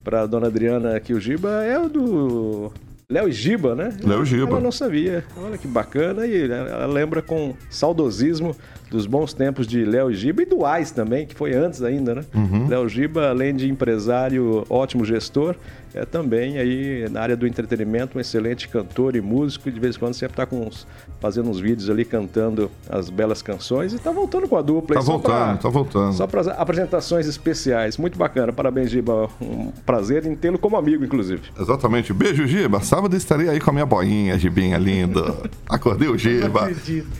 pra 0.03 0.25
dona 0.25 0.47
Adriana 0.47 0.99
que 0.99 1.13
o 1.13 1.19
Giba 1.19 1.63
é 1.63 1.79
o 1.79 1.87
do 1.89 2.71
Léo 3.09 3.29
e 3.29 3.31
Giba, 3.31 3.75
né? 3.75 3.95
Léo 4.03 4.25
Giba. 4.25 4.49
Ela 4.51 4.59
não 4.59 4.71
sabia. 4.71 5.23
Olha 5.37 5.57
que 5.57 5.67
bacana. 5.67 6.25
E 6.27 6.49
ela 6.49 6.85
lembra 6.87 7.21
com 7.21 7.53
saudosismo 7.69 8.55
dos 8.91 9.05
bons 9.05 9.33
tempos 9.33 9.65
de 9.67 9.83
Léo 9.85 10.13
Giba 10.13 10.41
e 10.41 10.45
do 10.45 10.65
Ais 10.65 10.91
também, 10.91 11.25
que 11.25 11.33
foi 11.35 11.53
antes 11.53 11.81
ainda, 11.81 12.15
né? 12.15 12.25
Uhum. 12.33 12.67
Léo 12.67 12.87
Giba, 12.89 13.29
além 13.29 13.55
de 13.55 13.69
empresário, 13.69 14.63
ótimo 14.69 15.05
gestor, 15.05 15.55
é 15.95 16.05
também 16.05 16.57
aí 16.57 17.07
na 17.09 17.21
área 17.21 17.35
do 17.37 17.47
entretenimento, 17.47 18.17
um 18.17 18.21
excelente 18.21 18.67
cantor 18.67 19.15
e 19.15 19.21
músico. 19.21 19.69
e 19.69 19.71
De 19.71 19.79
vez 19.79 19.95
em 19.95 19.99
quando 19.99 20.13
sempre 20.13 20.33
está 20.33 20.45
com 20.45 20.67
uns- 20.67 20.85
fazendo 21.19 21.49
uns 21.49 21.59
vídeos 21.59 21.89
ali 21.89 22.05
cantando 22.05 22.69
as 22.89 23.09
belas 23.09 23.41
canções 23.41 23.93
e 23.93 23.97
tá 23.99 24.11
voltando 24.11 24.47
com 24.47 24.57
a 24.57 24.61
dupla. 24.61 24.95
Tá 24.95 25.01
pra- 25.01 25.11
voltando, 25.13 25.59
tá 25.59 25.69
voltando. 25.69 26.13
Só 26.13 26.27
para 26.27 26.51
apresentações 26.53 27.25
especiais. 27.27 27.97
Muito 27.97 28.17
bacana. 28.17 28.51
Parabéns, 28.53 28.91
Giba. 28.91 29.29
Um 29.41 29.71
prazer 29.85 30.25
em 30.25 30.35
tê-lo 30.35 30.59
como 30.59 30.77
amigo, 30.77 31.03
inclusive. 31.03 31.41
Exatamente. 31.59 32.13
Beijo, 32.13 32.45
Giba. 32.45 32.81
Sábado 32.81 33.15
estarei 33.15 33.49
aí 33.49 33.59
com 33.59 33.69
a 33.69 33.73
minha 33.73 33.85
boinha, 33.85 34.37
Gibinha 34.37 34.77
lindo. 34.77 35.35
Acordei 35.67 36.07
o 36.09 36.17
Giba. 36.17 36.69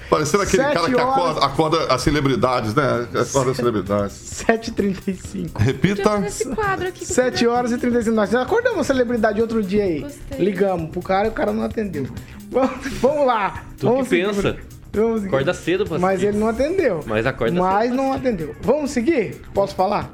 Parecendo 0.10 0.44
aquele 0.44 0.64
Sete 0.64 0.74
cara 0.74 0.90
que 0.90 0.96
horas. 0.96 1.10
acorda, 1.18 1.46
acorda 1.46 1.94
as 1.94 2.02
celebridades, 2.02 2.74
né? 2.76 3.08
Acorda 3.22 3.52
as 3.52 3.58
celebridades. 3.58 4.14
7h35. 4.48 5.52
Repita. 5.58 6.20
Esse 6.26 6.50
quadro 6.54 6.88
aqui. 6.88 7.00
que 7.06 7.12
eu 7.12 7.16
7 7.16 7.48
horas 7.48 7.72
e 7.72 7.78
35. 7.78 8.16
Nós 8.16 8.34
acordamos 8.36 8.65
a 8.80 8.84
celebridade 8.84 9.42
outro 9.42 9.62
dia 9.64 9.84
aí. 9.84 10.00
Gostei. 10.02 10.40
Ligamos 10.40 10.90
pro 10.92 11.02
cara 11.02 11.28
e 11.28 11.30
o 11.30 11.34
cara 11.34 11.52
não 11.54 11.64
atendeu. 11.64 12.08
Vamos, 12.50 12.88
vamos 13.00 13.26
lá. 13.28 13.64
Tu 13.78 13.88
vamos 13.88 14.04
que 14.08 14.10
seguir. 14.10 14.26
pensa. 14.28 14.58
Vamos 14.94 15.22
seguir. 15.22 15.28
Acorda 15.36 15.54
cedo 15.54 15.86
pra 15.86 16.00
Mas 16.00 16.20
seguir. 16.20 16.30
ele 16.30 16.38
não 16.38 16.48
atendeu. 16.48 17.00
Mas 17.06 17.26
acorda 17.26 17.60
Mas 17.60 17.86
cedo. 17.90 17.96
não 17.96 18.14
atendeu. 18.14 18.56
Vamos 18.62 18.92
seguir? 18.92 19.42
Posso 19.54 19.76
falar? 19.76 20.12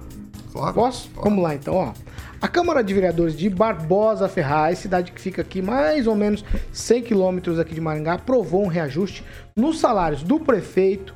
Claro. 0.51 0.73
Posso? 0.73 1.09
Vamos 1.15 1.43
lá 1.43 1.53
então, 1.55 1.75
ó. 1.75 1.93
A 2.41 2.47
Câmara 2.47 2.83
de 2.83 2.91
Vereadores 2.93 3.37
de 3.37 3.47
Barbosa 3.49 4.27
Ferraz, 4.27 4.79
cidade 4.79 5.11
que 5.11 5.21
fica 5.21 5.43
aqui 5.43 5.61
mais 5.61 6.07
ou 6.07 6.15
menos 6.15 6.43
100 6.73 7.03
quilômetros 7.03 7.59
aqui 7.59 7.75
de 7.75 7.79
Maringá, 7.81 8.13
aprovou 8.13 8.63
um 8.63 8.67
reajuste 8.67 9.23
nos 9.55 9.79
salários 9.79 10.23
do 10.23 10.39
prefeito, 10.39 11.13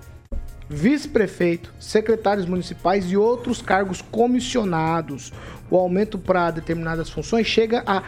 vice-prefeito, 0.69 1.73
secretários 1.79 2.45
municipais 2.45 3.11
e 3.11 3.17
outros 3.17 3.59
cargos 3.61 4.01
comissionados. 4.01 5.33
O 5.69 5.77
aumento 5.77 6.17
para 6.17 6.51
determinadas 6.51 7.09
funções 7.09 7.47
chega 7.47 7.83
a 7.85 8.03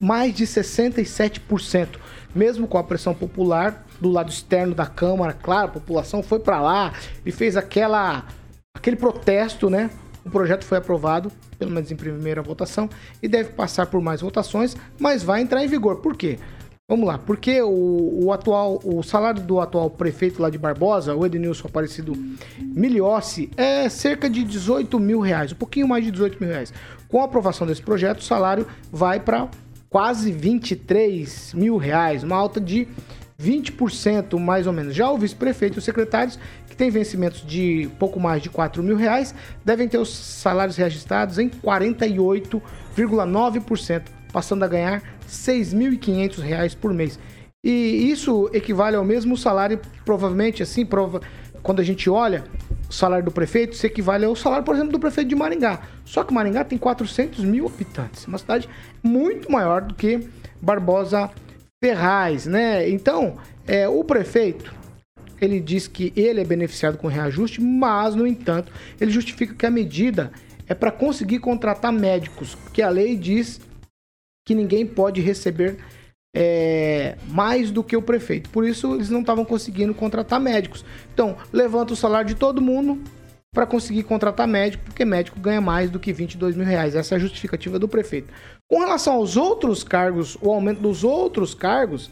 mais 0.00 0.34
de 0.34 0.46
67%. 0.46 1.98
Mesmo 2.34 2.68
com 2.68 2.78
a 2.78 2.84
pressão 2.84 3.14
popular 3.14 3.84
do 4.00 4.10
lado 4.10 4.30
externo 4.30 4.74
da 4.74 4.86
Câmara, 4.86 5.32
claro, 5.32 5.68
a 5.68 5.72
população 5.72 6.22
foi 6.22 6.38
para 6.38 6.60
lá 6.60 6.92
e 7.24 7.32
fez 7.32 7.56
aquela 7.56 8.24
aquele 8.74 8.96
protesto, 8.96 9.68
né? 9.68 9.90
O 10.24 10.30
projeto 10.30 10.64
foi 10.64 10.78
aprovado, 10.78 11.32
pelo 11.58 11.70
menos 11.70 11.90
em 11.90 11.96
primeira 11.96 12.42
votação, 12.42 12.88
e 13.22 13.26
deve 13.26 13.50
passar 13.50 13.86
por 13.86 14.00
mais 14.00 14.20
votações, 14.20 14.76
mas 15.00 15.22
vai 15.22 15.40
entrar 15.40 15.64
em 15.64 15.68
vigor. 15.68 15.96
Por 15.96 16.16
quê? 16.16 16.38
Vamos 16.90 17.06
lá, 17.06 17.18
porque 17.18 17.60
o, 17.60 18.24
o 18.24 18.32
atual, 18.32 18.80
o 18.82 19.02
salário 19.02 19.42
do 19.42 19.60
atual 19.60 19.90
prefeito 19.90 20.40
lá 20.40 20.48
de 20.48 20.56
Barbosa, 20.56 21.14
o 21.14 21.26
Edenilson 21.26 21.68
Aparecido 21.68 22.14
Miliossi, 22.58 23.50
é 23.58 23.90
cerca 23.90 24.30
de 24.30 24.42
18 24.42 24.98
mil 24.98 25.20
reais, 25.20 25.52
um 25.52 25.56
pouquinho 25.56 25.86
mais 25.86 26.02
de 26.02 26.10
18 26.10 26.40
mil 26.40 26.48
reais. 26.48 26.72
Com 27.06 27.20
a 27.20 27.26
aprovação 27.26 27.66
desse 27.66 27.82
projeto, 27.82 28.20
o 28.20 28.22
salário 28.22 28.66
vai 28.90 29.20
para 29.20 29.50
quase 29.90 30.32
23 30.32 31.52
mil 31.52 31.76
reais, 31.76 32.22
uma 32.22 32.36
alta 32.36 32.58
de 32.58 32.88
20% 33.38 34.40
mais 34.40 34.66
ou 34.66 34.72
menos. 34.72 34.94
Já 34.94 35.10
o 35.10 35.18
vice-prefeito 35.18 35.76
e 35.76 35.80
os 35.80 35.84
secretários, 35.84 36.38
que 36.70 36.74
têm 36.74 36.88
vencimentos 36.88 37.46
de 37.46 37.90
pouco 37.98 38.18
mais 38.18 38.42
de 38.42 38.48
4 38.48 38.82
mil 38.82 38.96
reais, 38.96 39.34
devem 39.62 39.86
ter 39.86 39.98
os 39.98 40.08
salários 40.08 40.78
registrados 40.78 41.38
em 41.38 41.50
48,9%, 41.50 44.04
passando 44.32 44.64
a 44.64 44.68
ganhar 44.68 45.02
6.500 45.28 46.40
reais 46.40 46.74
por 46.74 46.92
mês. 46.92 47.18
E 47.64 48.10
isso 48.10 48.48
equivale 48.52 48.96
ao 48.96 49.04
mesmo 49.04 49.36
salário, 49.36 49.80
provavelmente, 50.04 50.62
assim, 50.62 50.86
prova 50.86 51.20
quando 51.62 51.80
a 51.80 51.84
gente 51.84 52.08
olha 52.08 52.44
o 52.88 52.92
salário 52.92 53.24
do 53.24 53.30
prefeito, 53.30 53.74
isso 53.74 53.86
equivale 53.86 54.24
ao 54.24 54.34
salário, 54.34 54.64
por 54.64 54.74
exemplo, 54.74 54.92
do 54.92 54.98
prefeito 54.98 55.28
de 55.28 55.34
Maringá. 55.34 55.80
Só 56.04 56.24
que 56.24 56.32
Maringá 56.32 56.64
tem 56.64 56.78
400 56.78 57.44
mil 57.44 57.66
habitantes, 57.66 58.26
uma 58.26 58.38
cidade 58.38 58.68
muito 59.02 59.50
maior 59.50 59.82
do 59.82 59.94
que 59.94 60.28
Barbosa 60.62 61.30
Ferraz, 61.82 62.46
né? 62.46 62.88
Então, 62.88 63.36
é, 63.66 63.88
o 63.88 64.02
prefeito, 64.02 64.74
ele 65.40 65.60
diz 65.60 65.86
que 65.86 66.12
ele 66.16 66.40
é 66.40 66.44
beneficiado 66.44 66.96
com 66.96 67.06
reajuste, 67.06 67.60
mas, 67.60 68.14
no 68.14 68.26
entanto, 68.26 68.72
ele 69.00 69.10
justifica 69.10 69.54
que 69.54 69.66
a 69.66 69.70
medida 69.70 70.32
é 70.66 70.74
para 70.74 70.90
conseguir 70.90 71.38
contratar 71.38 71.92
médicos, 71.92 72.54
porque 72.54 72.82
a 72.82 72.88
lei 72.88 73.16
diz 73.16 73.60
que 74.48 74.54
ninguém 74.54 74.86
pode 74.86 75.20
receber 75.20 75.76
é, 76.34 77.18
mais 77.28 77.70
do 77.70 77.84
que 77.84 77.94
o 77.94 78.00
prefeito. 78.00 78.48
Por 78.48 78.66
isso, 78.66 78.94
eles 78.94 79.10
não 79.10 79.20
estavam 79.20 79.44
conseguindo 79.44 79.92
contratar 79.92 80.40
médicos. 80.40 80.86
Então, 81.12 81.36
levanta 81.52 81.92
o 81.92 81.96
salário 81.96 82.28
de 82.28 82.34
todo 82.34 82.58
mundo 82.58 82.98
para 83.54 83.66
conseguir 83.66 84.04
contratar 84.04 84.48
médico, 84.48 84.84
porque 84.86 85.04
médico 85.04 85.38
ganha 85.38 85.60
mais 85.60 85.90
do 85.90 86.00
que 86.00 86.14
22 86.14 86.56
mil 86.56 86.64
reais. 86.64 86.94
Essa 86.94 87.14
é 87.14 87.16
a 87.16 87.18
justificativa 87.18 87.78
do 87.78 87.86
prefeito. 87.86 88.32
Com 88.66 88.78
relação 88.80 89.16
aos 89.16 89.36
outros 89.36 89.84
cargos, 89.84 90.38
o 90.40 90.50
aumento 90.50 90.80
dos 90.80 91.04
outros 91.04 91.52
cargos, 91.52 92.10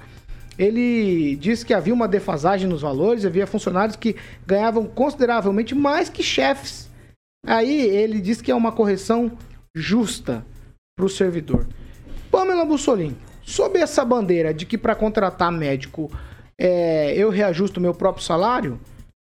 ele 0.58 1.36
disse 1.36 1.64
que 1.64 1.72
havia 1.72 1.94
uma 1.94 2.06
defasagem 2.06 2.68
nos 2.68 2.82
valores, 2.82 3.24
havia 3.24 3.46
funcionários 3.46 3.96
que 3.96 4.14
ganhavam 4.46 4.84
consideravelmente 4.84 5.74
mais 5.74 6.10
que 6.10 6.22
chefes. 6.22 6.90
Aí 7.46 7.80
ele 7.80 8.20
disse 8.20 8.42
que 8.42 8.50
é 8.50 8.54
uma 8.54 8.72
correção 8.72 9.32
justa 9.74 10.44
para 10.94 11.06
o 11.06 11.08
servidor. 11.08 11.66
Pamela 12.30 12.64
Bussolini, 12.64 13.16
sob 13.42 13.78
essa 13.78 14.04
bandeira 14.04 14.52
de 14.52 14.66
que 14.66 14.76
para 14.76 14.94
contratar 14.94 15.50
médico 15.52 16.10
é, 16.58 17.14
eu 17.16 17.30
reajusto 17.30 17.80
meu 17.80 17.94
próprio 17.94 18.24
salário, 18.24 18.80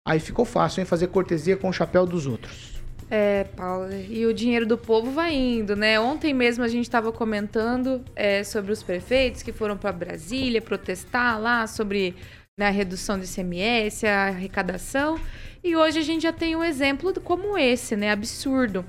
aí 0.07 0.19
ficou 0.19 0.45
fácil, 0.45 0.81
hein? 0.81 0.85
Fazer 0.85 1.07
cortesia 1.07 1.55
com 1.57 1.69
o 1.69 1.73
chapéu 1.73 2.05
dos 2.05 2.27
outros. 2.27 2.73
É, 3.09 3.43
Paulo, 3.55 3.93
e 4.09 4.25
o 4.25 4.33
dinheiro 4.33 4.65
do 4.65 4.77
povo 4.77 5.11
vai 5.11 5.35
indo, 5.35 5.75
né? 5.75 5.99
Ontem 5.99 6.33
mesmo 6.33 6.63
a 6.63 6.67
gente 6.67 6.85
estava 6.85 7.11
comentando 7.11 8.03
é, 8.15 8.43
sobre 8.43 8.71
os 8.71 8.81
prefeitos 8.81 9.43
que 9.43 9.51
foram 9.51 9.77
para 9.77 9.91
Brasília 9.91 10.61
protestar 10.61 11.39
lá 11.39 11.67
sobre 11.67 12.15
né, 12.57 12.67
a 12.67 12.71
redução 12.71 13.17
do 13.17 13.25
ICMS, 13.25 14.07
a 14.07 14.27
arrecadação. 14.27 15.19
E 15.63 15.75
hoje 15.75 15.99
a 15.99 16.01
gente 16.01 16.23
já 16.23 16.33
tem 16.33 16.55
um 16.55 16.63
exemplo 16.63 17.13
como 17.21 17.57
esse, 17.57 17.95
né? 17.95 18.11
Absurdo. 18.11 18.83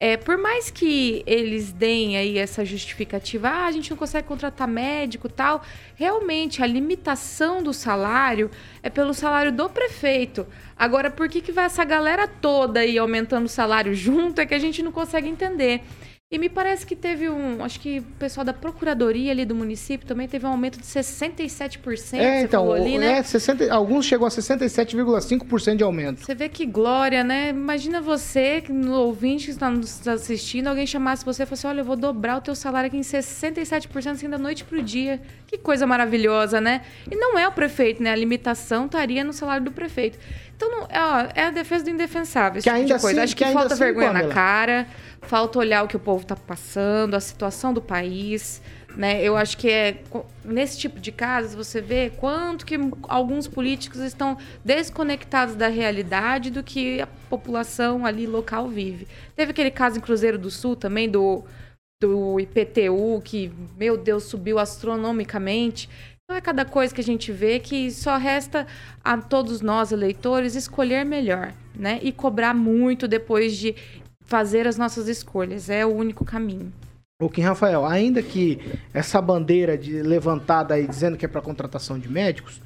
É, 0.00 0.16
por 0.16 0.36
mais 0.36 0.70
que 0.70 1.22
eles 1.26 1.72
deem 1.72 2.16
aí 2.16 2.36
essa 2.36 2.64
justificativa, 2.64 3.48
ah, 3.48 3.66
a 3.66 3.72
gente 3.72 3.90
não 3.90 3.96
consegue 3.96 4.26
contratar 4.26 4.66
médico 4.66 5.28
tal, 5.28 5.62
realmente 5.94 6.62
a 6.62 6.66
limitação 6.66 7.62
do 7.62 7.72
salário 7.72 8.50
é 8.82 8.90
pelo 8.90 9.14
salário 9.14 9.52
do 9.52 9.70
prefeito. 9.70 10.46
Agora, 10.76 11.10
por 11.10 11.28
que, 11.28 11.40
que 11.40 11.52
vai 11.52 11.66
essa 11.66 11.84
galera 11.84 12.26
toda 12.26 12.80
aí 12.80 12.98
aumentando 12.98 13.46
o 13.46 13.48
salário 13.48 13.94
junto 13.94 14.40
é 14.40 14.46
que 14.46 14.54
a 14.54 14.58
gente 14.58 14.82
não 14.82 14.90
consegue 14.90 15.28
entender. 15.28 15.80
E 16.34 16.38
me 16.38 16.48
parece 16.48 16.84
que 16.84 16.96
teve 16.96 17.30
um. 17.30 17.62
Acho 17.62 17.78
que 17.78 18.00
o 18.00 18.02
pessoal 18.18 18.44
da 18.44 18.52
procuradoria 18.52 19.30
ali 19.30 19.44
do 19.44 19.54
município 19.54 20.04
também 20.04 20.26
teve 20.26 20.44
um 20.44 20.48
aumento 20.48 20.80
de 20.80 20.84
67%. 20.84 22.18
É, 22.18 22.42
então, 22.42 22.72
ali, 22.72 22.98
né? 22.98 23.18
é, 23.18 23.22
60, 23.22 23.72
alguns 23.72 24.04
chegou 24.04 24.26
a 24.26 24.30
67,5% 24.30 25.76
de 25.76 25.84
aumento. 25.84 26.24
Você 26.24 26.34
vê 26.34 26.48
que 26.48 26.66
glória, 26.66 27.22
né? 27.22 27.50
Imagina 27.50 28.00
você, 28.00 28.64
no 28.68 28.94
ouvinte 28.94 29.44
que 29.44 29.50
está 29.52 29.70
nos 29.70 30.08
assistindo, 30.08 30.66
alguém 30.66 30.88
chamasse 30.88 31.24
você 31.24 31.44
e 31.44 31.46
falasse: 31.46 31.68
Olha, 31.68 31.82
eu 31.82 31.84
vou 31.84 31.94
dobrar 31.94 32.38
o 32.38 32.40
teu 32.40 32.56
salário 32.56 32.88
aqui 32.88 32.96
em 32.96 33.02
67%, 33.02 34.10
assim, 34.10 34.28
da 34.28 34.36
noite 34.36 34.64
pro 34.64 34.82
dia. 34.82 35.20
Que 35.46 35.56
coisa 35.56 35.86
maravilhosa, 35.86 36.60
né? 36.60 36.80
E 37.08 37.14
não 37.14 37.38
é 37.38 37.46
o 37.46 37.52
prefeito, 37.52 38.02
né? 38.02 38.10
A 38.10 38.16
limitação 38.16 38.86
estaria 38.86 39.22
no 39.22 39.32
salário 39.32 39.64
do 39.64 39.70
prefeito. 39.70 40.18
Então, 40.56 40.70
não, 40.70 40.82
ó, 40.84 41.28
é 41.34 41.44
a 41.46 41.50
defesa 41.50 41.84
do 41.84 41.90
indefensável. 41.90 42.58
Esse 42.58 42.64
Que 42.68 42.70
tipo 42.70 42.82
ainda 42.82 42.94
de 42.96 43.00
coisa. 43.00 43.20
assim- 43.20 43.24
Acho 43.24 43.36
que 43.36 43.44
que, 43.44 43.52
falta 43.52 43.74
assim, 43.74 43.84
vergonha 43.84 44.06
Pamela. 44.08 44.28
na 44.28 44.34
cara, 44.34 44.86
falta 45.22 45.58
olhar 45.58 45.82
o 45.84 45.88
que 45.88 45.96
o 45.96 46.00
povo 46.00 46.22
está 46.22 46.36
passando, 46.36 47.14
a 47.14 47.20
situação 47.20 47.72
do 47.74 47.80
país. 47.82 48.62
Né? 48.96 49.20
Eu 49.24 49.36
acho 49.36 49.58
que 49.58 49.68
é 49.68 50.02
nesse 50.44 50.78
tipo 50.78 51.00
de 51.00 51.10
casos 51.10 51.52
você 51.56 51.80
vê 51.80 52.10
quanto 52.16 52.64
que 52.64 52.78
alguns 53.08 53.48
políticos 53.48 53.98
estão 53.98 54.38
desconectados 54.64 55.56
da 55.56 55.66
realidade 55.66 56.48
do 56.48 56.62
que 56.62 57.00
a 57.00 57.06
população 57.28 58.06
ali 58.06 58.24
local 58.24 58.68
vive. 58.68 59.08
Teve 59.34 59.50
aquele 59.50 59.72
caso 59.72 59.98
em 59.98 60.00
Cruzeiro 60.00 60.38
do 60.38 60.48
Sul 60.48 60.76
também 60.76 61.10
do, 61.10 61.42
do 62.00 62.38
IPTU 62.38 63.20
que, 63.24 63.52
meu 63.76 63.96
Deus, 63.96 64.24
subiu 64.24 64.60
astronomicamente. 64.60 65.88
Então 66.24 66.38
é 66.38 66.40
cada 66.40 66.64
coisa 66.64 66.94
que 66.94 67.02
a 67.02 67.04
gente 67.04 67.30
vê 67.30 67.60
que 67.60 67.90
só 67.90 68.16
resta 68.16 68.66
a 69.04 69.18
todos 69.18 69.60
nós 69.60 69.92
eleitores 69.92 70.54
escolher 70.54 71.04
melhor, 71.04 71.52
né? 71.74 72.00
E 72.02 72.12
cobrar 72.12 72.54
muito 72.54 73.06
depois 73.06 73.54
de 73.54 73.74
fazer 74.22 74.66
as 74.66 74.78
nossas 74.78 75.06
escolhas. 75.06 75.68
É 75.68 75.84
o 75.84 75.94
único 75.94 76.24
caminho. 76.24 76.72
O 77.20 77.28
Kim 77.28 77.42
Rafael, 77.42 77.84
ainda 77.84 78.22
que 78.22 78.58
essa 78.94 79.20
bandeira 79.20 79.76
de 79.76 80.00
levantada 80.00 80.74
aí 80.74 80.86
dizendo 80.86 81.18
que 81.18 81.26
é 81.26 81.28
para 81.28 81.42
contratação 81.42 81.98
de 81.98 82.08
médicos, 82.08 82.58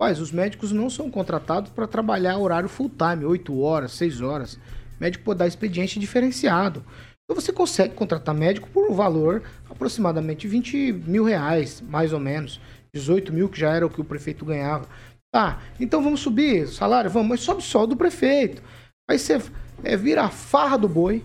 mas 0.00 0.20
os 0.20 0.30
médicos 0.30 0.70
não 0.70 0.88
são 0.88 1.10
contratados 1.10 1.72
para 1.72 1.88
trabalhar 1.88 2.38
horário 2.38 2.68
full 2.68 2.88
time, 2.90 3.24
8 3.24 3.60
horas, 3.60 3.92
6 3.92 4.20
horas. 4.20 4.54
O 4.54 4.60
médico 5.00 5.24
pode 5.24 5.40
dar 5.40 5.48
expediente 5.48 5.98
diferenciado. 5.98 6.84
Então 7.24 7.40
você 7.40 7.52
consegue 7.52 7.94
contratar 7.94 8.34
médico 8.34 8.68
por 8.70 8.88
um 8.88 8.94
valor 8.94 9.42
aproximadamente 9.68 10.46
20 10.46 10.92
mil 10.92 11.24
reais, 11.24 11.80
mais 11.80 12.12
ou 12.12 12.20
menos. 12.20 12.60
18 12.94 13.32
mil, 13.32 13.48
que 13.48 13.58
já 13.58 13.72
era 13.74 13.86
o 13.86 13.90
que 13.90 14.00
o 14.00 14.04
prefeito 14.04 14.44
ganhava. 14.44 14.86
Tá, 15.34 15.62
então 15.80 16.02
vamos 16.02 16.20
subir 16.20 16.64
o 16.64 16.68
salário? 16.68 17.10
Vamos, 17.10 17.28
mas 17.28 17.40
sobe 17.40 17.62
só 17.62 17.84
o 17.84 17.86
do 17.86 17.96
prefeito. 17.96 18.62
Aí 19.10 19.18
você 19.18 19.40
é, 19.82 19.96
vira 19.96 20.24
a 20.24 20.28
farra 20.30 20.76
do 20.76 20.88
boi, 20.88 21.22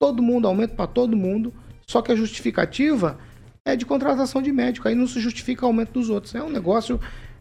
todo 0.00 0.22
mundo 0.22 0.46
aumenta 0.46 0.74
para 0.74 0.86
todo 0.86 1.16
mundo, 1.16 1.52
só 1.88 2.00
que 2.00 2.12
a 2.12 2.16
justificativa 2.16 3.18
é 3.64 3.76
de 3.76 3.84
contratação 3.84 4.40
de 4.40 4.52
médico, 4.52 4.88
aí 4.88 4.94
não 4.94 5.06
se 5.06 5.20
justifica 5.20 5.64
o 5.64 5.68
aumento 5.68 5.92
dos 5.92 6.08
outros. 6.08 6.34
É 6.34 6.42
um 6.42 6.50
negócio, 6.50 7.00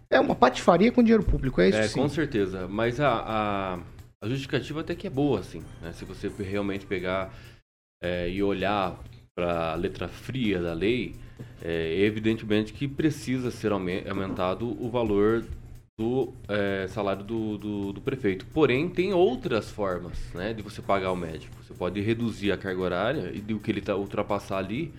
é 0.10 0.20
uma 0.20 0.36
patifaria 0.36 0.92
com 0.92 1.04
dinheiro 1.04 1.24
público, 1.24 1.62
é 1.62 1.70
isso 1.70 1.78
É, 1.78 1.88
sim. 1.88 2.00
com 2.00 2.10
certeza. 2.10 2.68
Mas 2.68 3.00
a, 3.00 3.10
a, 3.10 3.80
a 4.24 4.28
justificativa 4.28 4.82
até 4.82 4.96
que 4.96 5.08
é 5.08 5.10
boa, 5.10 5.40
assim, 5.40 5.64
né? 5.82 5.94
Se 5.94 6.04
você 6.04 6.30
realmente 6.40 6.86
pegar 6.86 7.32
é, 8.02 8.30
e 8.30 8.42
olhar 8.42 8.98
para 9.36 9.72
a 9.72 9.76
letra 9.76 10.08
fria 10.08 10.60
da 10.62 10.74
lei, 10.74 11.16
é 11.62 12.00
evidentemente 12.02 12.74
que 12.74 12.88
precisa 12.88 13.52
ser 13.52 13.72
aume- 13.72 14.04
aumentado 14.08 14.66
o 14.84 14.90
valor 14.90 15.46
do 16.00 16.34
é, 16.48 16.88
salário 16.88 17.24
do, 17.24 17.58
do, 17.58 17.94
do 17.94 18.02
prefeito. 18.02 18.46
Porém, 18.48 18.90
tem 18.90 19.14
outras 19.14 19.70
formas 19.70 20.18
né, 20.34 20.54
de 20.54 20.62
você 20.62 20.82
pagar 20.82 21.12
o 21.12 21.16
médico. 21.16 21.56
Você 21.64 21.74
pode 21.74 22.02
reduzir 22.02 22.52
a 22.52 22.58
carga 22.58 22.82
horária 22.82 23.32
e 23.34 23.40
do 23.40 23.60
que 23.60 23.70
ele 23.70 23.82
tá, 23.82 23.96
ultrapassar 23.96 24.58
ali, 24.58 24.92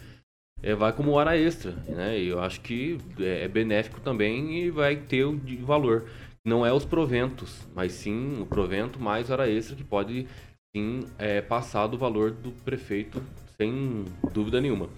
é, 0.63 0.75
vai 0.75 0.93
como 0.93 1.13
hora 1.13 1.37
extra, 1.37 1.73
né? 1.89 2.19
E 2.19 2.29
eu 2.29 2.41
acho 2.41 2.61
que 2.61 2.99
é, 3.19 3.45
é 3.45 3.49
benéfico 3.49 4.01
também 4.01 4.63
e 4.63 4.71
vai 4.71 4.95
ter 4.95 5.25
o 5.25 5.37
de 5.37 5.57
valor. 5.57 6.05
Não 6.45 6.65
é 6.65 6.73
os 6.73 6.85
proventos, 6.85 7.67
mas 7.75 7.93
sim 7.93 8.41
o 8.41 8.47
provento 8.47 9.01
mais 9.01 9.29
hora 9.31 9.51
extra 9.51 9.75
que 9.75 9.85
pode 9.85 10.27
sim 10.75 11.05
é, 11.19 11.41
passar 11.41 11.87
do 11.89 11.99
valor 11.99 12.31
do 12.31 12.53
prefeito 12.65 13.23
sem 13.57 14.05
dúvida 14.33 14.61
nenhuma. 14.61 14.89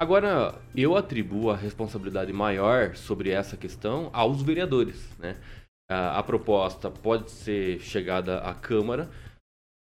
Agora, 0.00 0.58
eu 0.74 0.96
atribuo 0.96 1.50
a 1.50 1.56
responsabilidade 1.56 2.32
maior 2.32 2.96
sobre 2.96 3.28
essa 3.28 3.54
questão 3.54 4.08
aos 4.14 4.40
vereadores, 4.40 5.06
né? 5.18 5.36
A, 5.90 6.22
proposta 6.22 6.90
pode 6.90 7.30
ser 7.30 7.80
chegada 7.80 8.38
à 8.38 8.54
Câmara, 8.54 9.10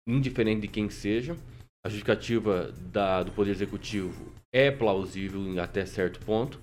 indiferente 0.06 0.62
de 0.64 0.68
quem 0.68 0.90
seja. 0.90 1.38
A 1.86 1.90
justificativa 1.90 2.74
da, 2.92 3.24
do 3.24 3.32
Poder 3.32 3.52
Executivo 3.52 4.34
é 4.54 4.70
plausível 4.72 5.42
até 5.62 5.86
certo 5.86 6.20
ponto, 6.26 6.60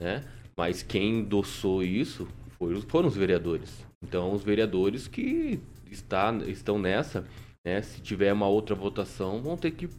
né? 0.00 0.24
Mas 0.56 0.82
quem 0.82 1.18
endossou 1.18 1.82
isso 1.82 2.26
os- 2.58 2.84
foram 2.84 3.08
os 3.08 3.16
vereadores. 3.16 3.84
Então, 4.02 4.32
os 4.32 4.42
vereadores 4.42 5.06
que 5.06 5.60
está, 5.90 6.32
estão 6.46 6.78
nessa, 6.78 7.26
né? 7.66 7.82
Se 7.82 8.00
tiver 8.00 8.32
uma 8.32 8.48
outra 8.48 8.74
votação, 8.74 9.42
vão 9.42 9.58
ter 9.58 9.72
que 9.72 9.90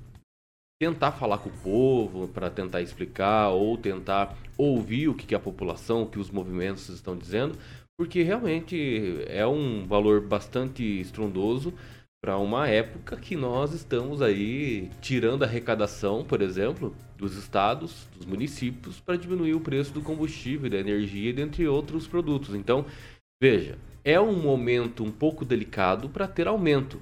tentar 0.80 1.12
falar 1.12 1.40
com 1.40 1.50
o 1.50 1.58
povo 1.62 2.28
para 2.30 2.50
tentar 2.50 2.82
explicar 2.82 3.50
ou 3.50 3.78
tentar 3.78 4.38
ouvir 4.58 5.10
o 5.10 5.14
que, 5.14 5.36
a 5.36 5.40
população, 5.40 6.04
o 6.04 6.08
que 6.08 6.18
os 6.18 6.32
movimentos 6.32 6.88
estão 6.88 7.18
dizendo, 7.18 7.58
porque 7.98 8.24
realmente 8.24 9.22
é 9.28 9.46
um 9.46 9.86
valor 9.86 10.22
bastante 10.22 10.84
estrondoso 11.02 11.74
para 12.22 12.38
uma 12.38 12.68
época 12.68 13.18
que 13.18 13.36
nós 13.36 13.74
estamos 13.74 14.22
aí 14.22 14.90
tirando 15.02 15.44
a 15.44 15.46
arrecadação, 15.46 16.24
por 16.24 16.42
exemplo, 16.42 16.96
dos 17.18 17.36
estados, 17.36 18.08
dos 18.16 18.26
municípios, 18.26 19.00
para 19.00 19.18
diminuir 19.18 19.54
o 19.54 19.62
preço 19.62 19.94
do 19.94 20.02
combustível, 20.02 20.70
da 20.70 20.78
energia, 20.78 21.34
dentre 21.34 21.68
outros 21.68 22.08
produtos. 22.08 22.56
Então, 22.56 22.86
veja, 23.42 23.78
é 24.04 24.20
um 24.20 24.42
momento 24.42 25.04
um 25.04 25.12
pouco 25.12 25.44
delicado 25.44 26.10
para 26.10 26.28
ter 26.28 26.48
aumento. 26.48 27.00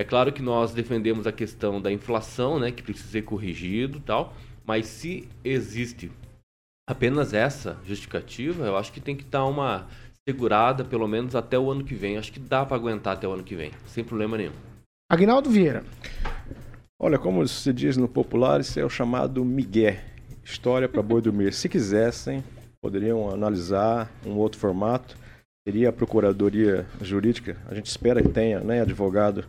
É 0.00 0.04
claro 0.04 0.32
que 0.32 0.40
nós 0.40 0.72
defendemos 0.72 1.26
a 1.26 1.32
questão 1.32 1.80
da 1.80 1.90
inflação, 1.90 2.60
né, 2.60 2.70
que 2.70 2.84
precisa 2.84 3.08
ser 3.08 3.22
corrigido, 3.22 3.98
tal, 3.98 4.32
mas 4.64 4.86
se 4.86 5.28
existe 5.44 6.12
apenas 6.88 7.34
essa 7.34 7.76
justificativa, 7.84 8.64
eu 8.64 8.76
acho 8.76 8.92
que 8.92 9.00
tem 9.00 9.16
que 9.16 9.24
dar 9.24 9.44
uma 9.44 9.88
segurada 10.28 10.84
pelo 10.84 11.08
menos 11.08 11.34
até 11.34 11.58
o 11.58 11.70
ano 11.70 11.84
que 11.84 11.94
vem. 11.94 12.16
Acho 12.16 12.32
que 12.32 12.38
dá 12.38 12.64
para 12.64 12.76
aguentar 12.76 13.14
até 13.14 13.26
o 13.26 13.32
ano 13.32 13.42
que 13.42 13.56
vem, 13.56 13.72
sem 13.86 14.04
problema 14.04 14.36
nenhum. 14.36 14.52
Agnaldo 15.10 15.50
Vieira. 15.50 15.82
Olha, 17.00 17.18
como 17.18 17.46
se 17.48 17.72
diz 17.72 17.96
no 17.96 18.06
popular, 18.08 18.60
isso 18.60 18.78
é 18.78 18.84
o 18.84 18.90
chamado 18.90 19.44
migué. 19.44 20.04
História 20.44 20.88
para 20.88 21.02
boi 21.02 21.20
dormir. 21.20 21.52
Se 21.52 21.68
quisessem, 21.68 22.44
poderiam 22.80 23.30
analisar 23.30 24.10
um 24.24 24.36
outro 24.36 24.60
formato. 24.60 25.16
Teria 25.66 25.88
a 25.88 25.92
Procuradoria 25.92 26.86
Jurídica, 27.00 27.56
a 27.68 27.74
gente 27.74 27.86
espera 27.86 28.22
que 28.22 28.28
tenha, 28.28 28.60
né, 28.60 28.80
advogado 28.80 29.44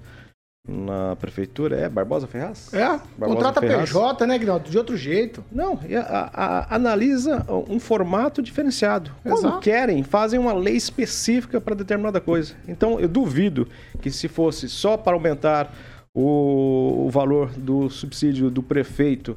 na 0.70 1.16
prefeitura. 1.16 1.78
É 1.78 1.90
Barbosa 1.90 2.28
Ferraz? 2.28 2.74
É, 2.74 2.86
Barbosa 2.86 3.08
contrata 3.34 3.60
Ferraz. 3.62 3.90
PJ, 3.90 4.28
né, 4.28 4.36
Agnaldo? 4.36 4.70
De 4.70 4.78
outro 4.78 4.96
jeito. 4.96 5.44
Não, 5.52 5.80
a- 6.08 6.30
a- 6.34 6.76
analisa 6.76 7.46
um 7.70 7.80
formato 7.80 8.42
diferenciado. 8.42 9.12
Quando 9.24 9.38
Exato. 9.40 9.60
querem, 9.60 10.04
fazem 10.04 10.40
uma 10.40 10.54
lei 10.54 10.76
específica 10.76 11.60
para 11.60 11.76
determinada 11.76 12.22
coisa. 12.22 12.54
Então, 12.68 13.00
eu 13.00 13.08
duvido 13.08 13.68
que 14.02 14.12
se 14.12 14.28
fosse 14.28 14.70
só 14.70 14.96
para 14.96 15.14
aumentar 15.14 15.74
o, 16.14 17.06
o 17.06 17.10
valor 17.10 17.50
do 17.58 17.90
subsídio 17.90 18.50
do 18.50 18.62
prefeito 18.64 19.36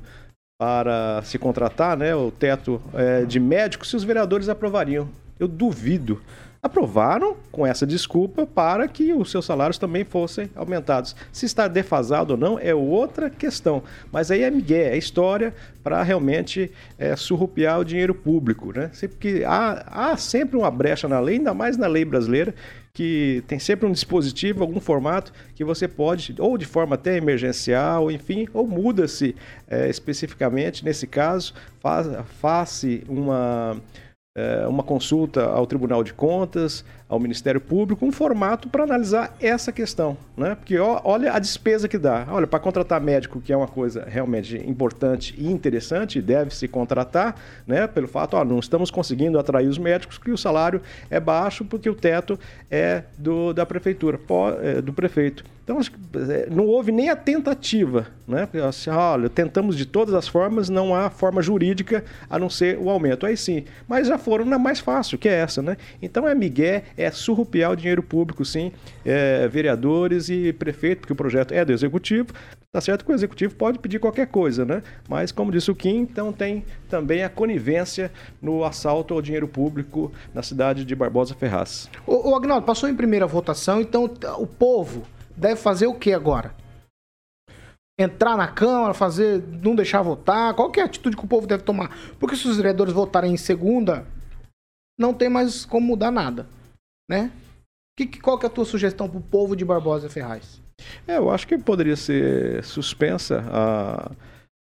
para 0.60 1.20
se 1.24 1.38
contratar, 1.38 1.96
né, 1.96 2.14
o 2.14 2.30
teto 2.30 2.80
eh, 2.94 3.24
de 3.24 3.40
médicos, 3.40 3.90
se 3.90 3.96
os 3.96 4.04
vereadores 4.04 4.48
aprovariam. 4.48 5.08
Eu 5.38 5.48
duvido. 5.48 6.20
Aprovaram 6.64 7.36
com 7.50 7.66
essa 7.66 7.84
desculpa 7.84 8.46
para 8.46 8.86
que 8.86 9.12
os 9.12 9.32
seus 9.32 9.44
salários 9.44 9.78
também 9.78 10.04
fossem 10.04 10.48
aumentados. 10.54 11.16
Se 11.32 11.44
está 11.44 11.66
defasado 11.66 12.34
ou 12.34 12.38
não 12.38 12.56
é 12.56 12.72
outra 12.72 13.28
questão. 13.28 13.82
Mas 14.12 14.30
aí 14.30 14.44
é 14.44 14.50
migué, 14.50 14.94
é 14.94 14.96
história 14.96 15.52
para 15.82 16.00
realmente 16.04 16.70
eh, 16.96 17.16
surrupiar 17.16 17.80
o 17.80 17.84
dinheiro 17.84 18.14
público. 18.14 18.72
Né? 18.72 18.90
Sempre 18.92 19.16
que 19.16 19.44
há, 19.44 19.84
há 19.88 20.16
sempre 20.16 20.56
uma 20.56 20.70
brecha 20.70 21.08
na 21.08 21.18
lei, 21.18 21.38
ainda 21.38 21.52
mais 21.52 21.76
na 21.76 21.88
lei 21.88 22.04
brasileira, 22.04 22.54
que 22.94 23.42
tem 23.48 23.58
sempre 23.58 23.88
um 23.88 23.90
dispositivo, 23.90 24.62
algum 24.62 24.78
formato 24.78 25.32
que 25.56 25.64
você 25.64 25.88
pode, 25.88 26.32
ou 26.38 26.56
de 26.56 26.64
forma 26.64 26.94
até 26.94 27.16
emergencial, 27.16 28.08
enfim, 28.08 28.46
ou 28.54 28.68
muda-se 28.68 29.34
eh, 29.66 29.90
especificamente, 29.90 30.84
nesse 30.84 31.08
caso, 31.08 31.54
faz, 31.80 32.06
faça 32.40 32.86
uma, 33.08 33.82
uma 34.68 34.82
consulta 34.82 35.44
ao 35.44 35.66
Tribunal 35.66 36.02
de 36.02 36.14
Contas, 36.14 36.84
ao 37.12 37.20
Ministério 37.20 37.60
Público, 37.60 38.06
um 38.06 38.10
formato 38.10 38.70
para 38.70 38.84
analisar 38.84 39.36
essa 39.38 39.70
questão, 39.70 40.16
né? 40.34 40.54
Porque 40.54 40.78
ó, 40.78 40.98
olha 41.04 41.34
a 41.34 41.38
despesa 41.38 41.86
que 41.86 41.98
dá. 41.98 42.26
Olha, 42.30 42.46
para 42.46 42.58
contratar 42.58 42.98
médico, 43.02 43.38
que 43.38 43.52
é 43.52 43.56
uma 43.56 43.68
coisa 43.68 44.06
realmente 44.08 44.56
importante 44.66 45.34
e 45.36 45.46
interessante, 45.46 46.22
deve 46.22 46.54
se 46.54 46.66
contratar, 46.66 47.36
né? 47.66 47.86
Pelo 47.86 48.08
fato, 48.08 48.34
ó, 48.34 48.42
não 48.46 48.58
estamos 48.58 48.90
conseguindo 48.90 49.38
atrair 49.38 49.68
os 49.68 49.76
médicos, 49.76 50.16
que 50.16 50.30
o 50.30 50.38
salário 50.38 50.80
é 51.10 51.20
baixo 51.20 51.66
porque 51.66 51.90
o 51.90 51.94
teto 51.94 52.40
é 52.70 53.02
do, 53.18 53.52
da 53.52 53.66
prefeitura, 53.66 54.18
é, 54.62 54.80
do 54.80 54.94
prefeito. 54.94 55.44
Então, 55.64 55.78
é, 56.28 56.48
não 56.50 56.66
houve 56.66 56.90
nem 56.90 57.08
a 57.08 57.14
tentativa, 57.14 58.08
né? 58.26 58.48
Assim, 58.68 58.90
olha, 58.90 59.28
tentamos 59.28 59.76
de 59.76 59.86
todas 59.86 60.12
as 60.12 60.26
formas, 60.26 60.68
não 60.68 60.94
há 60.94 61.08
forma 61.08 61.40
jurídica 61.40 62.04
a 62.28 62.36
não 62.36 62.50
ser 62.50 62.78
o 62.78 62.90
aumento. 62.90 63.24
Aí 63.24 63.36
sim, 63.36 63.64
mas 63.86 64.08
já 64.08 64.18
foram 64.18 64.44
na 64.44 64.58
mais 64.58 64.80
fácil, 64.80 65.18
que 65.18 65.28
é 65.28 65.34
essa, 65.34 65.62
né? 65.62 65.76
Então 66.00 66.26
é 66.26 66.34
migué, 66.34 66.82
surrupiar 67.10 67.72
o 67.72 67.76
dinheiro 67.76 68.02
público, 68.02 68.44
sim, 68.44 68.72
é, 69.04 69.48
vereadores 69.48 70.28
e 70.28 70.52
prefeito, 70.52 71.00
porque 71.00 71.12
o 71.12 71.16
projeto 71.16 71.52
é 71.52 71.64
do 71.64 71.72
executivo. 71.72 72.32
Tá 72.72 72.80
certo 72.80 73.04
que 73.04 73.12
o 73.12 73.14
executivo 73.14 73.54
pode 73.54 73.78
pedir 73.78 73.98
qualquer 73.98 74.26
coisa, 74.28 74.64
né? 74.64 74.82
Mas, 75.06 75.30
como 75.30 75.52
disse 75.52 75.70
o 75.70 75.74
Kim, 75.74 75.98
então 75.98 76.32
tem 76.32 76.64
também 76.88 77.22
a 77.22 77.28
conivência 77.28 78.10
no 78.40 78.64
assalto 78.64 79.12
ao 79.12 79.20
dinheiro 79.20 79.46
público 79.46 80.10
na 80.32 80.42
cidade 80.42 80.84
de 80.84 80.94
Barbosa 80.94 81.34
Ferraz. 81.34 81.90
Ô, 82.06 82.30
ô 82.30 82.34
Agnaldo, 82.34 82.64
passou 82.64 82.88
em 82.88 82.96
primeira 82.96 83.26
votação, 83.26 83.80
então 83.80 84.04
o 84.38 84.46
povo 84.46 85.02
deve 85.36 85.56
fazer 85.56 85.86
o 85.86 85.94
que 85.94 86.14
agora? 86.14 86.54
Entrar 87.98 88.38
na 88.38 88.48
Câmara, 88.48 88.94
fazer, 88.94 89.44
não 89.62 89.74
deixar 89.74 90.00
votar? 90.00 90.54
Qual 90.54 90.72
é 90.74 90.80
a 90.80 90.86
atitude 90.86 91.14
que 91.14 91.24
o 91.24 91.28
povo 91.28 91.46
deve 91.46 91.62
tomar? 91.62 91.94
Porque 92.18 92.36
se 92.36 92.48
os 92.48 92.56
vereadores 92.56 92.94
votarem 92.94 93.34
em 93.34 93.36
segunda, 93.36 94.06
não 94.98 95.12
tem 95.12 95.28
mais 95.28 95.66
como 95.66 95.88
mudar 95.88 96.10
nada, 96.10 96.46
né? 97.08 97.30
Que, 97.96 98.06
qual 98.20 98.38
que 98.38 98.46
é 98.46 98.48
a 98.48 98.52
tua 98.52 98.64
sugestão 98.64 99.08
pro 99.08 99.20
povo 99.20 99.54
de 99.54 99.64
Barbosa 99.64 100.08
Ferraz? 100.08 100.60
É, 101.06 101.18
eu 101.18 101.30
acho 101.30 101.46
que 101.46 101.58
poderia 101.58 101.96
ser 101.96 102.64
suspensa 102.64 103.44
a, 103.50 104.10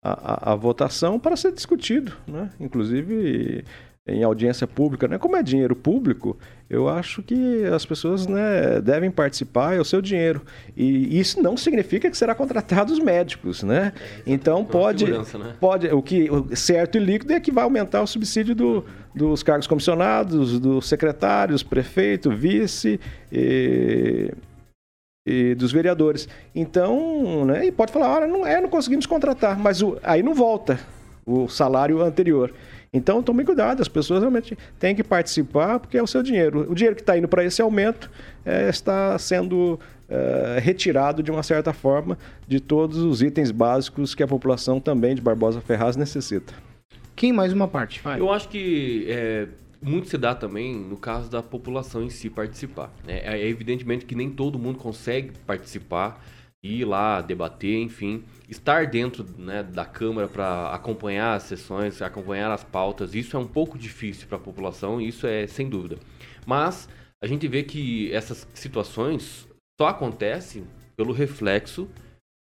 a, 0.04 0.50
a- 0.50 0.52
a 0.52 0.54
votação 0.56 1.18
para 1.18 1.36
ser 1.36 1.52
discutido, 1.52 2.16
né? 2.26 2.50
Inclusive 2.58 3.64
em 4.10 4.22
audiência 4.22 4.66
pública, 4.66 5.06
né? 5.08 5.18
Como 5.18 5.36
é 5.36 5.42
dinheiro 5.42 5.74
público, 5.76 6.36
eu 6.68 6.88
acho 6.88 7.22
que 7.22 7.64
as 7.64 7.84
pessoas 7.86 8.26
né, 8.26 8.80
devem 8.80 9.10
participar, 9.10 9.74
é 9.76 9.80
o 9.80 9.84
seu 9.84 10.00
dinheiro. 10.02 10.42
E 10.76 11.18
isso 11.18 11.42
não 11.42 11.56
significa 11.56 12.10
que 12.10 12.16
será 12.16 12.34
contratado 12.34 12.92
os 12.92 12.98
médicos, 12.98 13.62
né? 13.62 13.92
Então 14.26 14.64
pode, 14.64 15.04
né? 15.10 15.56
pode, 15.60 15.88
o 15.88 16.02
que 16.02 16.30
o 16.30 16.54
certo 16.56 16.96
e 16.96 17.00
líquido 17.00 17.32
é 17.32 17.40
que 17.40 17.50
vai 17.52 17.64
aumentar 17.64 18.02
o 18.02 18.06
subsídio 18.06 18.54
do- 18.54 18.84
dos 19.14 19.42
cargos 19.42 19.66
comissionados, 19.66 20.60
dos 20.60 20.88
secretários, 20.88 21.62
prefeito, 21.62 22.30
vice. 22.30 23.00
E, 23.32 24.32
e 25.26 25.54
dos 25.54 25.70
vereadores. 25.70 26.28
Então, 26.54 27.44
né, 27.44 27.66
e 27.66 27.72
pode 27.72 27.92
falar, 27.92 28.16
olha, 28.18 28.26
não 28.26 28.46
é, 28.46 28.60
não 28.60 28.68
conseguimos 28.68 29.06
contratar, 29.06 29.58
mas 29.58 29.82
o- 29.82 29.98
aí 30.02 30.22
não 30.22 30.34
volta 30.34 30.80
o 31.26 31.46
salário 31.48 32.00
anterior. 32.02 32.52
Então, 32.92 33.22
tome 33.22 33.44
cuidado, 33.44 33.80
as 33.80 33.88
pessoas 33.88 34.20
realmente 34.20 34.58
têm 34.78 34.96
que 34.96 35.04
participar 35.04 35.78
porque 35.78 35.96
é 35.96 36.02
o 36.02 36.06
seu 36.08 36.22
dinheiro. 36.22 36.66
O 36.68 36.74
dinheiro 36.74 36.96
que 36.96 37.02
está 37.02 37.16
indo 37.16 37.28
para 37.28 37.44
esse 37.44 37.62
aumento 37.62 38.10
eh, 38.44 38.68
está 38.68 39.16
sendo 39.16 39.78
eh, 40.08 40.58
retirado 40.60 41.22
de 41.22 41.30
uma 41.30 41.44
certa 41.44 41.72
forma 41.72 42.18
de 42.48 42.58
todos 42.58 42.98
os 42.98 43.22
itens 43.22 43.52
básicos 43.52 44.12
que 44.12 44.24
a 44.24 44.26
população 44.26 44.80
também 44.80 45.14
de 45.14 45.20
Barbosa 45.20 45.60
Ferraz 45.60 45.94
necessita. 45.94 46.52
Quem 47.14 47.32
mais 47.32 47.52
uma 47.52 47.68
parte? 47.68 48.00
Vai. 48.00 48.18
Eu 48.18 48.32
acho 48.32 48.48
que 48.48 49.06
é, 49.08 49.46
muito 49.80 50.08
se 50.08 50.18
dá 50.18 50.34
também 50.34 50.74
no 50.74 50.96
caso 50.96 51.30
da 51.30 51.40
população 51.40 52.02
em 52.02 52.10
si 52.10 52.28
participar. 52.28 52.92
né? 53.06 53.20
É, 53.22 53.46
evidentemente 53.46 54.04
que 54.04 54.16
nem 54.16 54.28
todo 54.28 54.58
mundo 54.58 54.78
consegue 54.78 55.30
participar, 55.46 56.20
ir 56.60 56.84
lá, 56.84 57.20
debater, 57.20 57.80
enfim, 57.80 58.24
estar 58.50 58.86
dentro 58.86 59.24
né, 59.38 59.62
da 59.62 59.84
Câmara 59.84 60.26
para 60.26 60.74
acompanhar 60.74 61.34
as 61.34 61.44
sessões, 61.44 62.02
acompanhar 62.02 62.50
as 62.50 62.64
pautas. 62.64 63.14
Isso 63.14 63.36
é 63.36 63.40
um 63.40 63.46
pouco 63.46 63.78
difícil 63.78 64.26
para 64.26 64.36
a 64.36 64.40
população, 64.40 65.00
isso 65.00 65.26
é 65.26 65.46
sem 65.46 65.68
dúvida. 65.68 65.98
Mas 66.44 66.88
a 67.22 67.26
gente 67.26 67.46
vê 67.46 67.62
que 67.62 68.12
essas 68.12 68.48
situações 68.52 69.48
só 69.80 69.88
acontecem 69.88 70.66
pelo 70.96 71.12
reflexo 71.12 71.88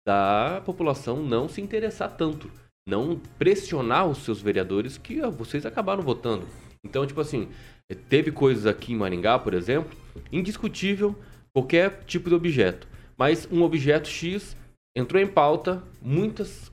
da 0.06 0.62
população 0.66 1.22
não 1.22 1.48
se 1.48 1.62
interessar 1.62 2.18
tanto, 2.18 2.50
não 2.88 3.22
pressionar 3.38 4.08
os 4.08 4.20
seus 4.20 4.42
vereadores 4.42 4.98
que 4.98 5.22
vocês 5.22 5.66
acabaram 5.66 6.02
votando. 6.02 6.48
Então, 6.84 7.06
tipo 7.06 7.22
assim, 7.22 7.50
teve 8.10 8.32
coisas 8.32 8.66
aqui 8.66 8.94
em 8.94 8.96
Maringá, 8.96 9.38
por 9.38 9.54
exemplo, 9.54 9.96
indiscutível 10.32 11.16
qualquer 11.54 12.04
tipo 12.06 12.30
de 12.30 12.36
objeto, 12.36 12.88
mas 13.18 13.48
um 13.52 13.62
objeto 13.62 14.08
X 14.08 14.56
entrou 14.96 15.22
em 15.22 15.28
pauta, 15.28 15.84
muitas 16.02 16.72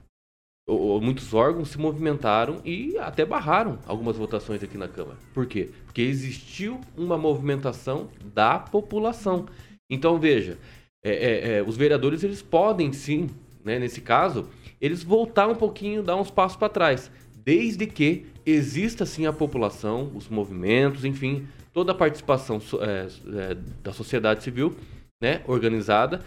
ou- 0.69 1.01
muitos 1.01 1.33
órgãos 1.33 1.69
se 1.69 1.79
movimentaram 1.79 2.61
e 2.65 2.99
até 2.99 3.25
barraram 3.25 3.79
algumas 3.87 4.17
votações 4.17 4.63
aqui 4.63 4.77
na 4.77 4.89
Câmara. 4.89 5.17
Por 5.33 5.47
quê? 5.47 5.71
Porque 5.85 6.03
existiu 6.03 6.81
uma 6.97 7.17
movimentação 7.17 8.09
da 8.35 8.59
população. 8.59 9.47
Então 9.89 10.19
veja, 10.19 10.59
é, 11.05 11.11
é, 11.13 11.59
é, 11.59 11.63
os 11.63 11.77
vereadores 11.77 12.25
eles 12.25 12.43
podem 12.43 12.93
sim, 12.93 13.31
né, 13.65 13.79
nesse 13.79 14.01
caso, 14.01 14.49
eles 14.81 15.05
voltar 15.05 15.49
um 15.49 15.55
pouquinho, 15.55 16.03
dar 16.03 16.17
uns 16.17 16.31
passos 16.31 16.57
para 16.57 16.69
trás, 16.69 17.11
desde 17.45 17.87
que 17.87 18.27
exista 18.45 19.07
sim 19.07 19.25
a 19.27 19.33
população, 19.33 20.11
os 20.15 20.29
movimentos, 20.29 21.05
enfim, 21.05 21.47
toda 21.73 21.93
a 21.93 21.95
participação 21.95 22.61
é, 22.81 23.07
é, 23.53 23.55
da 23.85 23.93
sociedade 23.93 24.43
civil, 24.43 24.75
né, 25.23 25.43
organizada, 25.47 26.25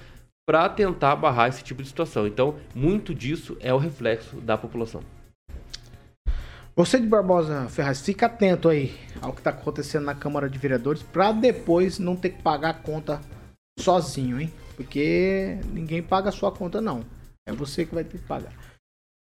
para 0.50 0.68
tentar 0.68 1.16
barrar 1.16 1.48
esse 1.48 1.64
tipo 1.64 1.84
de 1.84 1.90
situação. 1.90 2.26
Então, 2.26 2.56
muito 2.74 3.14
disso 3.14 3.56
é 3.60 3.72
o 3.72 3.78
reflexo 3.78 4.38
da 4.38 4.58
população. 4.58 5.04
Você 6.76 7.00
de 7.00 7.06
Barbosa 7.06 7.70
Ferraz, 7.70 8.02
fica 8.02 8.26
atento 8.26 8.68
aí 8.68 8.98
ao 9.22 9.32
que 9.32 9.44
tá 9.44 9.52
acontecendo 9.52 10.06
na 10.06 10.16
Câmara 10.16 10.50
de 10.50 10.58
Vereadores 10.58 11.04
pra 11.04 11.32
depois 11.32 12.00
não 12.00 12.16
ter 12.16 12.32
que 12.32 12.42
pagar 12.42 12.70
a 12.72 12.74
conta 12.74 13.22
sozinho, 13.80 14.42
hein? 14.42 14.52
Porque 14.76 15.60
ninguém 15.72 16.02
paga 16.02 16.30
a 16.30 16.32
sua 16.32 16.52
conta, 16.52 16.82
não. 16.82 17.06
É 17.48 17.54
você 17.54 17.86
que 17.86 17.94
vai 17.94 18.04
ter 18.04 18.18
que 18.18 18.26
pagar. 18.26 18.52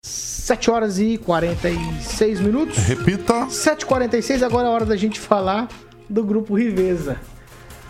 7 0.04 0.70
horas 0.70 0.98
e 0.98 1.16
46 1.16 2.40
minutos. 2.40 2.76
Repita. 2.86 3.46
7h46, 3.46 4.42
agora 4.42 4.68
é 4.68 4.70
a 4.70 4.74
hora 4.74 4.84
da 4.84 4.96
gente 4.96 5.18
falar 5.18 5.68
do 6.06 6.22
grupo 6.22 6.54
Riveza. 6.54 7.18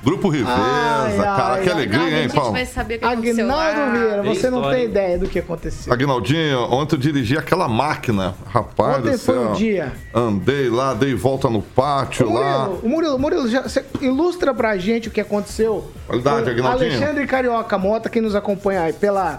Grupo 0.05 0.29
Riveza, 0.29 0.55
Ai, 0.55 1.17
cara, 1.17 1.55
ai, 1.55 1.63
que 1.63 1.71
alegria, 1.71 2.01
a 2.03 2.11
hein, 2.11 2.23
gente 2.25 2.35
Paulo? 2.35 2.53
vai 2.53 2.67
saber 2.67 2.97
o 2.97 2.99
que 2.99 3.05
aconteceu 3.07 3.45
Agnaldo 3.51 3.81
lá. 3.81 3.91
Vieira, 3.91 4.23
você 4.23 4.51
não 4.51 4.71
tem 4.71 4.85
ideia 4.85 5.19
do 5.19 5.27
que 5.29 5.39
aconteceu. 5.39 5.93
Aguinaldinho, 5.93 6.61
ontem 6.71 6.97
eu 6.97 7.01
dirigi 7.01 7.39
aquela 7.39 7.67
máquina. 7.69 8.35
Rapaz 8.47 8.99
Ontem 8.99 9.17
foi 9.17 9.39
um 9.39 9.53
dia. 9.55 9.93
Andei 10.13 10.69
lá, 10.69 10.93
dei 10.93 11.15
volta 11.15 11.49
no 11.49 11.63
pátio 11.63 12.31
lá. 12.33 12.67
Murilo, 12.69 12.81
o 12.83 12.89
Murilo, 12.89 13.19
Murilo, 13.19 13.49
já, 13.49 13.63
você 13.63 13.85
ilustra 14.01 14.53
pra 14.53 14.77
gente 14.77 15.09
o 15.09 15.11
que 15.11 15.21
aconteceu. 15.21 15.91
Qualidade, 16.07 16.51
Aguinaldinho. 16.51 16.91
Alexandre 16.97 17.27
Carioca 17.27 17.79
Mota, 17.79 18.11
quem 18.11 18.21
nos 18.21 18.35
acompanha 18.35 18.83
aí 18.83 18.93
pela, 18.93 19.39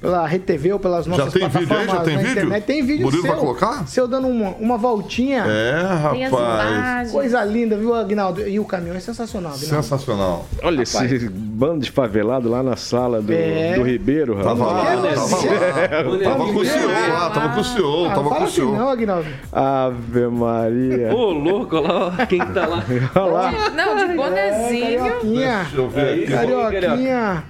pela 0.00 0.26
RedeTV 0.26 0.72
ou 0.74 0.78
pelas 0.78 1.06
nossas 1.06 1.32
tem 1.32 1.48
vídeo 1.48 1.58
aí? 1.60 1.66
plataformas 1.66 1.96
Já 1.98 2.04
tem 2.04 2.14
na 2.14 2.20
vídeo? 2.20 2.32
internet. 2.32 2.64
Tem 2.64 2.82
vídeo 2.84 3.04
Murilo 3.04 3.22
seu. 3.22 3.30
vai 3.32 3.40
colocar? 3.40 3.86
Seu 3.88 4.06
dando 4.08 4.28
uma, 4.28 4.50
uma 4.50 4.76
voltinha. 4.78 5.44
É, 5.46 6.10
Tem 6.12 6.24
as 6.26 6.32
rapaz. 6.32 6.70
imagens. 6.70 7.12
Coisa 7.12 7.44
linda, 7.44 7.76
viu, 7.76 7.94
Aguinaldo? 7.94 8.46
E 8.48 8.60
o 8.60 8.64
caminhão 8.64 8.96
é 8.96 9.00
sensacional, 9.00 9.52
Aguinaldo. 9.52 9.76
Sensacional. 9.82 10.46
Olha 10.62 10.84
Rapaz. 10.84 11.12
esse 11.12 11.28
bando 11.28 11.80
de 11.80 11.90
favelado 11.90 12.48
lá 12.48 12.62
na 12.62 12.76
sala 12.76 13.20
do, 13.20 13.32
É. 13.32 13.74
do 13.74 13.82
Ribeiro, 13.82 14.36
rapaz. 14.36 14.58
Tava 14.58 14.72
lá, 14.72 14.92
É, 14.92 15.14
tava 15.14 15.36
lá. 15.36 16.18
Tava 16.30 16.52
com 16.52 16.58
o 16.58 16.64
senhor 16.64 16.90
lá, 17.12 17.30
tava 17.30 17.48
com 17.54 17.60
o 17.60 17.64
senhor, 17.64 18.06
Ah, 18.10 18.14
tava 18.14 18.28
com 18.28 18.34
o 18.34 18.44
assim 18.44 18.52
senhor. 18.54 18.78
não, 18.78 18.88
Aguinaldo. 18.88 19.28
Ave 19.52 20.26
Maria. 20.28 21.14
Ô, 21.14 21.30
louco, 21.32 21.76
olha 21.76 21.92
lá 21.92 22.26
quem 22.26 22.38
que 22.38 22.52
tá 22.52 22.66
lá. 22.66 22.84
Olha 23.16 23.24
lá. 23.32 23.52
Não, 23.70 23.96
de 24.08 24.14
bonezinho. 24.14 24.98
Carioquinha. 24.98 25.58
Deixa 25.62 25.76
eu 25.76 25.88
ver 25.88 26.14
aqui. 26.14 26.26
Carioquinha. 26.32 27.44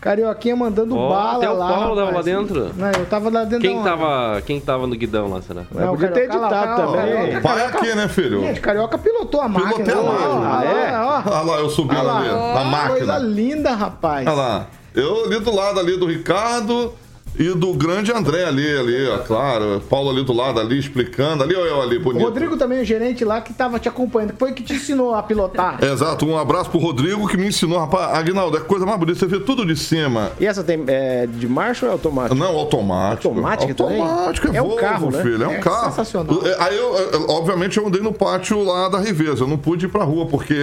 Carioquinha 0.00 0.54
mandando 0.54 0.96
Ó, 0.96 1.08
bala 1.08 1.36
até 1.38 1.50
o 1.50 1.56
lá. 1.56 1.68
Paulo 1.68 1.96
tava 1.96 2.10
lá 2.16 2.22
dentro. 2.22 2.70
Não, 2.76 2.90
eu 2.92 3.06
tava 3.06 3.30
lá 3.30 3.44
dentro 3.44 3.60
Quem 3.60 3.82
tava, 3.82 4.42
quem 4.46 4.60
tava 4.60 4.86
no 4.86 4.94
guidão 4.94 5.28
lá, 5.30 5.42
será? 5.42 5.62
Mas 5.70 5.88
podia 5.88 6.08
ter 6.08 6.28
Carioca, 6.28 6.46
editado 6.54 6.82
também. 6.92 7.32
lá, 7.32 7.38
O 7.38 7.42
pai 7.42 7.60
é 7.60 7.66
aqui, 7.66 7.94
né, 7.94 8.08
filho? 8.08 8.40
Gente, 8.42 8.60
Carioca 8.60 8.98
pilotou 8.98 9.40
a 9.40 9.48
máquina. 9.48 9.84
Pilotei 9.84 9.94
a 9.94 9.98
lá, 10.00 10.58
Ah, 10.60 10.64
é? 10.64 10.68
olha 10.68 10.90
lá, 10.90 11.22
ó. 11.26 11.30
Olha 11.30 11.42
lá, 11.52 11.58
eu 11.58 11.70
ali, 12.18 12.28
lá. 12.28 12.64
na 12.64 12.88
Coisa 12.88 13.06
máquina. 13.06 13.18
linda, 13.18 13.70
rapaz. 13.72 14.26
Olha 14.26 14.36
lá. 14.36 14.66
Eu 14.94 15.24
ali 15.26 15.40
do 15.40 15.54
lado 15.54 15.80
ali 15.80 15.96
do 15.98 16.06
Ricardo 16.06 16.92
e 17.38 17.50
do 17.54 17.72
grande 17.74 18.12
André 18.12 18.44
ali, 18.44 18.66
ali, 18.78 19.08
ó, 19.08 19.18
claro. 19.18 19.82
Paulo 19.88 20.10
ali 20.10 20.24
do 20.24 20.32
lado 20.32 20.58
ali, 20.60 20.78
explicando. 20.78 21.42
Ali, 21.42 21.54
ó, 21.54 21.60
eu 21.64 21.82
ali, 21.82 21.96
O 21.96 22.00
bonito. 22.00 22.24
Rodrigo 22.24 22.56
também, 22.56 22.80
o 22.80 22.84
gerente 22.84 23.24
lá, 23.24 23.40
que 23.40 23.52
tava 23.52 23.78
te 23.78 23.88
acompanhando. 23.88 24.34
Foi 24.38 24.52
que 24.52 24.62
te 24.62 24.74
ensinou 24.74 25.14
a 25.14 25.22
pilotar. 25.22 25.78
Exato, 25.84 26.26
um 26.26 26.38
abraço 26.38 26.70
pro 26.70 26.78
Rodrigo 26.78 27.26
que 27.28 27.36
me 27.36 27.46
ensinou, 27.48 27.78
rapaz. 27.78 28.14
Aguinaldo, 28.18 28.56
é 28.56 28.60
coisa 28.60 28.86
mais 28.86 28.98
bonita, 28.98 29.18
você 29.18 29.26
vê 29.26 29.40
tudo 29.40 29.64
de 29.66 29.76
cima. 29.76 30.30
E 30.40 30.46
essa 30.46 30.62
tem 30.64 30.82
é, 30.86 31.26
de 31.26 31.46
marcha 31.48 31.86
ou 31.86 31.90
é 31.90 31.92
automático? 31.92 32.34
Não, 32.34 32.56
automático. 32.56 33.28
Automática 33.28 33.74
também? 33.74 34.00
Automático, 34.00 34.46
é, 34.52 34.56
É 34.56 34.62
um 34.62 34.66
Volvo, 34.66 34.80
carro, 34.80 35.10
né? 35.10 35.22
filho, 35.22 35.42
é 35.44 35.48
um 35.48 35.52
É 35.52 35.58
carro. 35.58 35.90
sensacional. 35.90 36.40
É, 36.46 36.56
Aí 36.60 36.76
eu, 36.76 36.94
obviamente, 37.28 37.76
eu 37.78 37.86
andei 37.86 38.00
no 38.00 38.12
pátio 38.12 38.62
lá 38.64 38.88
da 38.88 38.98
Riveza. 38.98 39.44
Eu 39.44 39.48
não 39.48 39.58
pude 39.58 39.86
ir 39.86 39.88
pra 39.88 40.04
rua, 40.04 40.26
porque. 40.26 40.54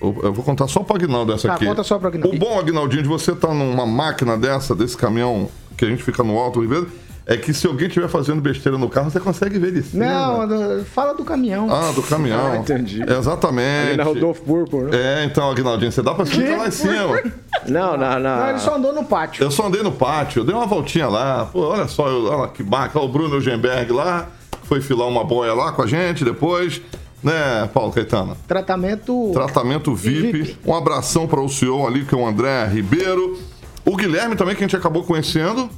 Eu, 0.00 0.32
vou 0.32 0.44
contar 0.44 0.66
só 0.66 0.80
pro 0.80 0.96
Aguinaldo 0.96 1.32
essa 1.32 1.46
Tá, 1.46 1.54
aqui. 1.54 1.64
conta 1.64 1.84
só 1.84 1.96
pro 1.96 2.08
Aguinaldo. 2.08 2.34
O 2.34 2.38
bom, 2.38 2.58
Aguinaldinho, 2.58 3.02
de 3.04 3.08
você 3.08 3.30
estar 3.32 3.54
numa 3.54 3.86
máquina 3.86 4.36
dessa, 4.36 4.74
desse 4.74 4.96
caminhão 4.96 5.48
que 5.82 5.86
a 5.86 5.88
gente 5.88 6.04
fica 6.04 6.22
no 6.22 6.38
alto 6.38 6.60
Riveza, 6.60 6.86
é 7.26 7.36
que 7.36 7.52
se 7.52 7.66
alguém 7.66 7.88
estiver 7.88 8.08
fazendo 8.08 8.40
besteira 8.40 8.78
no 8.78 8.88
carro, 8.88 9.10
você 9.10 9.18
consegue 9.18 9.58
ver 9.58 9.72
de 9.72 9.82
cima. 9.82 10.06
Não, 10.06 10.84
fala 10.84 11.12
do 11.12 11.24
caminhão. 11.24 11.68
Ah, 11.72 11.90
do 11.92 12.02
caminhão. 12.02 12.32
Ah, 12.52 12.56
entendi. 12.56 13.02
Exatamente. 13.02 13.88
Ali 13.88 13.96
na 13.96 14.04
Rodolfo 14.04 14.42
Púrpura, 14.42 14.90
né? 14.90 15.22
É, 15.22 15.24
então, 15.24 15.48
Aguinaldinho, 15.50 15.90
você 15.90 16.02
dá 16.02 16.14
pra 16.14 16.24
explicar 16.24 16.58
lá 16.58 16.68
em 16.68 16.70
cima. 16.70 17.22
Não, 17.68 17.96
na... 17.96 18.18
Não, 18.18 18.20
na... 18.20 18.50
ele 18.50 18.58
só 18.58 18.76
andou 18.76 18.92
no 18.92 19.04
pátio. 19.04 19.42
Eu 19.42 19.50
só 19.50 19.66
andei 19.66 19.82
no 19.82 19.92
pátio, 19.92 20.40
eu 20.40 20.44
dei 20.44 20.54
uma 20.54 20.66
voltinha 20.66 21.08
lá. 21.08 21.46
Pô, 21.46 21.68
olha 21.68 21.86
só, 21.88 22.08
eu, 22.08 22.26
olha 22.26 22.48
que 22.48 22.62
bacana. 22.62 23.00
Olha 23.00 23.08
o 23.08 23.12
Bruno 23.12 23.36
Eugenberg 23.36 23.92
lá, 23.92 24.28
foi 24.64 24.80
filar 24.80 25.08
uma 25.08 25.24
boia 25.24 25.54
lá 25.54 25.72
com 25.72 25.82
a 25.82 25.86
gente 25.86 26.24
depois. 26.24 26.80
Né, 27.22 27.68
Paulo 27.72 27.92
Caetano? 27.92 28.36
Tratamento. 28.48 29.30
Tratamento 29.32 29.94
VIP. 29.94 30.42
VIP. 30.42 30.58
Um 30.66 30.74
abração 30.74 31.26
para 31.26 31.40
o 31.40 31.48
CEO 31.48 31.86
ali, 31.86 32.04
que 32.04 32.14
é 32.14 32.18
o 32.18 32.26
André 32.26 32.66
Ribeiro. 32.66 33.38
O 33.84 33.96
Guilherme 33.96 34.36
também, 34.36 34.54
que 34.54 34.62
a 34.62 34.66
gente 34.66 34.76
acabou 34.76 35.02
conhecendo. 35.04 35.68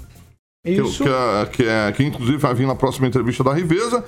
que- 0.64 0.70
Isso. 0.72 1.02
Que, 1.04 1.08
é, 1.10 1.46
que, 1.52 1.62
é- 1.68 1.92
que 1.92 2.02
inclusive 2.04 2.38
vai 2.38 2.54
vir 2.54 2.66
na 2.66 2.74
próxima 2.74 3.06
entrevista 3.06 3.44
da 3.44 3.52
Riveza. 3.52 4.04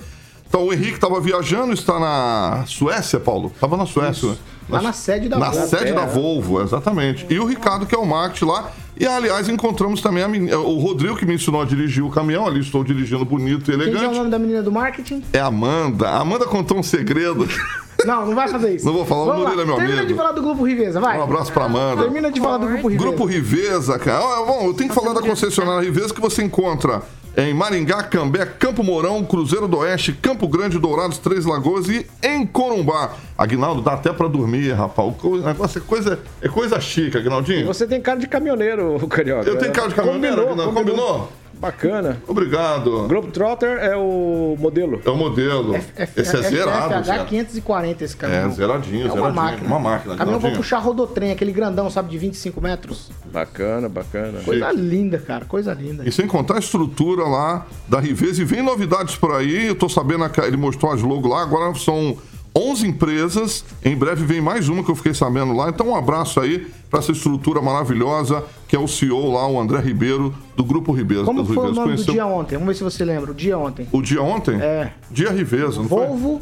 Então 0.49 0.63
o 0.65 0.73
Henrique 0.73 0.93
estava 0.95 1.19
viajando, 1.19 1.73
está 1.73 1.99
na 1.99 2.63
Suécia, 2.65 3.19
Paulo? 3.19 3.51
Estava 3.53 3.75
na 3.75 3.85
Suécia. 3.85 4.29
né? 4.29 4.35
Lá 4.69 4.81
na 4.81 4.93
sede 4.93 5.27
da 5.29 5.37
Na 5.37 5.49
Volvo. 5.49 5.67
sede 5.67 5.91
da 5.93 6.01
É. 6.03 6.05
Volvo, 6.07 6.61
exatamente. 6.61 7.25
E 7.29 7.37
o 7.39 7.45
Ricardo, 7.45 7.85
que 7.85 7.93
é 7.93 7.97
o 7.97 8.05
marketing 8.05 8.45
lá. 8.45 8.71
E, 8.99 9.05
aliás, 9.05 9.47
encontramos 9.49 10.01
também 10.01 10.23
a 10.23 10.27
menina, 10.27 10.57
o 10.57 10.79
Rodrigo, 10.79 11.15
que 11.15 11.25
me 11.25 11.35
ensinou 11.35 11.61
a 11.61 11.65
dirigir 11.65 12.03
o 12.03 12.09
caminhão. 12.09 12.47
Ali 12.47 12.61
estou 12.61 12.83
dirigindo 12.83 13.23
bonito 13.25 13.69
e 13.71 13.75
Quem 13.75 13.77
que 13.77 13.83
é 13.83 13.87
o 13.87 13.97
elegante. 13.97 14.17
nome 14.17 14.29
da 14.31 14.39
menina 14.39 14.63
do 14.63 14.71
marketing? 14.71 15.23
É 15.33 15.39
a 15.39 15.45
Amanda. 15.47 16.09
A 16.09 16.19
Amanda 16.21 16.45
contou 16.45 16.77
um 16.79 16.83
segredo. 16.83 17.47
Não, 18.05 18.25
não 18.25 18.35
vai 18.35 18.47
fazer 18.47 18.75
isso. 18.75 18.85
Não 18.85 18.93
vou 18.93 19.05
falar, 19.05 19.23
o 19.23 19.25
Vamos 19.25 19.43
lá. 19.43 19.49
Murilo 19.49 19.61
é 19.61 19.65
meu 19.65 19.75
Termina 19.75 19.97
amigo. 19.99 20.13
de 20.13 20.17
falar 20.17 20.31
do 20.31 20.41
Grupo 20.41 20.63
Riveza, 20.63 20.99
vai. 20.99 21.17
Um 21.17 21.23
abraço 21.23 21.51
pra 21.51 21.65
Amanda. 21.65 22.03
Termina 22.03 22.31
de 22.31 22.39
falar 22.39 22.57
do 22.57 22.67
Grupo 22.67 22.87
Riveza. 22.87 23.05
Grupo 23.09 23.25
Riveza, 23.25 23.99
cara. 23.99 24.19
Ah, 24.19 24.43
bom, 24.45 24.67
eu 24.67 24.73
tenho 24.73 24.89
que 24.89 24.95
falar 24.95 25.13
da 25.13 25.21
concessionária 25.21 25.81
Riveza 25.81 26.13
que 26.13 26.21
você 26.21 26.43
encontra 26.43 27.01
em 27.35 27.53
Maringá, 27.53 28.01
Cambé, 28.01 28.45
Campo 28.45 28.83
Mourão, 28.83 29.23
Cruzeiro 29.23 29.67
do 29.67 29.77
Oeste, 29.77 30.11
Campo 30.11 30.47
Grande, 30.47 30.79
Dourados, 30.79 31.19
Três 31.19 31.45
Lagoas 31.45 31.87
e 31.87 32.05
em 32.23 32.45
Corumbá. 32.47 33.11
Aguinaldo, 33.37 33.81
dá 33.81 33.93
até 33.93 34.11
pra 34.11 34.27
dormir, 34.27 34.71
rapaz. 34.73 35.13
O 35.21 35.27
o 35.27 35.37
negócio 35.37 35.77
é 35.77 35.81
coisa, 35.81 36.19
é 36.41 36.47
coisa 36.49 36.79
chique, 36.79 37.15
Aguinaldinho. 37.17 37.67
Você 37.67 37.85
tem 37.85 38.01
cara 38.01 38.19
de 38.19 38.27
caminhoneiro, 38.27 38.95
o 38.95 39.07
Carioca. 39.07 39.47
Eu 39.47 39.57
tenho 39.57 39.71
cara 39.71 39.89
de 39.89 39.95
caminhoneiro, 39.95 40.35
Combinou, 40.47 40.51
Aguinaldo. 40.63 40.73
Combinou? 40.73 41.31
Bacana. 41.59 42.21
Obrigado. 42.27 43.07
Globetrotter 43.07 43.79
é 43.79 43.95
o 43.95 44.55
modelo. 44.59 45.01
É 45.03 45.09
o 45.09 45.15
modelo. 45.15 45.75
Esse 46.15 46.35
é 46.37 46.41
zerado, 46.41 46.93
FH 46.93 47.03
Zé. 47.03 47.25
540 47.25 48.03
esse 48.03 48.15
caminhão. 48.15 48.47
É, 48.47 48.49
zeradinho, 48.51 49.01
É 49.01 49.05
uma 49.05 49.13
zeradinho. 49.15 49.35
máquina. 49.35 49.67
Uma 49.67 49.79
máquina, 49.79 50.15
Caminhão 50.15 50.35
Aguinaldinho. 50.37 50.55
puxar 50.61 50.77
rodotrem, 50.79 51.31
aquele 51.31 51.51
grandão, 51.51 51.89
sabe, 51.89 52.09
de 52.09 52.17
25 52.17 52.61
metros. 52.61 53.09
Bacana, 53.31 53.89
bacana. 53.89 54.39
Coisa 54.45 54.71
linda, 54.71 55.17
cara, 55.17 55.45
coisa 55.45 55.73
linda. 55.73 56.03
E 56.07 56.11
sem 56.11 56.27
contar 56.27 56.55
a 56.55 56.59
estrutura 56.59 57.23
lá 57.23 57.65
da 57.87 57.99
Riveza. 57.99 58.41
E 58.41 58.45
vem 58.45 58.61
novidades 58.61 59.15
por 59.15 59.31
aí. 59.33 59.67
Eu 59.67 59.75
tô 59.75 59.89
sabendo 59.89 60.27
que 60.29 60.39
ele 60.41 60.57
mostrou 60.57 60.91
as 60.91 61.01
logos 61.01 61.29
lá. 61.29 61.41
Agora 61.41 61.73
são 61.75 62.17
11 62.57 62.87
empresas. 62.87 63.63
Em 63.85 63.95
breve 63.95 64.25
vem 64.25 64.41
mais 64.41 64.67
uma 64.67 64.83
que 64.83 64.89
eu 64.89 64.95
fiquei 64.95 65.13
sabendo 65.13 65.53
lá. 65.53 65.69
Então 65.69 65.89
um 65.89 65.95
abraço 65.95 66.39
aí 66.39 66.67
para 66.89 66.99
essa 66.99 67.11
estrutura 67.11 67.61
maravilhosa 67.61 68.43
que 68.67 68.75
é 68.75 68.79
o 68.79 68.87
CEO 68.87 69.31
lá, 69.31 69.47
o 69.47 69.59
André 69.59 69.79
Ribeiro, 69.79 70.33
do 70.55 70.63
Grupo 70.63 70.91
Ribeiro. 70.91 71.23
Como 71.23 71.45
foi 71.45 71.55
o 71.55 71.61
nome 71.61 71.73
do 71.73 71.83
Conheceu 71.83 72.13
dia 72.13 72.25
ontem? 72.25 72.55
Vamos 72.55 72.67
ver 72.67 72.75
se 72.75 72.83
você 72.83 73.05
lembra. 73.05 73.31
O 73.31 73.33
dia 73.33 73.57
ontem. 73.57 73.87
O 73.91 74.01
dia 74.01 74.21
ontem? 74.21 74.59
É. 74.59 74.91
Dia 75.11 75.31
Riveza, 75.31 75.81
não 75.81 75.87
foi? 75.87 76.07
Volvo, 76.07 76.41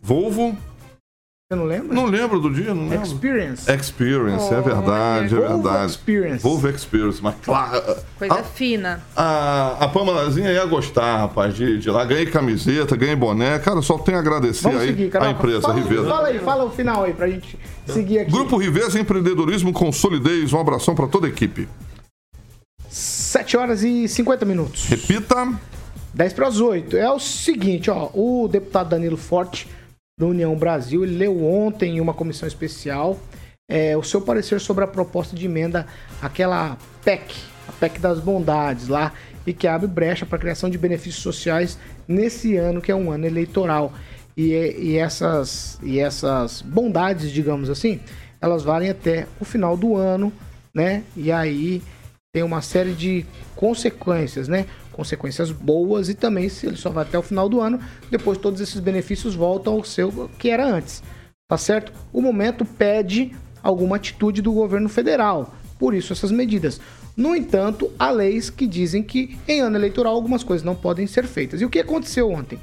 Volvo. 0.00 0.56
Você 1.50 1.56
não 1.58 1.64
lembra? 1.64 1.94
Não 1.94 2.04
lembro 2.04 2.38
do 2.40 2.52
dia, 2.52 2.74
não 2.74 2.90
lembro. 2.90 3.06
Experience. 3.06 3.72
Experience, 3.72 4.52
é 4.52 4.60
verdade, 4.60 5.34
é 5.34 5.38
Volvo 5.38 5.62
verdade. 5.62 5.90
Experience. 5.92 6.42
Volvo 6.42 6.68
Experience, 6.68 7.22
mas 7.22 7.36
claro. 7.42 7.82
Coisa 8.18 8.34
a- 8.34 8.42
fina. 8.42 9.02
A, 9.16 9.82
a 9.86 9.88
Pamelazinha 9.88 10.52
ia 10.52 10.66
gostar, 10.66 11.16
rapaz, 11.16 11.54
de, 11.54 11.78
de 11.78 11.90
lá. 11.90 12.04
Ganhei 12.04 12.26
camiseta, 12.26 12.94
ganhei 12.96 13.16
boné. 13.16 13.58
Cara, 13.60 13.80
só 13.80 13.96
tenho 13.96 14.18
a 14.18 14.20
agradecer 14.20 14.64
Vamos 14.64 14.82
aí 14.82 14.88
seguir, 14.88 15.16
a 15.16 15.30
empresa 15.30 15.62
fala, 15.62 15.74
Riveza. 15.74 16.06
Fala 16.06 16.28
aí, 16.28 16.38
fala 16.38 16.64
o 16.64 16.70
final 16.70 17.04
aí 17.04 17.14
pra 17.14 17.26
gente 17.26 17.58
seguir 17.86 18.18
aqui. 18.18 18.30
Grupo 18.30 18.58
Riveza 18.58 19.00
Empreendedorismo 19.00 19.72
com 19.72 19.90
solidez. 19.90 20.52
Um 20.52 20.60
abração 20.60 20.94
para 20.94 21.06
toda 21.06 21.28
a 21.28 21.30
equipe. 21.30 21.66
7 22.90 23.56
horas 23.56 23.82
e 23.82 24.06
50 24.06 24.44
minutos. 24.44 24.84
Repita. 24.84 25.50
10 26.12 26.32
para 26.34 26.46
as 26.48 26.60
8. 26.60 26.94
É 26.94 27.10
o 27.10 27.18
seguinte, 27.18 27.90
ó, 27.90 28.10
o 28.12 28.46
deputado 28.48 28.90
Danilo 28.90 29.16
Forte, 29.16 29.66
do 30.18 30.28
União 30.28 30.54
Brasil, 30.56 31.04
ele 31.04 31.16
leu 31.16 31.44
ontem 31.44 31.96
em 31.96 32.00
uma 32.00 32.12
comissão 32.12 32.46
especial 32.48 33.18
é, 33.68 33.96
o 33.96 34.02
seu 34.02 34.20
parecer 34.20 34.60
sobre 34.60 34.82
a 34.82 34.86
proposta 34.86 35.36
de 35.36 35.44
emenda 35.44 35.86
àquela 36.22 36.78
PEC, 37.04 37.34
a 37.68 37.72
PEC 37.72 38.00
das 38.00 38.18
bondades 38.18 38.88
lá, 38.88 39.12
e 39.46 39.52
que 39.52 39.66
abre 39.66 39.86
brecha 39.86 40.24
para 40.26 40.36
a 40.36 40.40
criação 40.40 40.70
de 40.70 40.78
benefícios 40.78 41.22
sociais 41.22 41.78
nesse 42.06 42.56
ano, 42.56 42.80
que 42.80 42.90
é 42.90 42.94
um 42.94 43.10
ano 43.10 43.26
eleitoral. 43.26 43.92
E, 44.36 44.52
e 44.52 44.96
essas, 44.96 45.78
e 45.82 45.98
essas 45.98 46.62
bondades, 46.62 47.30
digamos 47.30 47.68
assim, 47.68 48.00
elas 48.40 48.62
valem 48.62 48.88
até 48.88 49.26
o 49.40 49.44
final 49.44 49.76
do 49.76 49.96
ano, 49.96 50.32
né? 50.72 51.02
E 51.16 51.30
aí 51.32 51.82
tem 52.32 52.42
uma 52.42 52.62
série 52.62 52.92
de 52.92 53.26
consequências, 53.56 54.48
né? 54.48 54.66
Consequências 54.98 55.52
boas 55.52 56.08
e 56.08 56.14
também 56.14 56.48
se 56.48 56.66
ele 56.66 56.74
só 56.74 56.90
vai 56.90 57.04
até 57.04 57.16
o 57.16 57.22
final 57.22 57.48
do 57.48 57.60
ano, 57.60 57.78
depois 58.10 58.36
todos 58.36 58.60
esses 58.60 58.80
benefícios 58.80 59.36
voltam 59.36 59.74
ao 59.74 59.84
seu 59.84 60.28
que 60.36 60.50
era 60.50 60.66
antes. 60.66 61.04
Tá 61.48 61.56
certo? 61.56 61.92
O 62.12 62.20
momento 62.20 62.64
pede 62.64 63.30
alguma 63.62 63.94
atitude 63.94 64.42
do 64.42 64.52
governo 64.52 64.88
federal. 64.88 65.54
Por 65.78 65.94
isso 65.94 66.12
essas 66.12 66.32
medidas. 66.32 66.80
No 67.16 67.36
entanto, 67.36 67.92
há 67.96 68.10
leis 68.10 68.50
que 68.50 68.66
dizem 68.66 69.00
que 69.00 69.38
em 69.46 69.60
ano 69.60 69.76
eleitoral 69.76 70.16
algumas 70.16 70.42
coisas 70.42 70.64
não 70.64 70.74
podem 70.74 71.06
ser 71.06 71.28
feitas. 71.28 71.60
E 71.60 71.64
o 71.64 71.70
que 71.70 71.78
aconteceu 71.78 72.28
ontem? 72.28 72.58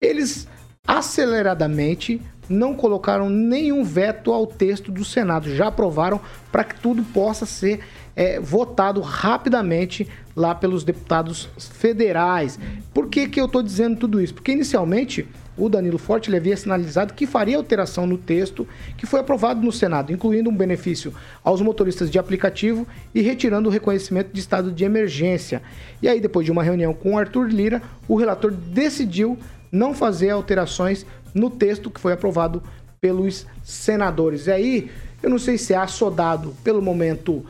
Eles 0.00 0.48
aceleradamente 0.86 2.18
não 2.48 2.74
colocaram 2.74 3.28
nenhum 3.28 3.84
veto 3.84 4.32
ao 4.32 4.46
texto 4.46 4.90
do 4.90 5.04
Senado, 5.04 5.54
já 5.54 5.66
aprovaram 5.66 6.18
para 6.50 6.64
que 6.64 6.80
tudo 6.80 7.02
possa 7.02 7.44
ser 7.44 7.80
é, 8.16 8.38
votado 8.40 9.00
rapidamente 9.00 10.08
lá 10.36 10.54
pelos 10.54 10.84
deputados 10.84 11.48
federais. 11.58 12.58
Por 12.92 13.08
que, 13.08 13.28
que 13.28 13.40
eu 13.40 13.46
estou 13.46 13.62
dizendo 13.62 13.96
tudo 13.96 14.20
isso? 14.20 14.34
Porque 14.34 14.52
inicialmente 14.52 15.26
o 15.56 15.68
Danilo 15.68 15.98
Forte 15.98 16.28
ele 16.28 16.36
havia 16.36 16.56
sinalizado 16.56 17.14
que 17.14 17.26
faria 17.26 17.56
alteração 17.56 18.06
no 18.06 18.18
texto 18.18 18.66
que 18.96 19.06
foi 19.06 19.20
aprovado 19.20 19.60
no 19.60 19.70
Senado, 19.70 20.12
incluindo 20.12 20.50
um 20.50 20.56
benefício 20.56 21.14
aos 21.44 21.60
motoristas 21.60 22.10
de 22.10 22.18
aplicativo 22.18 22.86
e 23.14 23.20
retirando 23.20 23.68
o 23.68 23.72
reconhecimento 23.72 24.32
de 24.32 24.40
estado 24.40 24.72
de 24.72 24.84
emergência. 24.84 25.62
E 26.02 26.08
aí, 26.08 26.20
depois 26.20 26.44
de 26.44 26.52
uma 26.52 26.62
reunião 26.62 26.92
com 26.92 27.14
o 27.14 27.18
Arthur 27.18 27.48
Lira, 27.48 27.80
o 28.08 28.16
relator 28.16 28.50
decidiu 28.50 29.38
não 29.70 29.94
fazer 29.94 30.30
alterações 30.30 31.06
no 31.32 31.50
texto 31.50 31.90
que 31.90 32.00
foi 32.00 32.12
aprovado 32.12 32.62
pelos 33.00 33.46
senadores. 33.62 34.46
E 34.46 34.50
aí, 34.50 34.90
eu 35.22 35.30
não 35.30 35.38
sei 35.38 35.56
se 35.56 35.72
é 35.72 35.76
assodado 35.76 36.54
pelo 36.64 36.82
momento 36.82 37.44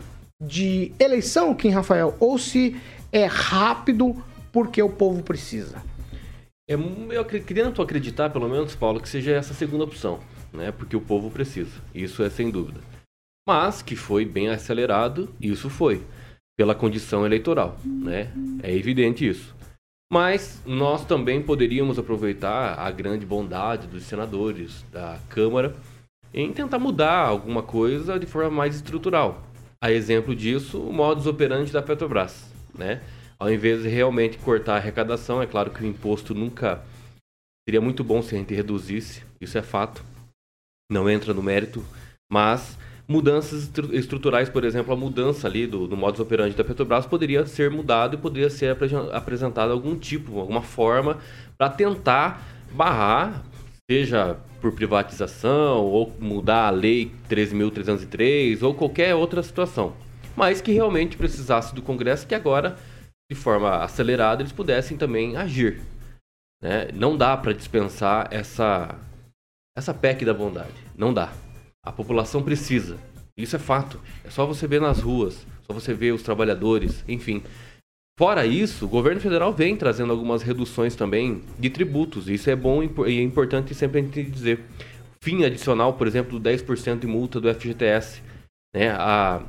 de 0.46 0.92
eleição, 0.98 1.54
Kim 1.54 1.70
Rafael, 1.70 2.16
ou 2.20 2.38
se 2.38 2.76
é 3.12 3.26
rápido 3.26 4.16
porque 4.52 4.82
o 4.82 4.88
povo 4.88 5.22
precisa. 5.22 5.82
É, 6.68 6.74
eu 6.74 7.24
tento 7.24 7.82
acreditar, 7.82 8.30
pelo 8.30 8.48
menos, 8.48 8.74
Paulo, 8.74 9.00
que 9.00 9.08
seja 9.08 9.32
essa 9.32 9.52
segunda 9.52 9.84
opção, 9.84 10.20
né? 10.52 10.72
Porque 10.72 10.96
o 10.96 11.00
povo 11.00 11.30
precisa. 11.30 11.82
Isso 11.94 12.22
é 12.22 12.30
sem 12.30 12.50
dúvida. 12.50 12.80
Mas 13.46 13.82
que 13.82 13.94
foi 13.94 14.24
bem 14.24 14.48
acelerado, 14.48 15.28
isso 15.40 15.68
foi. 15.68 16.02
Pela 16.56 16.74
condição 16.74 17.26
eleitoral, 17.26 17.76
né? 17.84 18.32
É 18.62 18.74
evidente 18.74 19.28
isso. 19.28 19.54
Mas 20.10 20.62
nós 20.64 21.04
também 21.04 21.42
poderíamos 21.42 21.98
aproveitar 21.98 22.78
a 22.78 22.90
grande 22.90 23.26
bondade 23.26 23.86
dos 23.86 24.04
senadores 24.04 24.84
da 24.92 25.18
Câmara 25.28 25.74
em 26.32 26.52
tentar 26.52 26.78
mudar 26.78 27.26
alguma 27.26 27.62
coisa 27.62 28.18
de 28.18 28.26
forma 28.26 28.50
mais 28.50 28.76
estrutural. 28.76 29.42
A 29.84 29.92
exemplo 29.92 30.34
disso, 30.34 30.80
o 30.80 30.90
modus 30.90 31.26
operandi 31.26 31.70
da 31.70 31.82
Petrobras, 31.82 32.50
né? 32.74 33.02
Ao 33.38 33.52
invés 33.52 33.82
de 33.82 33.88
realmente 33.90 34.38
cortar 34.38 34.72
a 34.72 34.76
arrecadação, 34.76 35.42
é 35.42 35.46
claro 35.46 35.70
que 35.70 35.84
o 35.84 35.86
imposto 35.86 36.34
nunca 36.34 36.82
seria 37.68 37.82
muito 37.82 38.02
bom 38.02 38.22
se 38.22 38.34
a 38.34 38.38
gente 38.38 38.54
reduzisse, 38.54 39.22
isso 39.38 39.58
é 39.58 39.60
fato. 39.60 40.02
Não 40.90 41.10
entra 41.10 41.34
no 41.34 41.42
mérito, 41.42 41.84
mas 42.32 42.78
mudanças 43.06 43.70
estruturais, 43.92 44.48
por 44.48 44.64
exemplo, 44.64 44.90
a 44.90 44.96
mudança 44.96 45.46
ali 45.46 45.66
do, 45.66 45.86
do 45.86 45.98
modus 45.98 46.18
operandi 46.18 46.56
da 46.56 46.64
Petrobras 46.64 47.04
poderia 47.04 47.44
ser 47.44 47.70
mudado 47.70 48.14
e 48.14 48.18
poderia 48.18 48.48
ser 48.48 48.74
apresentado 49.12 49.70
algum 49.70 49.98
tipo, 49.98 50.40
alguma 50.40 50.62
forma 50.62 51.18
para 51.58 51.68
tentar 51.68 52.42
barrar, 52.72 53.44
seja 53.90 54.40
por 54.60 54.72
privatização 54.72 55.84
ou 55.84 56.10
mudar 56.18 56.68
a 56.68 56.70
lei 56.70 57.12
13.303 57.28 58.62
ou 58.62 58.74
qualquer 58.74 59.14
outra 59.14 59.42
situação, 59.42 59.94
mas 60.34 60.60
que 60.60 60.72
realmente 60.72 61.16
precisasse 61.16 61.74
do 61.74 61.82
Congresso 61.82 62.26
que 62.26 62.34
agora 62.34 62.78
de 63.30 63.36
forma 63.36 63.76
acelerada 63.76 64.42
eles 64.42 64.52
pudessem 64.52 64.96
também 64.96 65.36
agir. 65.36 65.82
Né? 66.62 66.88
Não 66.94 67.16
dá 67.16 67.36
para 67.36 67.52
dispensar 67.52 68.28
essa 68.30 68.98
essa 69.76 69.92
PEC 69.92 70.24
da 70.24 70.32
bondade, 70.32 70.72
não 70.96 71.12
dá. 71.12 71.32
A 71.84 71.90
população 71.92 72.42
precisa. 72.42 72.96
Isso 73.36 73.56
é 73.56 73.58
fato. 73.58 74.00
É 74.24 74.30
só 74.30 74.46
você 74.46 74.68
ver 74.68 74.80
nas 74.80 75.00
ruas, 75.00 75.44
só 75.66 75.72
você 75.74 75.92
ver 75.92 76.12
os 76.12 76.22
trabalhadores, 76.22 77.04
enfim. 77.08 77.42
Fora 78.18 78.46
isso, 78.46 78.84
o 78.84 78.88
governo 78.88 79.20
federal 79.20 79.52
vem 79.52 79.76
trazendo 79.76 80.12
algumas 80.12 80.42
reduções 80.42 80.94
também 80.94 81.42
de 81.58 81.68
tributos. 81.68 82.28
Isso 82.28 82.48
é 82.48 82.54
bom 82.54 82.82
e 82.82 83.18
é 83.18 83.22
importante 83.22 83.74
sempre 83.74 84.00
a 84.00 84.02
gente 84.02 84.22
dizer. 84.22 84.60
Fim 85.22 85.44
adicional, 85.44 85.94
por 85.94 86.06
exemplo, 86.06 86.38
do 86.38 86.48
10% 86.48 87.00
de 87.00 87.06
multa 87.06 87.40
do 87.40 87.52
FGTS. 87.52 88.22
Né? 88.74 88.90
A 88.90 89.42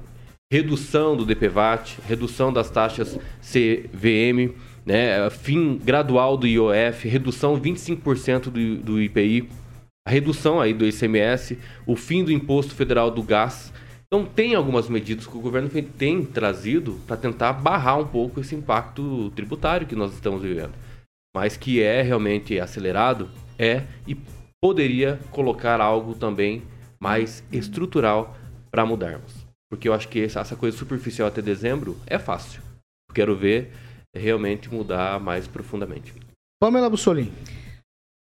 redução 0.52 1.16
do 1.16 1.26
DPVAT, 1.26 2.00
redução 2.08 2.52
das 2.52 2.70
taxas 2.70 3.20
CVM, 3.42 4.56
né? 4.86 5.30
fim 5.30 5.78
gradual 5.78 6.38
do 6.38 6.48
IOF, 6.48 7.08
redução 7.08 7.60
25% 7.60 8.44
do, 8.46 8.78
do 8.78 9.02
IPI 9.02 9.50
a 10.08 10.12
redução 10.12 10.62
aí 10.62 10.72
do 10.72 10.86
ICMS, 10.86 11.58
o 11.84 11.96
fim 11.96 12.24
do 12.24 12.32
imposto 12.32 12.76
federal 12.76 13.10
do 13.10 13.24
gás. 13.24 13.74
Então 14.08 14.26
tem 14.26 14.56
algumas 14.56 14.88
medidas 14.88 15.26
que 15.26 15.38
o 15.38 15.42
governo 15.42 15.70
tem 15.98 16.26
trazido 16.26 17.00
para 17.08 17.18
tentar 17.18 17.54
barrar 17.54 18.00
um 18.00 18.08
pouco 18.08 18.40
esse 18.40 18.56
impacto 18.56 19.32
tributário 19.32 19.88
que 19.88 19.96
nós 19.96 20.14
estamos 20.14 20.42
vivendo. 20.42 20.74
Mas 21.36 21.58
que 21.58 21.82
é 21.82 22.02
realmente 22.02 22.60
acelerado, 22.60 23.30
é 23.60 23.84
e 24.08 24.18
poderia 24.62 25.20
colocar 25.32 25.82
algo 25.82 26.16
também 26.16 26.64
mais 27.00 27.44
estrutural 27.52 28.38
para 28.72 28.86
mudarmos. 28.86 29.46
Porque 29.70 29.90
eu 29.90 29.94
acho 29.94 30.08
que 30.08 30.24
essa 30.24 30.56
coisa 30.56 30.78
superficial 30.78 31.28
até 31.28 31.42
dezembro 31.42 31.98
é 32.06 32.18
fácil. 32.18 32.62
Quero 33.14 33.36
ver 33.36 33.72
realmente 34.16 34.74
mudar 34.74 35.20
mais 35.20 35.48
profundamente. 35.48 36.14
Pamela 36.62 36.90
Bussolini. 36.90 37.34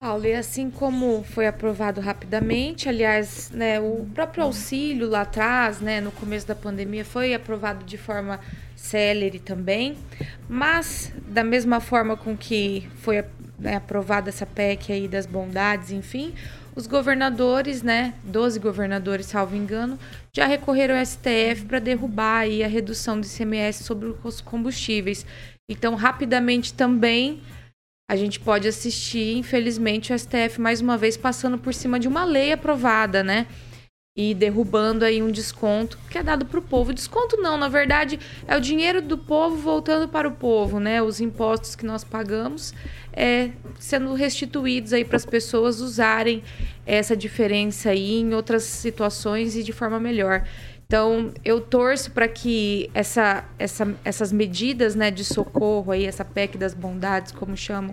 Paulo, 0.05 0.26
e 0.26 0.34
assim 0.34 0.68
como 0.68 1.24
foi 1.30 1.46
aprovado 1.46 1.98
rapidamente, 1.98 2.90
aliás, 2.90 3.50
né, 3.50 3.80
o 3.80 4.07
próprio 4.12 4.44
auxílio 4.44 5.09
lá 5.09 5.22
atrás, 5.22 5.80
né, 5.80 5.98
no 5.98 6.12
começo 6.12 6.46
da 6.46 6.55
pandemia, 6.55 7.02
foi 7.07 7.32
aprovado 7.32 7.86
de 7.86 7.96
forma 7.96 8.38
célere 8.76 9.38
também, 9.38 9.96
mas 10.46 11.11
da 11.26 11.42
mesma 11.42 11.80
forma 11.80 12.18
com 12.18 12.36
que 12.36 12.86
foi 12.96 13.24
né, 13.59 13.76
aprovada 13.76 14.28
essa 14.28 14.44
PEC 14.44 14.92
aí 14.92 15.09
das 15.09 15.24
bondades, 15.24 15.90
enfim, 15.90 16.34
os 16.76 16.86
governadores, 16.86 17.82
né, 17.82 18.12
12 18.24 18.61
governadores, 18.61 19.24
salvo 19.24 19.57
engano, 19.57 19.98
já 20.36 20.44
recorreram 20.44 20.98
ao 20.98 21.07
STF 21.07 21.64
para 21.66 21.78
derrubar 21.78 22.40
aí 22.40 22.62
a 22.62 22.68
redução 22.68 23.18
do 23.18 23.26
ICMS 23.26 23.82
sobre 23.82 24.14
os 24.22 24.42
combustíveis. 24.42 25.24
Então, 25.66 25.94
rapidamente 25.94 26.74
também 26.74 27.40
a 28.09 28.16
gente 28.16 28.38
pode 28.38 28.68
assistir, 28.68 29.36
infelizmente, 29.36 30.12
o 30.12 30.18
STF 30.18 30.61
mais 30.61 30.80
uma 30.80 30.96
vez 30.96 31.16
passando 31.16 31.57
por 31.57 31.72
cima 31.72 31.98
de 31.98 32.07
uma 32.07 32.24
lei 32.24 32.52
aprovada, 32.52 33.22
né? 33.22 33.46
E 34.16 34.32
derrubando 34.32 35.05
aí 35.05 35.20
um 35.22 35.30
desconto 35.30 35.98
que 36.09 36.18
é 36.18 36.22
dado 36.22 36.44
para 36.46 36.59
o 36.59 36.62
povo. 36.62 36.92
Desconto 36.92 37.36
não, 37.38 37.57
na 37.57 37.68
verdade, 37.68 38.20
é 38.46 38.57
o 38.57 38.61
dinheiro 38.61 39.02
do 39.02 39.18
povo 39.18 39.57
voltando 39.57 40.07
para 40.07 40.28
o 40.28 40.32
povo, 40.32 40.78
né? 40.78 41.02
Os 41.02 41.20
impostos 41.20 41.74
que 41.74 41.84
nós 41.84 42.05
pagamos 42.05 42.72
é, 43.12 43.50
sendo 43.78 44.12
restituídos 44.14 44.92
aí 44.92 45.05
para 45.05 45.16
as 45.16 45.24
pessoas 45.24 45.80
usarem 45.80 46.42
essa 46.86 47.16
diferença 47.16 47.90
aí 47.90 48.20
em 48.20 48.34
outras 48.34 48.64
situações 48.64 49.57
e 49.57 49.62
de 49.62 49.72
forma 49.72 49.98
melhor. 49.98 50.46
Então, 50.95 51.32
eu 51.45 51.61
torço 51.61 52.12
para 52.12 52.28
que 52.28 52.88
essa, 52.95 53.42
essa, 53.59 53.97
essas 54.05 54.30
medidas 54.30 54.95
né, 54.95 55.11
de 55.11 55.24
socorro, 55.24 55.90
aí, 55.90 56.07
essa 56.07 56.24
PEC 56.24 56.57
das 56.57 56.72
bondades, 56.72 57.32
como 57.32 57.57
chamam, 57.57 57.92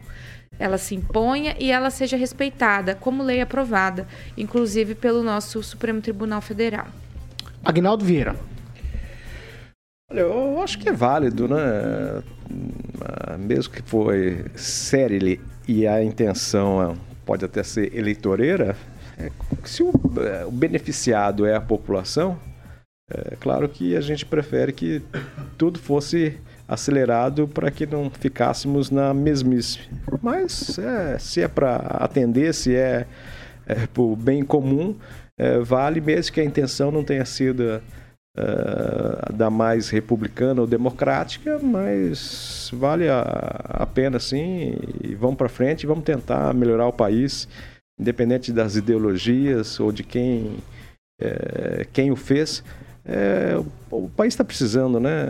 ela 0.59 0.77
se 0.77 0.93
imponha 0.93 1.55
e 1.59 1.71
ela 1.71 1.89
seja 1.89 2.15
respeitada 2.15 2.93
como 2.93 3.23
lei 3.23 3.41
aprovada, 3.41 4.07
inclusive 4.37 4.93
pelo 4.93 5.23
nosso 5.23 5.63
Supremo 5.63 5.99
Tribunal 5.99 6.41
Federal. 6.41 6.85
Agnaldo 7.65 8.05
Vieira. 8.05 8.35
Olha, 10.11 10.19
eu 10.19 10.61
acho 10.61 10.77
que 10.77 10.87
é 10.87 10.93
válido, 10.93 11.47
né? 11.47 12.21
Mesmo 13.39 13.73
que 13.73 13.81
foi 13.81 14.45
série 14.53 15.41
e 15.67 15.87
a 15.87 16.03
intenção 16.03 16.95
pode 17.25 17.43
até 17.43 17.63
ser 17.63 17.97
eleitoreira, 17.97 18.77
é, 19.17 19.31
se 19.63 19.81
o, 19.81 19.91
é, 20.19 20.45
o 20.45 20.51
beneficiado 20.51 21.47
é 21.47 21.55
a 21.55 21.61
população, 21.61 22.37
é 23.31 23.35
claro 23.39 23.67
que 23.67 23.95
a 23.95 24.01
gente 24.01 24.25
prefere 24.25 24.71
que 24.71 25.01
tudo 25.57 25.79
fosse 25.79 26.37
acelerado 26.67 27.47
para 27.47 27.69
que 27.69 27.85
não 27.85 28.09
ficássemos 28.09 28.89
na 28.89 29.13
mesmice. 29.13 29.79
Mas 30.21 30.79
é, 30.79 31.19
se 31.19 31.41
é 31.41 31.47
para 31.47 31.75
atender, 31.75 32.53
se 32.53 32.75
é, 32.75 33.05
é 33.67 33.87
o 33.97 34.15
bem 34.15 34.43
comum, 34.43 34.95
é, 35.37 35.59
vale 35.59 35.99
mesmo 35.99 36.33
que 36.33 36.39
a 36.39 36.45
intenção 36.45 36.89
não 36.89 37.03
tenha 37.03 37.25
sido 37.25 37.81
é, 38.37 39.33
da 39.33 39.49
mais 39.49 39.89
republicana 39.89 40.61
ou 40.61 40.67
democrática, 40.67 41.59
mas 41.59 42.69
vale 42.73 43.09
a, 43.09 43.19
a 43.21 43.85
pena 43.85 44.19
sim 44.19 44.77
e 45.03 45.13
vamos 45.15 45.35
para 45.35 45.49
frente, 45.49 45.85
vamos 45.85 46.05
tentar 46.05 46.53
melhorar 46.53 46.87
o 46.87 46.93
país, 46.93 47.49
independente 47.99 48.53
das 48.53 48.77
ideologias 48.77 49.77
ou 49.79 49.91
de 49.91 50.03
quem, 50.03 50.55
é, 51.19 51.85
quem 51.91 52.11
o 52.11 52.15
fez 52.15 52.63
é, 53.05 53.55
o 53.89 54.09
país 54.09 54.33
está 54.33 54.43
precisando, 54.43 54.99
né? 54.99 55.27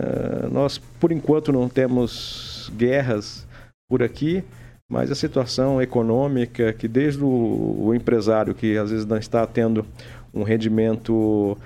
Nós, 0.50 0.78
por 0.78 1.10
enquanto, 1.12 1.52
não 1.52 1.68
temos 1.68 2.70
guerras 2.76 3.46
por 3.88 4.02
aqui, 4.02 4.44
mas 4.90 5.10
a 5.10 5.14
situação 5.14 5.80
econômica, 5.80 6.72
que 6.72 6.86
desde 6.86 7.22
o, 7.24 7.76
o 7.86 7.94
empresário 7.94 8.54
que 8.54 8.76
às 8.76 8.90
vezes 8.90 9.06
não 9.06 9.16
está 9.16 9.46
tendo 9.46 9.86
um 10.34 10.42
rendimento 10.42 11.56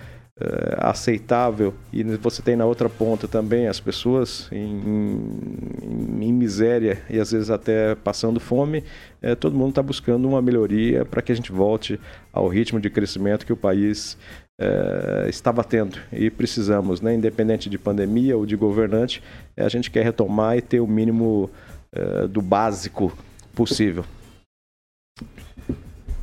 eh, 0.40 0.76
aceitável 0.78 1.72
e 1.92 2.02
você 2.02 2.42
tem 2.42 2.56
na 2.56 2.66
outra 2.66 2.88
ponta 2.88 3.26
também 3.28 3.66
as 3.68 3.80
pessoas 3.80 4.48
em, 4.52 4.58
em- 4.60 6.24
em 6.28 6.32
miséria 6.32 6.98
e 7.08 7.18
às 7.20 7.30
vezes 7.32 7.50
até 7.50 7.94
passando 7.94 8.38
fome, 8.40 8.84
eh, 9.22 9.34
todo 9.34 9.56
mundo 9.56 9.70
está 9.70 9.82
buscando 9.82 10.28
uma 10.28 10.42
melhoria 10.42 11.04
para 11.04 11.22
que 11.22 11.32
a 11.32 11.34
gente 11.34 11.52
volte 11.52 11.98
ao 12.32 12.48
ritmo 12.48 12.80
de 12.80 12.90
crescimento 12.90 13.46
que 13.46 13.52
o 13.52 13.56
país 13.56 14.16
eh, 14.58 15.26
estava 15.28 15.62
tendo 15.62 15.98
e 16.12 16.30
precisamos, 16.30 17.00
né? 17.00 17.14
independente 17.14 17.68
de 17.68 17.76
pandemia 17.76 18.36
ou 18.36 18.46
de 18.46 18.56
governante, 18.56 19.22
eh, 19.56 19.64
a 19.64 19.68
gente 19.68 19.90
quer 19.90 20.04
retomar 20.04 20.56
e 20.56 20.62
ter 20.62 20.80
o 20.80 20.86
mínimo 20.86 21.50
eh, 21.92 22.26
do 22.26 22.40
básico 22.40 23.16
possível. 23.54 24.04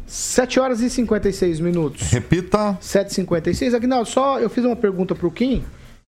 7 0.06 0.60
horas 0.60 0.82
e 0.82 0.90
56 0.90 1.60
minutos. 1.60 2.12
Repita. 2.12 2.78
7h56. 2.80 3.74
Aguinaldo, 3.74 4.08
só 4.08 4.40
eu 4.40 4.50
fiz 4.50 4.64
uma 4.64 4.76
pergunta 4.76 5.16
pro 5.16 5.32
Kim. 5.32 5.64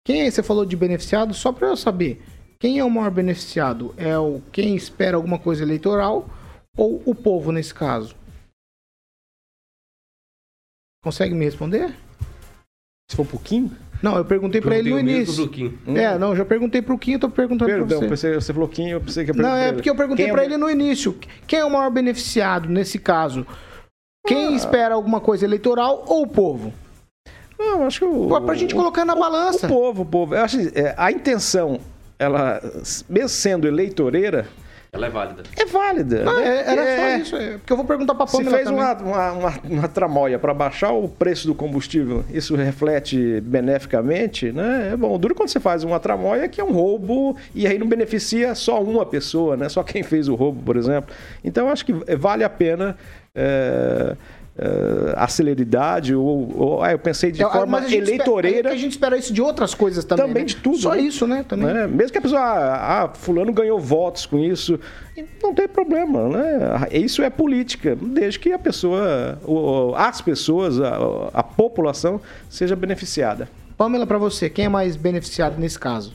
Quem 0.05 0.23
é, 0.23 0.31
você 0.31 0.43
falou 0.43 0.67
de 0.67 0.77
beneficiado, 0.77 1.33
só 1.33 1.53
pra 1.53 1.69
eu 1.69 1.77
saber. 1.77 2.21
Quem 2.59 2.79
é 2.79 2.85
o 2.85 2.91
maior 2.91 3.11
beneficiado? 3.11 3.95
É 3.97 4.19
o 4.19 4.41
quem 4.53 4.75
espera 4.75 5.17
alguma 5.17 5.39
coisa 5.39 5.63
eleitoral 5.63 6.29
ou 6.77 7.03
o 7.05 7.15
povo 7.15 7.53
nesse 7.53 7.73
caso? 7.73 8.17
Consegue 11.03 11.35
me 11.35 11.45
responder? 11.45 11.95
Se 13.11 13.17
for 13.17 13.27
pro 13.27 13.39
Kim? 13.39 13.71
Não, 14.03 14.17
eu 14.17 14.25
perguntei 14.25 14.61
pra 14.61 14.77
ele 14.77 14.91
no 14.91 14.97
o 14.97 15.01
início. 15.01 15.35
pro 15.47 15.49
Kim. 15.49 15.79
É, 15.95 16.19
não, 16.19 16.35
já 16.35 16.45
perguntei 16.45 16.83
pro 16.83 16.99
Kim, 16.99 17.13
eu 17.13 17.19
tô 17.21 17.31
perguntando 17.31 17.71
Perdão, 17.71 17.87
pra 17.87 17.99
você. 17.99 18.09
pensei- 18.09 18.35
você 18.35 18.53
falou 18.53 18.69
Kim, 18.69 18.89
eu 18.89 19.01
pensei 19.01 19.25
que 19.25 19.31
eu 19.31 19.35
Não, 19.37 19.43
perguntei 19.45 19.69
é 19.69 19.73
porque 19.73 19.91
eu 19.91 19.95
perguntei 19.95 20.25
Quem 20.25 20.31
é 20.31 20.35
pra 20.35 20.43
o- 20.43 20.45
ele 20.45 20.57
no 20.57 20.69
início. 20.71 21.17
Quem 21.47 21.61
é 21.61 21.65
o 21.65 21.71
maior 21.71 21.91
beneficiado 21.91 22.69
nesse 22.69 22.99
caso? 22.99 23.47
Ah. 23.49 23.55
Quem 24.27 24.55
espera 24.57 24.95
alguma 24.95 25.21
coisa 25.21 25.45
eleitoral 25.45 26.05
ou 26.07 26.23
o 26.23 26.27
povo? 26.27 26.73
Não, 27.59 27.87
acho 27.87 28.01
que 28.01 28.05
o. 28.05 28.27
Pô, 28.29 28.41
pra 28.41 28.55
gente 28.55 28.75
colocar 28.75 29.05
na 29.05 29.15
balança. 29.15 29.67
O 29.67 29.69
povo, 29.69 30.03
o 30.03 30.07
povo. 30.07 30.35
Eu 30.35 30.43
acho 30.43 30.59
que, 30.59 30.79
é, 30.79 30.95
a 30.97 31.13
intenção, 31.13 31.79
ela, 32.19 32.61
mesmo 33.09 33.29
sendo 33.29 33.69
eleitoreira, 33.69 34.49
Ela 34.95 35.07
é 35.07 35.11
válida. 35.11 35.43
é 35.59 35.65
válida. 35.65 36.25
Ah, 36.29 36.43
é- 36.43 36.71
era 36.71 36.83
É, 36.83 36.97
só 37.17 37.23
isso. 37.23 37.37
é, 37.37 37.53
Porque 37.57 37.73
eu 37.73 37.77
vou 37.79 37.87
perguntar 37.87 38.15
pra 38.15 38.27
Se 38.27 38.37
Pamela 38.37 38.57
fez 38.57 38.69
também. 38.69 38.83
uma, 38.85 38.93
uma, 38.93 39.33
uma, 39.33 39.55
uma 39.65 39.89
tramóia 39.89 40.39
para 40.39 40.53
baixar 40.53 40.93
o 40.93 41.09
preço 41.09 41.47
do 41.47 41.55
combustível, 41.55 42.23
isso 42.31 42.55
reflete 42.55 43.41
beneficamente, 43.41 44.53
né? 44.53 44.91
É 44.93 44.97
bom. 44.97 45.19
Duro 45.19 45.35
quando 45.35 45.49
você 45.49 45.59
faz 45.59 45.83
uma 45.83 45.99
tramóia 45.99 46.47
que 46.47 46.61
é 46.61 46.65
um 46.65 46.73
roubo 46.73 47.35
e 47.55 47.67
aí 47.67 47.79
não 47.79 47.89
beneficia 47.89 48.55
só 48.55 48.83
uma 48.83 49.07
pessoa, 49.07 49.57
né? 49.57 49.67
Só 49.71 49.83
quem 49.83 50.03
fez 50.03 50.29
o 50.29 50.35
roubo, 50.35 50.63
por 50.63 50.77
exemplo. 50.77 51.15
Então, 51.43 51.69
eu 51.69 51.73
acho 51.73 51.87
que 51.87 51.95
vale 52.15 52.45
a 52.45 52.51
pena. 52.51 52.95
é, 53.35 54.15
é, 54.59 55.15
a 55.17 55.27
celeridade 55.29 56.15
ou, 56.15 56.53
ou- 56.59 56.83
ah, 56.83 56.93
eu 56.93 56.99
pensei 56.99 57.33
de 57.33 57.43
É, 57.43 57.49
forma 57.51 57.81
gente 57.89 57.97
eleitoreira 57.97 58.57
Espera, 58.59 58.69
é 58.69 58.73
a 58.73 58.77
gente 58.79 58.93
espera 58.93 59.17
isso 59.17 59.33
de 59.33 59.41
outras 59.41 59.75
coisas 59.75 60.05
também. 60.05 60.27
Também 60.27 60.43
né? 60.43 60.47
de 60.49 60.57
tudo, 60.57 60.77
Só 60.79 60.91
né? 60.95 61.01
isso, 61.01 61.27
né? 61.27 61.45
Também. 61.49 61.73
né? 61.73 61.87
Mesmo 61.87 62.13
que 62.13 62.19
a 62.19 62.21
pessoa, 62.23 62.41
ah, 62.43 63.11
fulano 63.15 63.51
ganhou 63.53 63.81
votos 63.81 64.27
com 64.27 64.39
isso, 64.39 64.79
não 65.43 65.55
tem 65.55 65.67
problema, 65.67 66.29
né? 66.29 66.87
Isso 66.93 67.23
é 67.23 67.31
política, 67.31 67.97
desde 68.01 68.39
que 68.39 68.53
a 68.53 68.59
pessoa, 68.59 69.39
o- 69.47 69.95
as 69.97 70.21
pessoas, 70.21 70.79
a, 70.81 70.99
a 71.33 71.43
população 71.43 72.21
seja 72.51 72.77
beneficiada. 72.77 73.49
Pamela, 73.77 74.07
pra 74.07 74.19
você, 74.19 74.51
quem 74.51 74.67
é 74.67 74.69
mais 74.69 74.97
beneficiado 74.97 75.59
nesse 75.59 75.79
caso? 75.79 76.13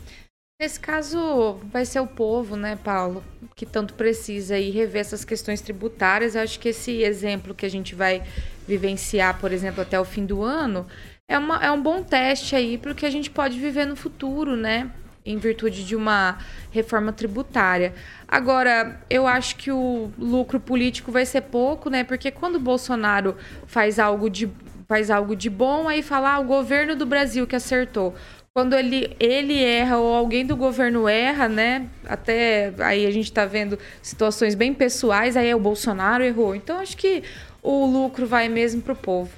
Nesse 0.60 0.80
caso, 0.80 1.60
vai 1.72 1.86
ser 1.86 2.00
o 2.00 2.08
povo, 2.08 2.56
né, 2.56 2.76
Paulo, 2.84 3.24
que 3.56 3.64
tanto 3.64 3.94
precisa 3.94 4.58
e 4.58 4.72
rever 4.72 5.02
essas 5.02 5.24
questões 5.24 5.62
tributárias. 5.62 6.34
Eu 6.34 6.42
acho 6.42 6.60
que 6.60 6.70
esse 6.70 7.04
exemplo 7.04 7.54
que 7.54 7.64
a 7.64 7.70
gente 7.70 7.94
vai 7.94 8.24
vivenciar, 8.68 9.40
por 9.40 9.52
exemplo, 9.52 9.84
até 9.84 10.00
o 10.00 10.04
fim 10.04 10.26
do 10.26 10.42
ano, 10.42 10.88
é, 11.28 11.38
uma, 11.38 11.64
é 11.64 11.70
um 11.70 11.80
bom 11.80 12.02
teste 12.02 12.56
aí 12.56 12.76
para 12.76 12.92
o 12.92 12.96
que 12.96 13.06
a 13.06 13.10
gente 13.12 13.30
pode 13.30 13.60
viver 13.60 13.86
no 13.86 13.96
futuro, 13.96 14.56
né? 14.56 14.90
Em 15.24 15.38
virtude 15.38 15.86
de 15.86 15.96
uma 15.96 16.40
reforma 16.72 17.14
tributária. 17.14 17.94
Agora, 18.28 19.00
eu 19.12 19.28
acho 19.28 19.58
que 19.58 19.72
o 19.72 20.12
lucro 20.18 20.60
político 20.60 21.12
vai 21.12 21.28
ser 21.28 21.42
pouco, 21.42 21.88
né? 21.88 22.04
Porque 22.04 22.32
quando 22.32 22.56
o 22.56 22.60
Bolsonaro 22.60 23.38
faz 23.68 24.00
algo 24.00 24.28
de, 24.28 24.50
faz 24.88 25.12
algo 25.12 25.36
de 25.36 25.52
bom, 25.52 25.88
aí 25.88 26.02
fala, 26.02 26.34
ah, 26.34 26.40
o 26.40 26.46
governo 26.46 26.96
do 26.96 27.06
Brasil 27.06 27.46
que 27.46 27.56
acertou 27.56 28.16
quando 28.58 28.74
ele, 28.74 29.16
ele 29.20 29.64
erra 29.64 30.00
ou 30.00 30.16
alguém 30.16 30.44
do 30.44 30.56
governo 30.56 31.08
erra, 31.08 31.48
né? 31.48 31.86
Até 32.04 32.74
aí 32.80 33.06
a 33.06 33.12
gente 33.12 33.32
tá 33.32 33.46
vendo 33.46 33.78
situações 34.02 34.56
bem 34.56 34.74
pessoais, 34.74 35.38
aí 35.38 35.48
é 35.48 35.56
o 35.56 35.60
Bolsonaro 35.60 36.24
errou. 36.24 36.56
Então 36.56 36.80
acho 36.80 36.98
que 36.98 37.22
o 37.62 37.86
lucro 37.86 38.26
vai 38.26 38.50
mesmo 38.50 38.82
pro 38.82 38.96
povo. 38.96 39.30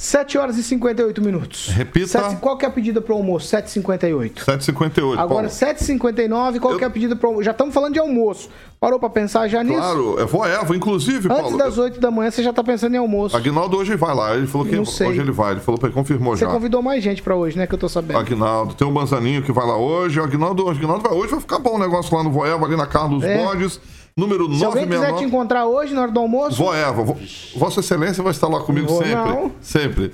7 0.00 0.38
horas 0.38 0.56
e 0.56 0.62
58 0.62 1.20
minutos. 1.20 1.68
Repita. 1.70 2.06
Sete- 2.06 2.36
qual 2.36 2.56
que 2.56 2.64
é 2.64 2.68
a 2.68 2.70
pedida 2.70 3.00
pro 3.00 3.14
almoço? 3.16 3.48
7h58. 3.48 4.44
7h58. 4.44 5.12
Agora, 5.18 5.26
Paulo. 5.26 5.48
7h59, 5.48 6.60
qual 6.60 6.76
que 6.78 6.84
é 6.84 6.86
a 6.86 6.90
pedida 6.90 7.16
pro 7.16 7.28
almoço? 7.30 7.44
Já 7.44 7.50
estamos 7.50 7.74
falando 7.74 7.94
de 7.94 7.98
almoço. 7.98 8.48
Parou 8.78 9.00
pra 9.00 9.10
pensar 9.10 9.48
já 9.48 9.64
nisso? 9.64 9.80
Claro, 9.80 10.20
é 10.20 10.24
voeva, 10.24 10.76
inclusive, 10.76 11.26
Antes 11.28 11.40
Paulo. 11.42 11.58
das 11.58 11.78
8 11.78 11.98
da 11.98 12.12
manhã, 12.12 12.30
você 12.30 12.44
já 12.44 12.52
tá 12.52 12.62
pensando 12.62 12.94
em 12.94 12.98
almoço. 12.98 13.36
Aguinaldo 13.36 13.76
hoje 13.76 13.96
vai 13.96 14.14
lá. 14.14 14.36
Ele 14.36 14.46
falou 14.46 14.64
que 14.64 14.76
Não 14.76 14.84
sei. 14.84 15.08
hoje 15.08 15.20
ele 15.20 15.32
vai. 15.32 15.50
Ele 15.54 15.60
falou 15.60 15.80
confirmou 15.90 16.36
Você 16.36 16.44
já. 16.44 16.50
convidou 16.52 16.80
mais 16.80 17.02
gente 17.02 17.20
pra 17.20 17.34
hoje, 17.34 17.58
né? 17.58 17.66
Que 17.66 17.74
eu 17.74 17.78
tô 17.78 17.88
sabendo. 17.88 18.20
Aguinaldo, 18.20 18.74
tem 18.74 18.86
o 18.86 18.92
Manzaninho 18.92 19.42
que 19.42 19.50
vai 19.50 19.66
lá 19.66 19.76
hoje. 19.76 20.20
O 20.20 20.22
Aguinaldo, 20.22 20.64
o 20.66 20.70
Aguinaldo 20.70 21.02
vai 21.08 21.12
hoje, 21.18 21.32
vai 21.32 21.40
ficar 21.40 21.58
bom 21.58 21.74
o 21.74 21.78
negócio 21.78 22.16
lá 22.16 22.22
no 22.22 22.30
Voeva, 22.30 22.64
ali 22.64 22.76
na 22.76 22.86
Carlos 22.86 23.24
É. 23.24 23.36
Borges, 23.44 23.80
número 24.18 24.44
Se 24.54 24.64
alguém 24.64 24.84
quiser 24.84 25.06
te 25.06 25.12
969. 25.12 25.24
encontrar 25.26 25.66
hoje, 25.66 25.94
na 25.94 26.02
hora 26.02 26.10
do 26.10 26.20
almoço... 26.20 26.56
Voeva, 26.56 27.02
vo- 27.02 27.16
Vossa 27.56 27.80
Excelência 27.80 28.22
vai 28.22 28.32
estar 28.32 28.48
lá 28.48 28.60
comigo 28.60 28.88
Vou 28.88 28.98
sempre. 28.98 29.14
não. 29.14 29.52
Sempre. 29.60 30.12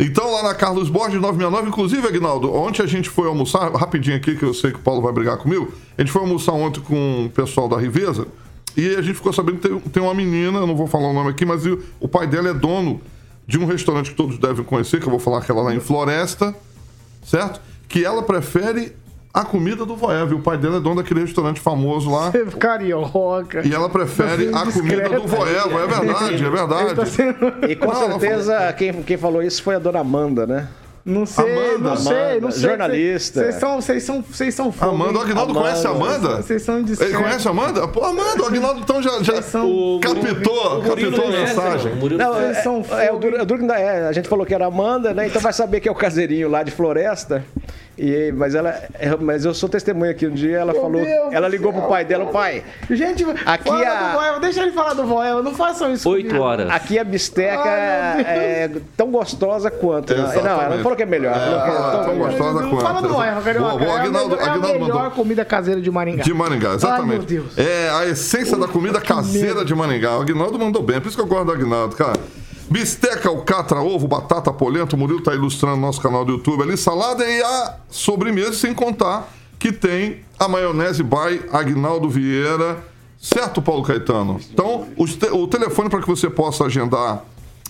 Então, 0.00 0.32
lá 0.32 0.42
na 0.44 0.54
Carlos 0.54 0.88
Borges 0.88 1.20
969, 1.20 1.68
inclusive, 1.68 2.06
Aguinaldo, 2.08 2.52
ontem 2.52 2.82
a 2.82 2.86
gente 2.86 3.08
foi 3.10 3.28
almoçar, 3.28 3.70
rapidinho 3.72 4.16
aqui, 4.16 4.34
que 4.36 4.44
eu 4.44 4.54
sei 4.54 4.70
que 4.72 4.78
o 4.78 4.82
Paulo 4.82 5.02
vai 5.02 5.12
brigar 5.12 5.36
comigo. 5.36 5.72
A 5.96 6.00
gente 6.02 6.10
foi 6.10 6.22
almoçar 6.22 6.52
ontem 6.52 6.80
com 6.80 7.26
o 7.26 7.30
pessoal 7.30 7.68
da 7.68 7.76
Riveza 7.76 8.26
e 8.76 8.94
a 8.96 9.02
gente 9.02 9.16
ficou 9.16 9.32
sabendo 9.32 9.58
que 9.58 9.68
tem, 9.68 9.78
tem 9.78 10.02
uma 10.02 10.14
menina, 10.14 10.64
não 10.66 10.74
vou 10.74 10.86
falar 10.86 11.08
o 11.08 11.12
nome 11.12 11.28
aqui, 11.30 11.44
mas 11.44 11.66
o, 11.66 11.78
o 12.00 12.08
pai 12.08 12.26
dela 12.26 12.48
é 12.48 12.54
dono 12.54 13.00
de 13.46 13.58
um 13.58 13.66
restaurante 13.66 14.10
que 14.10 14.16
todos 14.16 14.38
devem 14.38 14.64
conhecer, 14.64 14.98
que 14.98 15.06
eu 15.06 15.10
vou 15.10 15.18
falar 15.20 15.42
que 15.42 15.50
ela 15.50 15.62
lá 15.62 15.74
em 15.74 15.80
Floresta, 15.80 16.54
certo? 17.22 17.60
Que 17.88 18.02
ela 18.04 18.22
prefere 18.22 18.92
a 19.32 19.44
comida 19.44 19.84
do 19.86 19.96
Voeva. 19.96 20.30
E 20.32 20.34
o 20.34 20.40
pai 20.40 20.56
dela 20.58 20.76
é 20.76 20.80
dono 20.80 20.96
daquele 20.96 21.20
restaurante 21.20 21.60
famoso 21.60 22.10
lá. 22.10 22.30
Carioca. 22.58 23.66
E 23.66 23.72
ela 23.74 23.88
prefere 23.88 24.46
Tá 24.50 24.62
a 24.62 24.72
comida 24.72 25.08
do 25.08 25.26
Voeva. 25.26 25.80
É 25.80 25.86
verdade, 25.86 26.44
é 26.44 26.50
verdade. 26.50 26.84
Ele 26.86 26.94
tá 26.94 27.06
sendo- 27.06 27.52
E 27.68 27.76
com 27.76 27.86
Não, 27.86 27.94
certeza 28.20 28.72
quem, 28.74 28.92
quem 29.02 29.16
falou 29.16 29.42
isso 29.42 29.62
foi 29.62 29.74
a 29.74 29.78
dona 29.78 30.00
Amanda, 30.00 30.46
né? 30.46 30.68
Não 31.04 31.26
sei, 31.26 31.44
Amanda, 31.52 31.78
não 31.88 31.96
sei, 31.96 32.40
não 32.40 32.50
sei. 32.52 32.62
jornalista. 32.62 33.40
Vocês 33.40 33.54
são, 33.56 33.80
vocês 33.80 34.02
são, 34.04 34.22
vocês 34.22 34.54
são 34.54 34.70
fogo, 34.70 34.92
Amanda, 34.92 35.10
o 35.14 35.16
hein? 35.16 35.22
Aguinaldo 35.24 35.52
conhece 35.54 35.84
a 35.84 35.90
Amanda? 35.90 36.36
Vocês 36.36 36.62
são 36.62 36.76
Ele 36.76 36.84
discretos. 36.84 37.16
conhece 37.16 37.48
a 37.48 37.50
Amanda? 37.50 37.88
Pô, 37.88 38.04
Amanda, 38.04 38.40
o 38.40 38.46
Aguinaldo 38.46 38.80
então 38.80 39.02
já, 39.02 39.20
já 39.20 39.42
são- 39.42 39.98
captou, 40.00 40.80
captou 40.82 41.26
a 41.26 41.30
mensagem. 41.30 41.92
O 41.94 42.08
Não, 42.10 42.34
Vocês 42.34 42.56
é, 42.58 42.62
são 42.62 42.80
é, 42.82 43.06
fogo, 43.08 43.16
o 43.16 43.44
duro, 43.44 43.66
o 43.68 43.72
é, 43.72 44.06
a 44.06 44.12
gente 44.12 44.28
falou 44.28 44.46
que 44.46 44.54
era 44.54 44.66
Amanda, 44.66 45.12
né? 45.12 45.26
Então 45.26 45.42
vai 45.42 45.52
saber 45.52 45.80
que 45.80 45.88
é 45.88 45.92
o 45.92 45.94
caseirinho 45.96 46.48
lá 46.48 46.62
de 46.62 46.70
Floresta. 46.70 47.44
E, 47.98 48.32
mas 48.34 48.54
ela, 48.54 48.70
é, 48.98 49.14
mas 49.20 49.44
eu 49.44 49.52
sou 49.52 49.68
testemunha 49.68 50.12
aqui 50.12 50.26
um 50.26 50.30
dia, 50.32 50.56
ela 50.58 50.72
Meu 50.72 50.80
falou, 50.80 51.04
Deus 51.04 51.32
ela 51.32 51.46
ligou 51.46 51.70
céu. 51.72 51.80
pro 51.82 51.90
pai 51.90 52.04
dela, 52.06 52.24
pai, 52.26 52.64
Gente, 52.90 53.22
Aqui 53.44 53.68
fala 53.68 53.86
a- 53.86 54.08
do 54.08 54.12
Voel, 54.14 54.40
deixa 54.40 54.62
ele 54.62 54.72
falar 54.72 54.94
do 54.94 55.04
Voel, 55.04 55.42
não 55.42 55.54
façam 55.54 55.92
isso 55.92 56.08
Oito 56.08 56.28
comigo. 56.28 56.42
horas. 56.42 56.70
aqui 56.70 56.98
a 56.98 57.04
bisteca 57.04 57.62
Ai, 57.62 58.22
é 58.26 58.70
tão 58.96 59.10
gostosa 59.10 59.70
quanto. 59.70 60.14
Não, 60.14 60.24
Exatamente. 60.24 60.48
ela 60.64 60.76
não 60.76 60.82
falou 60.82 60.96
que 60.96 61.02
é 61.02 61.06
melhor. 61.06 61.36
ela 61.36 61.40
falou 61.46 61.62
que 61.62 61.68
é 61.68 61.72
tão 61.92 62.04
tão 62.04 62.18
gostosa 62.18 62.60
Não 62.62 62.70
quanto. 62.70 62.82
Fala 62.82 63.02
do 63.02 63.08
Voel, 63.08 63.42
Carioca. 63.42 63.68
Boa, 63.68 63.78
boa, 63.78 63.90
É 63.90 63.96
a 63.98 64.00
Aguinaldo, 64.02 64.28
melhor- 64.30 64.42
é 64.42 64.48
a 64.48 64.52
Aguinaldo 64.52 64.78
melhor 64.80 64.96
mandou. 64.96 65.10
comida 65.10 65.44
caseira 65.44 65.80
de 65.80 65.90
Maringá. 65.90 66.22
De 66.24 66.32
Maringá, 66.34 66.74
exatamente. 66.74 67.02
Ai, 67.10 67.16
meu 67.18 67.22
Deus. 67.26 67.58
É 67.58 67.90
a 67.90 68.06
essência 68.06 68.56
da 68.56 68.66
comida 68.68 69.00
caseira 69.02 69.64
de 69.66 69.74
Maringá. 69.74 70.16
O 70.16 70.22
Aguinaldo 70.22 70.58
mandou 70.58 70.82
bem, 70.82 70.98
por 70.98 71.08
isso 71.08 71.16
que 71.16 71.22
eu 71.22 71.26
gosto 71.26 71.44
do 71.44 71.52
Aguinaldo, 71.52 71.94
cara. 71.94 72.18
Bisteca, 72.72 73.28
alcatra, 73.28 73.82
ovo, 73.82 74.08
batata, 74.08 74.50
polenta. 74.50 74.96
O 74.96 74.98
Murilo 74.98 75.20
tá 75.20 75.34
ilustrando 75.34 75.76
nosso 75.76 76.00
canal 76.00 76.24
do 76.24 76.32
YouTube 76.32 76.62
ali. 76.62 76.74
Salada 76.76 77.22
e 77.22 77.42
a 77.42 77.76
sobremesa, 77.90 78.54
sem 78.54 78.72
contar 78.72 79.30
que 79.58 79.70
tem 79.70 80.20
a 80.38 80.48
maionese 80.48 81.02
by 81.02 81.42
Aguinaldo 81.52 82.08
Vieira. 82.08 82.82
Certo, 83.20 83.60
Paulo 83.60 83.82
Caetano? 83.82 84.40
Então, 84.52 84.88
te- 84.96 85.30
o 85.30 85.46
telefone 85.46 85.90
para 85.90 86.00
que 86.00 86.08
você 86.08 86.30
possa 86.30 86.64
agendar, 86.64 87.22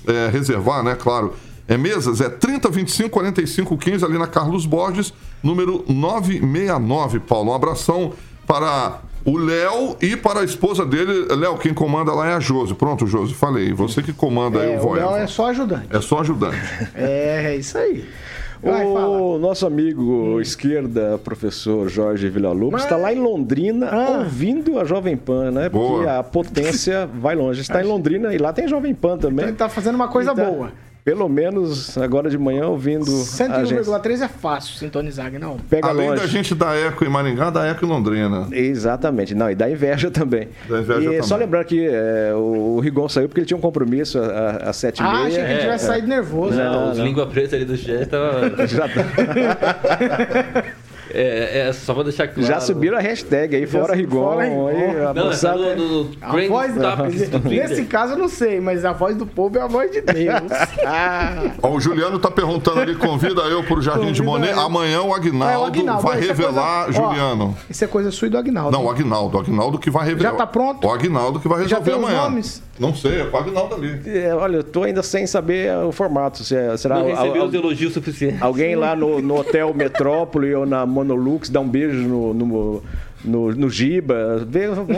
é, 0.06 0.28
reservar, 0.28 0.84
né? 0.84 0.94
Claro. 0.94 1.34
É 1.66 1.76
mesas, 1.76 2.20
é 2.20 2.28
30 2.28 2.68
25 2.70 3.10
45 3.10 3.76
15 3.76 4.04
ali 4.04 4.18
na 4.18 4.26
Carlos 4.28 4.66
Borges, 4.66 5.12
número 5.42 5.84
969, 5.88 7.18
Paulo. 7.20 7.50
Um 7.50 7.54
abração 7.54 8.12
para 8.46 9.00
o 9.24 9.36
Léo 9.38 9.96
e 10.00 10.16
para 10.16 10.40
a 10.40 10.44
esposa 10.44 10.84
dele. 10.84 11.26
Léo, 11.34 11.56
quem 11.58 11.72
comanda 11.74 12.12
lá 12.12 12.30
é 12.30 12.34
a 12.34 12.40
Josi. 12.40 12.74
Pronto, 12.74 13.06
Josi, 13.06 13.34
falei. 13.34 13.72
Você 13.72 14.02
que 14.02 14.12
comanda 14.12 14.60
aí 14.60 14.72
É, 14.74 14.80
o 14.80 14.86
o 14.86 14.92
Léo 14.94 15.08
Voeva. 15.08 15.20
é 15.20 15.26
só 15.26 15.48
ajudante. 15.48 15.86
É 15.90 16.00
só 16.00 16.20
ajudante. 16.20 16.56
É, 16.94 17.52
é 17.52 17.56
isso 17.56 17.76
aí. 17.78 18.04
Vai, 18.62 18.84
fala. 18.84 19.08
O 19.08 19.38
nosso 19.40 19.66
amigo 19.66 20.40
esquerda, 20.40 21.18
professor 21.18 21.88
Jorge 21.88 22.28
Villa-Lobos, 22.28 22.82
está 22.84 22.96
lá 22.96 23.12
em 23.12 23.18
Londrina 23.18 23.88
Ah. 23.90 24.18
ouvindo 24.20 24.78
a 24.78 24.84
Jovem 24.84 25.16
Pan, 25.16 25.50
né? 25.50 25.68
Porque 25.68 25.86
Boa. 26.04 26.18
a 26.20 26.22
potência 26.22 27.08
vai 27.20 27.34
longe. 27.34 27.60
Está 27.60 27.82
em 27.82 27.86
Londrina 27.86 28.32
e 28.32 28.38
lá 28.38 28.52
tem 28.52 28.68
Jovem 28.68 28.94
Pan 28.94 29.14
Então 29.16 29.30
também. 29.30 29.46
ele 29.46 29.56
tá 29.56 29.68
fazendo 29.68 29.96
uma 29.96 30.06
coisa 30.06 30.30
Então, 30.30 30.52
boa. 30.54 30.72
Pelo 31.04 31.28
menos 31.28 31.98
agora 31.98 32.30
de 32.30 32.38
manhã 32.38 32.66
ouvindo 32.68 33.04
a 33.10 33.64
gente. 33.64 33.80
101,3 33.84 34.20
é 34.22 34.28
fácil 34.28 34.74
sintonizar, 34.76 35.32
não. 35.32 35.56
Pega 35.58 35.88
Além 35.88 36.10
longe. 36.10 36.22
da 36.22 36.28
gente 36.28 36.54
dar 36.54 36.76
eco 36.76 37.04
em 37.04 37.08
Maringá, 37.08 37.50
dá 37.50 37.66
eco 37.66 37.84
em 37.84 37.88
Londrina. 37.88 38.46
Exatamente, 38.52 39.34
não, 39.34 39.50
e 39.50 39.54
dá 39.54 39.68
inveja 39.70 40.10
também. 40.10 40.48
Dá 40.68 40.78
inveja 40.80 41.00
e 41.00 41.04
também. 41.06 41.22
só 41.22 41.36
lembrar 41.36 41.64
que 41.64 41.86
é, 41.86 42.32
o 42.34 42.78
Rigon 42.80 43.08
saiu 43.08 43.28
porque 43.28 43.40
ele 43.40 43.46
tinha 43.46 43.56
um 43.56 43.60
compromisso 43.60 44.18
a- 44.18 44.68
às 44.70 44.76
sete 44.76 45.00
e 45.00 45.04
Ah, 45.04 45.12
meia. 45.12 45.26
achei 45.26 45.44
que 45.44 45.50
ele 45.50 45.60
tivesse 45.60 45.86
saído 45.86 46.06
nervoso. 46.06 46.56
Não, 46.56 46.72
Não, 46.72 46.92
os 46.92 46.98
não. 46.98 47.04
língua 47.04 47.26
preta 47.26 47.56
ali 47.56 47.64
do 47.64 47.74
Gé 47.76 48.04
tava. 48.04 48.32
Já, 48.68 48.86
É, 51.14 51.68
é, 51.68 51.72
só 51.72 51.92
pra 51.94 52.02
deixar 52.04 52.28
claro. 52.28 52.42
já 52.48 52.60
subiram 52.60 52.96
a 52.96 53.00
hashtag 53.00 53.54
aí, 53.56 53.66
fora 53.66 53.94
Rigon. 53.94 54.22
fora 54.22 54.44
Rigon. 54.44 54.66
aí, 54.68 55.04
a 55.04 55.14
Não, 55.14 55.22
é 55.22 55.24
moçada- 55.26 55.76
no, 55.76 56.04
no 56.04 56.10
A 56.20 56.30
voz 56.48 56.74
do 56.74 56.80
Twitter. 57.40 57.68
Nesse 57.68 57.84
caso 57.84 58.14
eu 58.14 58.18
não 58.18 58.28
sei, 58.28 58.60
mas 58.60 58.84
a 58.84 58.92
voz 58.92 59.16
do 59.16 59.26
povo 59.26 59.58
é 59.58 59.62
a 59.62 59.66
voz 59.66 59.90
de 59.90 60.00
Deus. 60.00 60.42
Ó, 61.62 61.70
o 61.70 61.80
Juliano 61.80 62.18
tá 62.18 62.30
perguntando 62.30 62.80
ali, 62.80 62.94
convida 62.94 63.42
eu 63.42 63.62
pro 63.64 63.80
Jardim 63.82 64.12
de 64.12 64.22
Convida 64.22 64.24
Monet. 64.24 64.52
eu. 64.52 64.60
Amanhã 64.60 65.02
o 65.02 65.14
Agnaldo, 65.14 65.52
É, 65.54 65.58
o 65.58 65.64
Aguinaldo, 65.64 66.02
vai 66.02 66.20
revelar, 66.20 66.84
coisa- 66.84 67.00
ó, 67.02 67.08
Juliano. 67.08 67.56
Isso 67.68 67.84
é 67.84 67.86
coisa 67.86 68.10
sua 68.10 68.28
e 68.28 68.30
do 68.30 68.38
Agnaldo. 68.38 68.70
Não, 68.76 68.84
o 68.86 68.90
Agnaldo. 68.90 69.36
O 69.36 69.40
Agnaldo 69.40 69.78
que 69.78 69.90
vai 69.90 70.06
revelar. 70.06 70.30
Já 70.30 70.36
tá 70.36 70.46
pronto? 70.46 70.86
O 70.86 70.90
Agnaldo 70.90 71.40
que 71.40 71.48
vai 71.48 71.58
Já 71.68 71.78
resolver 71.78 71.90
tem 71.90 71.98
os 72.00 72.04
amanhã. 72.06 72.22
nomes? 72.22 72.62
Não 72.82 72.92
sei, 72.94 73.20
é 73.20 73.24
o 73.24 73.36
Agnaldo 73.36 73.76
ali. 73.76 74.00
É, 74.06 74.34
olha, 74.34 74.56
eu 74.56 74.64
tô 74.64 74.82
ainda 74.82 75.04
sem 75.04 75.24
saber 75.24 75.72
o 75.76 75.92
formato. 75.92 76.42
Se 76.42 76.56
é- 76.56 76.76
será 76.76 76.98
Não 76.98 77.06
recebeu 77.06 77.44
os 77.44 77.54
elogios 77.54 77.92
suficientes. 77.92 78.42
alguém 78.42 78.74
lá 78.74 78.96
no, 78.96 79.22
no 79.22 79.38
Hotel 79.38 79.72
Metrópole 79.74 80.52
ou 80.52 80.66
na 80.66 80.84
Monolux 80.84 81.48
dá 81.48 81.60
um 81.60 81.68
beijo 81.68 81.96
no, 82.08 82.34
no, 82.34 82.82
no, 83.24 83.50
no 83.52 83.68
Giba? 83.70 84.44
Vê, 84.48 84.68
vamos- 84.68 84.96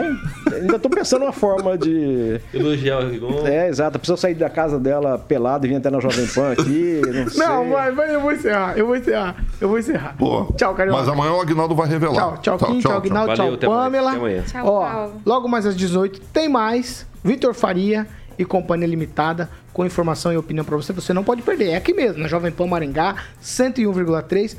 ainda 0.52 0.78
tô 0.78 0.88
pensando 0.88 1.22
uma 1.22 1.32
forma 1.32 1.76
de. 1.76 2.40
Elogiar 2.52 3.00
o 3.04 3.08
Rigon. 3.10 3.46
É, 3.46 3.68
exato. 3.68 3.98
Precisa 3.98 4.16
sair 4.16 4.34
da 4.34 4.48
casa 4.50 4.78
dela 4.78 5.18
pelado 5.18 5.66
e 5.66 5.68
vir 5.68 5.76
até 5.76 5.90
na 5.90 6.00
Jovem 6.00 6.26
Pan 6.26 6.52
aqui. 6.52 7.00
Não, 7.06 7.28
sei. 7.30 7.46
Não, 7.46 7.68
vai, 7.70 7.92
vai, 7.92 8.14
eu 8.14 8.20
vou 8.20 8.32
encerrar, 8.32 8.76
eu 8.78 8.86
vou 8.86 8.96
encerrar, 8.96 9.36
eu 9.60 9.68
vou 9.68 9.78
encerrar. 9.78 10.16
Pô, 10.18 10.44
Tchau, 10.56 10.74
Carioca. 10.74 10.98
Mas 11.00 11.08
amanhã 11.08 11.32
o 11.32 11.40
Agnaldo 11.40 11.74
vai 11.74 11.88
revelar. 11.88 12.14
Tchau, 12.14 12.38
tchau, 12.58 12.58
Kim, 12.68 12.80
tchau, 12.80 12.92
Aguinaldo, 12.96 13.36
Valeu, 13.36 13.44
tchau, 13.46 13.54
até 13.54 13.68
mais, 13.68 13.80
Pamela. 13.84 14.10
até 14.10 14.18
amanhã. 14.18 14.42
Tchau, 14.42 14.66
Ó, 14.66 14.80
Paulo. 14.90 15.12
logo 15.26 15.48
mais 15.48 15.66
às 15.66 15.76
18 15.76 16.20
tem 16.32 16.48
mais 16.48 17.06
Vitor 17.22 17.52
Faria 17.54 18.06
e 18.38 18.44
Companhia 18.44 18.86
Limitada 18.86 19.48
com 19.72 19.84
informação 19.84 20.32
e 20.32 20.36
opinião 20.36 20.64
pra 20.64 20.76
você. 20.76 20.92
Você 20.92 21.12
não 21.12 21.24
pode 21.24 21.42
perder. 21.42 21.70
É 21.70 21.76
aqui 21.76 21.92
mesmo, 21.92 22.22
na 22.22 22.28
Jovem 22.28 22.50
Pan 22.52 22.66
Maringá, 22.66 23.16
101,3. 23.42 24.56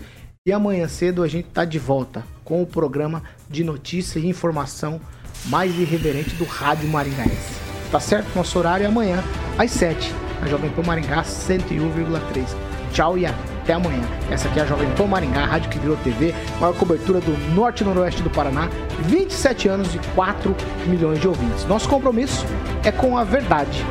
E 0.48 0.52
amanhã 0.52 0.88
cedo 0.88 1.24
a 1.24 1.28
gente 1.28 1.48
tá 1.48 1.66
de 1.66 1.80
volta 1.80 2.24
com 2.44 2.62
o 2.62 2.68
programa 2.68 3.24
de 3.50 3.64
notícia 3.64 4.20
e 4.20 4.28
informação 4.28 5.00
mais 5.46 5.78
irreverente 5.78 6.36
do 6.36 6.46
Rádio 6.46 6.88
Maringaense. 6.90 7.60
Tá 7.92 8.00
certo? 8.00 8.36
Nosso 8.36 8.58
horário 8.58 8.84
é 8.84 8.88
amanhã, 8.88 9.24
às 9.58 9.72
7, 9.72 10.14
na 10.42 10.48
Jovem 10.48 10.70
Pan 10.72 10.84
Maringá, 10.84 11.24
101,3. 11.24 12.48
Tchau 12.92 13.18
e 13.18 13.26
até 13.26 13.74
amanhã. 13.74 14.04
Essa 14.30 14.48
aqui 14.48 14.60
é 14.60 14.64
a 14.64 14.66
Jovem 14.66 14.90
Pan 14.92 15.08
Maringá, 15.08 15.44
a 15.44 15.46
rádio 15.46 15.70
que 15.70 15.80
virou 15.80 15.98
TV, 15.98 16.34
maior 16.60 16.76
cobertura 16.76 17.20
do 17.20 17.32
norte 17.54 17.82
e 17.82 17.86
noroeste 17.86 18.22
do 18.24 18.30
Paraná, 18.30 18.70
27 19.02 19.68
anos 19.68 19.94
e 19.94 20.00
4 20.16 20.56
milhões 20.88 21.20
de 21.20 21.28
ouvintes. 21.28 21.66
Nosso 21.66 21.88
compromisso 21.90 22.46
é 22.84 22.92
com 22.92 23.18
a 23.18 23.24
verdade. 23.24 23.86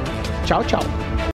Tchau, 0.45 0.65
tchau. 0.65 0.83